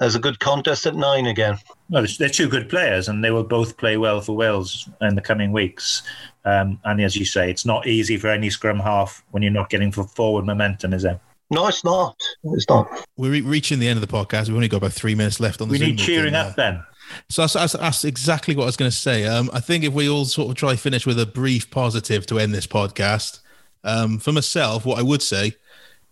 as 0.00 0.14
a 0.14 0.18
good 0.18 0.38
contest 0.40 0.86
at 0.86 0.94
nine 0.94 1.26
again. 1.26 1.58
Well, 1.88 2.06
they're 2.18 2.28
two 2.28 2.48
good 2.48 2.68
players, 2.68 3.08
and 3.08 3.24
they 3.24 3.30
will 3.30 3.44
both 3.44 3.76
play 3.76 3.96
well 3.96 4.20
for 4.20 4.36
Wales 4.36 4.88
in 5.00 5.14
the 5.14 5.20
coming 5.20 5.52
weeks. 5.52 6.02
Um, 6.44 6.78
and 6.84 7.00
as 7.00 7.16
you 7.16 7.24
say, 7.24 7.50
it's 7.50 7.64
not 7.64 7.86
easy 7.86 8.16
for 8.16 8.28
any 8.28 8.50
scrum 8.50 8.78
half 8.78 9.24
when 9.30 9.42
you're 9.42 9.52
not 9.52 9.70
getting 9.70 9.90
forward 9.90 10.44
momentum, 10.44 10.92
is 10.92 11.04
it? 11.04 11.18
No, 11.50 11.66
it's 11.66 11.84
not. 11.84 12.16
It's 12.44 12.68
not. 12.68 12.88
We're 13.16 13.32
re- 13.32 13.40
reaching 13.40 13.80
the 13.80 13.88
end 13.88 14.00
of 14.00 14.08
the 14.08 14.14
podcast. 14.14 14.46
We've 14.46 14.56
only 14.56 14.68
got 14.68 14.78
about 14.78 14.92
three 14.92 15.14
minutes 15.14 15.40
left 15.40 15.60
on 15.60 15.68
the. 15.68 15.72
We 15.72 15.78
Zoom 15.78 15.88
need 15.88 15.98
cheering 15.98 16.34
up 16.34 16.54
then. 16.54 16.82
So 17.28 17.42
that's, 17.42 17.54
that's, 17.54 17.72
that's, 17.72 18.04
exactly 18.04 18.54
what 18.54 18.64
I 18.64 18.66
was 18.66 18.76
going 18.76 18.90
to 18.90 18.96
say. 18.96 19.24
Um, 19.24 19.50
I 19.52 19.58
think 19.58 19.82
if 19.82 19.92
we 19.92 20.08
all 20.08 20.26
sort 20.26 20.48
of 20.48 20.54
try 20.54 20.76
finish 20.76 21.06
with 21.06 21.18
a 21.18 21.26
brief 21.26 21.68
positive 21.68 22.24
to 22.26 22.38
end 22.38 22.54
this 22.54 22.68
podcast, 22.68 23.40
um, 23.84 24.18
for 24.18 24.32
myself, 24.32 24.84
what 24.84 24.98
I 24.98 25.02
would 25.02 25.22
say 25.22 25.54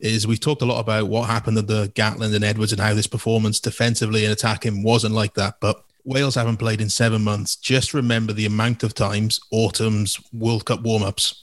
is 0.00 0.26
we've 0.26 0.40
talked 0.40 0.62
a 0.62 0.66
lot 0.66 0.80
about 0.80 1.08
what 1.08 1.28
happened 1.28 1.56
the 1.58 1.88
Gatland 1.94 2.34
and 2.34 2.44
Edwards 2.44 2.72
and 2.72 2.80
how 2.80 2.94
this 2.94 3.06
performance 3.06 3.58
defensively 3.58 4.24
and 4.24 4.32
attacking 4.32 4.82
wasn't 4.82 5.14
like 5.14 5.34
that. 5.34 5.56
But 5.60 5.84
Wales 6.04 6.36
haven't 6.36 6.58
played 6.58 6.80
in 6.80 6.88
seven 6.88 7.22
months. 7.22 7.56
Just 7.56 7.92
remember 7.92 8.32
the 8.32 8.46
amount 8.46 8.82
of 8.82 8.94
times 8.94 9.40
autumn's 9.50 10.18
World 10.32 10.64
Cup 10.64 10.82
warm 10.82 11.02
ups 11.02 11.42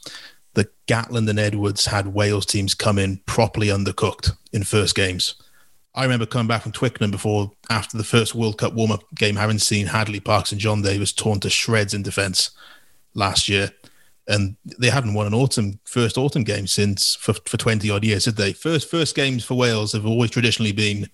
that 0.54 0.74
Gatland 0.88 1.30
and 1.30 1.40
Edwards 1.40 1.86
had 1.86 2.14
Wales 2.14 2.46
teams 2.46 2.74
come 2.74 2.98
in 2.98 3.18
properly 3.26 3.68
undercooked 3.68 4.36
in 4.54 4.64
first 4.64 4.96
games. 4.96 5.36
I 5.94 6.04
remember 6.04 6.26
coming 6.26 6.48
back 6.48 6.64
from 6.64 6.72
Twickenham 6.72 7.12
before, 7.12 7.52
after 7.70 7.98
the 7.98 8.04
first 8.04 8.36
World 8.36 8.58
Cup 8.58 8.74
warm 8.74 8.92
up 8.92 9.04
game, 9.16 9.36
having 9.36 9.60
seen 9.60 9.88
Hadley 9.88 10.20
Parkes 10.20 10.52
and 10.52 10.60
Jon 10.60 10.82
Davies 10.82 11.14
torn 11.14 11.40
to 11.42 11.50
shreds 11.50 11.94
in 11.94 12.04
defence 12.04 12.52
last 13.14 13.48
year. 13.48 13.72
And 14.28 14.56
they 14.80 14.90
hadn't 14.90 15.14
won 15.14 15.28
an 15.28 15.34
autumn 15.36 15.80
first 15.86 16.18
autumn 16.18 16.44
game 16.44 16.66
since 16.66 17.16
for, 17.16 17.34
for 17.46 17.58
20 17.58 17.90
odd 17.92 18.04
years, 18.04 18.26
did 18.26 18.38
they? 18.38 18.54
First 18.54 18.90
first 18.90 19.16
games 19.16 19.44
for 19.44 19.54
Wales 19.54 19.94
have 19.94 20.06
always 20.06 20.32
traditionally 20.32 20.72
been 20.72 21.10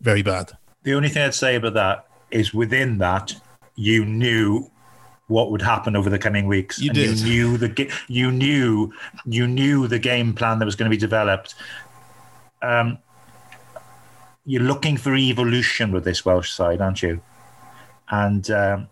very 0.00 0.22
bad. 0.22 0.52
The 0.82 0.92
only 0.94 1.08
thing 1.08 1.22
I'd 1.22 1.34
say 1.34 1.56
about 1.56 1.74
that 1.74 2.06
is 2.30 2.52
within 2.52 2.98
that 2.98 3.34
you 3.76 4.04
knew 4.04 4.70
what 5.28 5.50
would 5.50 5.62
happen 5.62 5.96
over 5.96 6.10
the 6.10 6.18
coming 6.18 6.46
weeks. 6.46 6.78
You 6.78 6.92
did. 6.92 7.18
You 7.20 7.24
knew 7.24 7.56
the 7.56 7.92
you 8.08 8.30
knew 8.30 8.92
you 9.24 9.46
knew 9.46 9.88
the 9.88 9.98
game 9.98 10.34
plan 10.34 10.58
that 10.58 10.66
was 10.66 10.76
going 10.76 10.90
to 10.90 10.94
be 10.94 11.00
developed. 11.00 11.54
Um, 12.62 12.98
you're 14.44 14.62
looking 14.62 14.96
for 14.96 15.14
evolution 15.14 15.92
with 15.92 16.04
this 16.04 16.24
Welsh 16.24 16.52
side, 16.52 16.80
aren't 16.80 17.02
you? 17.02 17.20
And 18.10 18.50
um, 18.50 18.88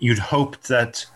you'd 0.00 0.18
hoped 0.18 0.66
that 0.68 1.06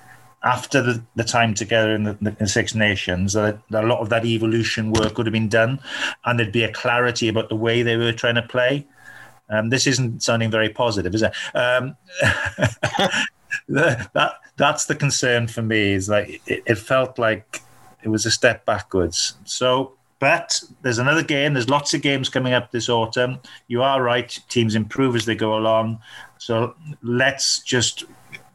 after 0.44 0.82
the, 0.82 1.02
the 1.16 1.24
time 1.24 1.54
together 1.54 1.94
in 1.94 2.04
the, 2.04 2.36
the 2.38 2.46
Six 2.46 2.74
Nations, 2.74 3.32
that, 3.32 3.58
that 3.70 3.84
a 3.84 3.86
lot 3.86 4.00
of 4.00 4.10
that 4.10 4.26
evolution 4.26 4.92
work 4.92 5.16
would 5.16 5.26
have 5.26 5.32
been 5.32 5.48
done, 5.48 5.80
and 6.24 6.38
there'd 6.38 6.52
be 6.52 6.64
a 6.64 6.72
clarity 6.72 7.28
about 7.28 7.48
the 7.48 7.56
way 7.56 7.82
they 7.82 7.96
were 7.96 8.12
trying 8.12 8.34
to 8.34 8.42
play. 8.42 8.86
Um, 9.48 9.70
this 9.70 9.86
isn't 9.86 10.22
sounding 10.22 10.50
very 10.50 10.68
positive, 10.68 11.14
is 11.14 11.22
it? 11.22 11.32
Um, 11.54 11.96
that 13.68 14.32
that's 14.56 14.86
the 14.86 14.94
concern 14.94 15.48
for 15.48 15.62
me. 15.62 15.94
Is 15.94 16.08
like 16.08 16.40
it, 16.46 16.62
it, 16.66 16.78
felt 16.78 17.18
like 17.18 17.60
it 18.02 18.08
was 18.08 18.26
a 18.26 18.30
step 18.30 18.64
backwards. 18.64 19.34
So, 19.44 19.92
but 20.18 20.60
there's 20.82 20.98
another 20.98 21.22
game. 21.22 21.54
There's 21.54 21.68
lots 21.68 21.92
of 21.94 22.02
games 22.02 22.28
coming 22.28 22.52
up 22.52 22.70
this 22.70 22.88
autumn. 22.88 23.38
You 23.68 23.82
are 23.82 24.02
right. 24.02 24.38
Teams 24.48 24.74
improve 24.74 25.14
as 25.14 25.26
they 25.26 25.34
go 25.34 25.56
along. 25.56 26.00
So 26.38 26.74
let's 27.02 27.60
just 27.60 28.04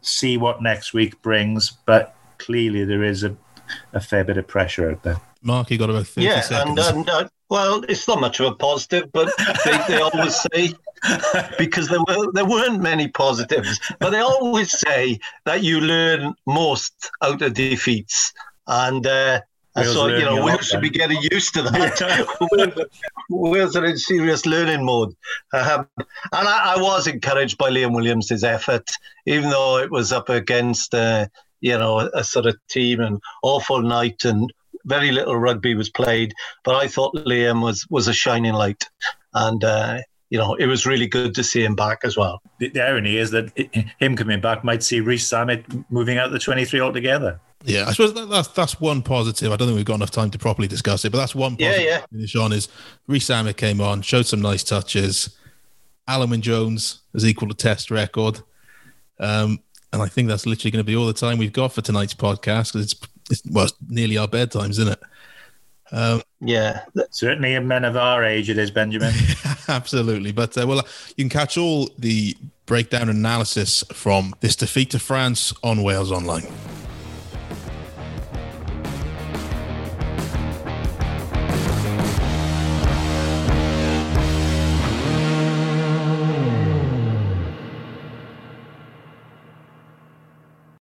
see 0.10 0.38
what 0.38 0.62
next 0.62 0.94
week 0.94 1.22
brings. 1.22 1.72
But 1.86 2.16
clearly, 2.38 2.86
there 2.86 3.04
is 3.04 3.24
a, 3.24 3.36
a 3.94 4.00
fair 4.00 4.24
bit 4.24 4.38
of 4.38 4.48
pressure 4.48 4.90
out 4.90 5.04
there. 5.04 5.22
Mark, 5.42 5.72
you 5.72 5.78
got 5.78 5.90
about 5.90 6.08
30 6.08 6.26
yeah, 6.26 6.42
seconds. 6.42 6.88
And, 6.88 6.98
and, 6.98 7.10
uh, 7.10 7.30
well, 7.50 7.84
it's 7.88 8.08
not 8.08 8.20
much 8.20 8.40
of 8.40 8.48
a 8.48 8.56
positive, 8.56 9.12
but 9.12 9.32
they, 9.66 9.78
they 9.88 10.02
always 10.02 10.40
say 10.54 10.74
because 11.58 11.88
there 11.88 12.02
were 12.08 12.32
there 12.34 12.46
weren't 12.46 12.82
many 12.82 13.08
positives, 13.08 13.80
but 14.00 14.12
they 14.12 14.20
always 14.20 14.78
say 14.78 15.20
that 15.46 15.64
you 15.64 15.82
learn 15.82 16.34
most 16.46 17.10
out 17.24 17.42
of 17.42 17.54
defeats, 17.54 18.34
and 18.68 19.08
uh, 19.08 19.42
so 19.84 20.08
you 20.08 20.24
know 20.24 20.44
we 20.44 20.58
should 20.60 20.82
be 20.82 20.90
getting 20.90 21.22
used 21.32 21.54
to 21.56 21.64
that. 21.64 22.28
we're, 22.52 22.86
we're 23.70 23.86
in 23.86 23.98
serious 23.98 24.46
learning 24.46 24.86
mode, 24.86 25.16
um, 25.54 25.88
and 25.98 26.48
I, 26.48 26.76
I, 26.76 26.82
was 26.82 27.08
encouraged 27.08 27.58
by 27.58 27.70
Liam 27.70 27.94
Williams' 27.94 28.44
effort, 28.44 28.88
even 29.26 29.50
though 29.50 29.78
it 29.78 29.92
was 29.92 30.12
up 30.12 30.30
against. 30.30 30.94
Uh, 30.94 31.28
you 31.62 31.78
know, 31.78 32.10
a, 32.14 32.24
sort 32.24 32.46
of 32.46 32.56
team 32.70 33.02
and 33.02 33.20
awful 33.44 33.82
night 33.82 34.24
and 34.24 34.50
very 34.86 35.12
little 35.12 35.36
rugby 35.36 35.76
was 35.76 35.90
played, 35.90 36.34
but 36.64 36.76
I 36.76 36.88
thought 36.88 37.16
Liam 37.16 37.62
was 37.62 37.86
was 37.90 38.08
a 38.08 38.14
shining 38.14 38.54
light, 38.54 38.86
and 39.34 39.64
uh, 39.64 40.00
you 40.30 40.38
know 40.38 40.56
it 40.56 40.68
was 40.68 40.86
really 40.86 41.08
good 41.08 41.36
to 41.36 41.44
see 41.44 41.64
him 41.64 41.76
back 41.76 42.00
as 42.04 42.18
well. 42.18 42.42
The, 42.60 42.70
the 42.70 42.82
irony 42.82 43.18
is 43.18 43.32
that 43.32 43.52
it, 43.56 43.70
him 44.00 44.16
coming 44.16 44.42
back 44.42 44.64
might 44.64 44.84
see 44.84 45.00
Rees-Zammit 45.00 45.86
moving 45.90 46.18
out 46.18 46.32
the 46.32 46.40
twenty 46.40 46.66
three 46.66 46.80
altogether. 46.80 47.40
Yeah, 47.66 47.86
I 47.88 47.92
suppose 47.92 48.14
that, 48.14 48.30
that's 48.30 48.48
that's 48.50 48.80
one 48.80 49.02
positive. 49.02 49.52
I 49.52 49.58
don't 49.58 49.68
think 49.68 49.76
we've 49.76 49.86
got 49.86 49.96
enough 49.96 50.12
time 50.12 50.32
to 50.32 50.40
properly 50.40 50.68
discuss 50.68 51.04
it, 51.04 51.12
but 51.12 51.18
that's 51.18 51.36
one 51.36 51.58
positive. 51.58 51.84
Yeah, 51.84 52.06
yeah. 52.12 52.26
Sean 52.26 52.54
is 52.54 52.70
Rees-Zammit 53.08 53.58
came 53.58 53.82
on, 53.82 54.02
showed 54.02 54.26
some 54.26 54.42
nice 54.42 54.64
touches. 54.64 55.38
Alun 56.08 56.32
Wyn 56.32 56.42
Jones 56.42 57.02
has 57.14 57.26
equalled 57.26 57.52
a 57.52 57.56
test 57.56 57.92
record. 57.92 58.42
Um, 59.20 59.60
and 59.92 60.02
I 60.02 60.08
think 60.08 60.28
that's 60.28 60.46
literally 60.46 60.72
going 60.72 60.84
to 60.84 60.88
be 60.88 60.96
all 60.96 61.06
the 61.06 61.14
time 61.14 61.38
we've 61.38 61.54
got 61.54 61.74
for 61.74 61.82
tonight's 61.82 62.14
podcast 62.14 62.74
because 62.74 62.94
it's, 62.94 62.96
it's 63.30 63.42
well, 63.52 63.66
it's 63.66 63.74
nearly 63.88 64.18
our 64.18 64.28
bedtimes, 64.28 64.72
isn't 64.72 64.90
it? 64.90 65.00
Um, 65.92 66.22
yeah, 66.40 66.82
certainly 67.10 67.56
in 67.56 67.68
men 67.68 67.84
of 67.84 67.98
our 67.98 68.24
age, 68.24 68.50
it 68.50 68.58
is 68.58 68.72
Benjamin. 68.72 69.14
absolutely, 69.68 70.32
but 70.32 70.58
uh, 70.58 70.68
well, 70.68 70.86
you 71.18 71.24
can 71.24 71.30
catch 71.30 71.58
all 71.58 71.90
the 71.98 72.38
breakdown 72.66 73.10
analysis 73.10 73.84
from 73.92 74.36
this 74.40 74.56
defeat 74.56 74.92
to 74.92 75.00
France 75.00 75.54
on 75.64 75.82
Wales 75.82 76.12
Online. 76.12 76.46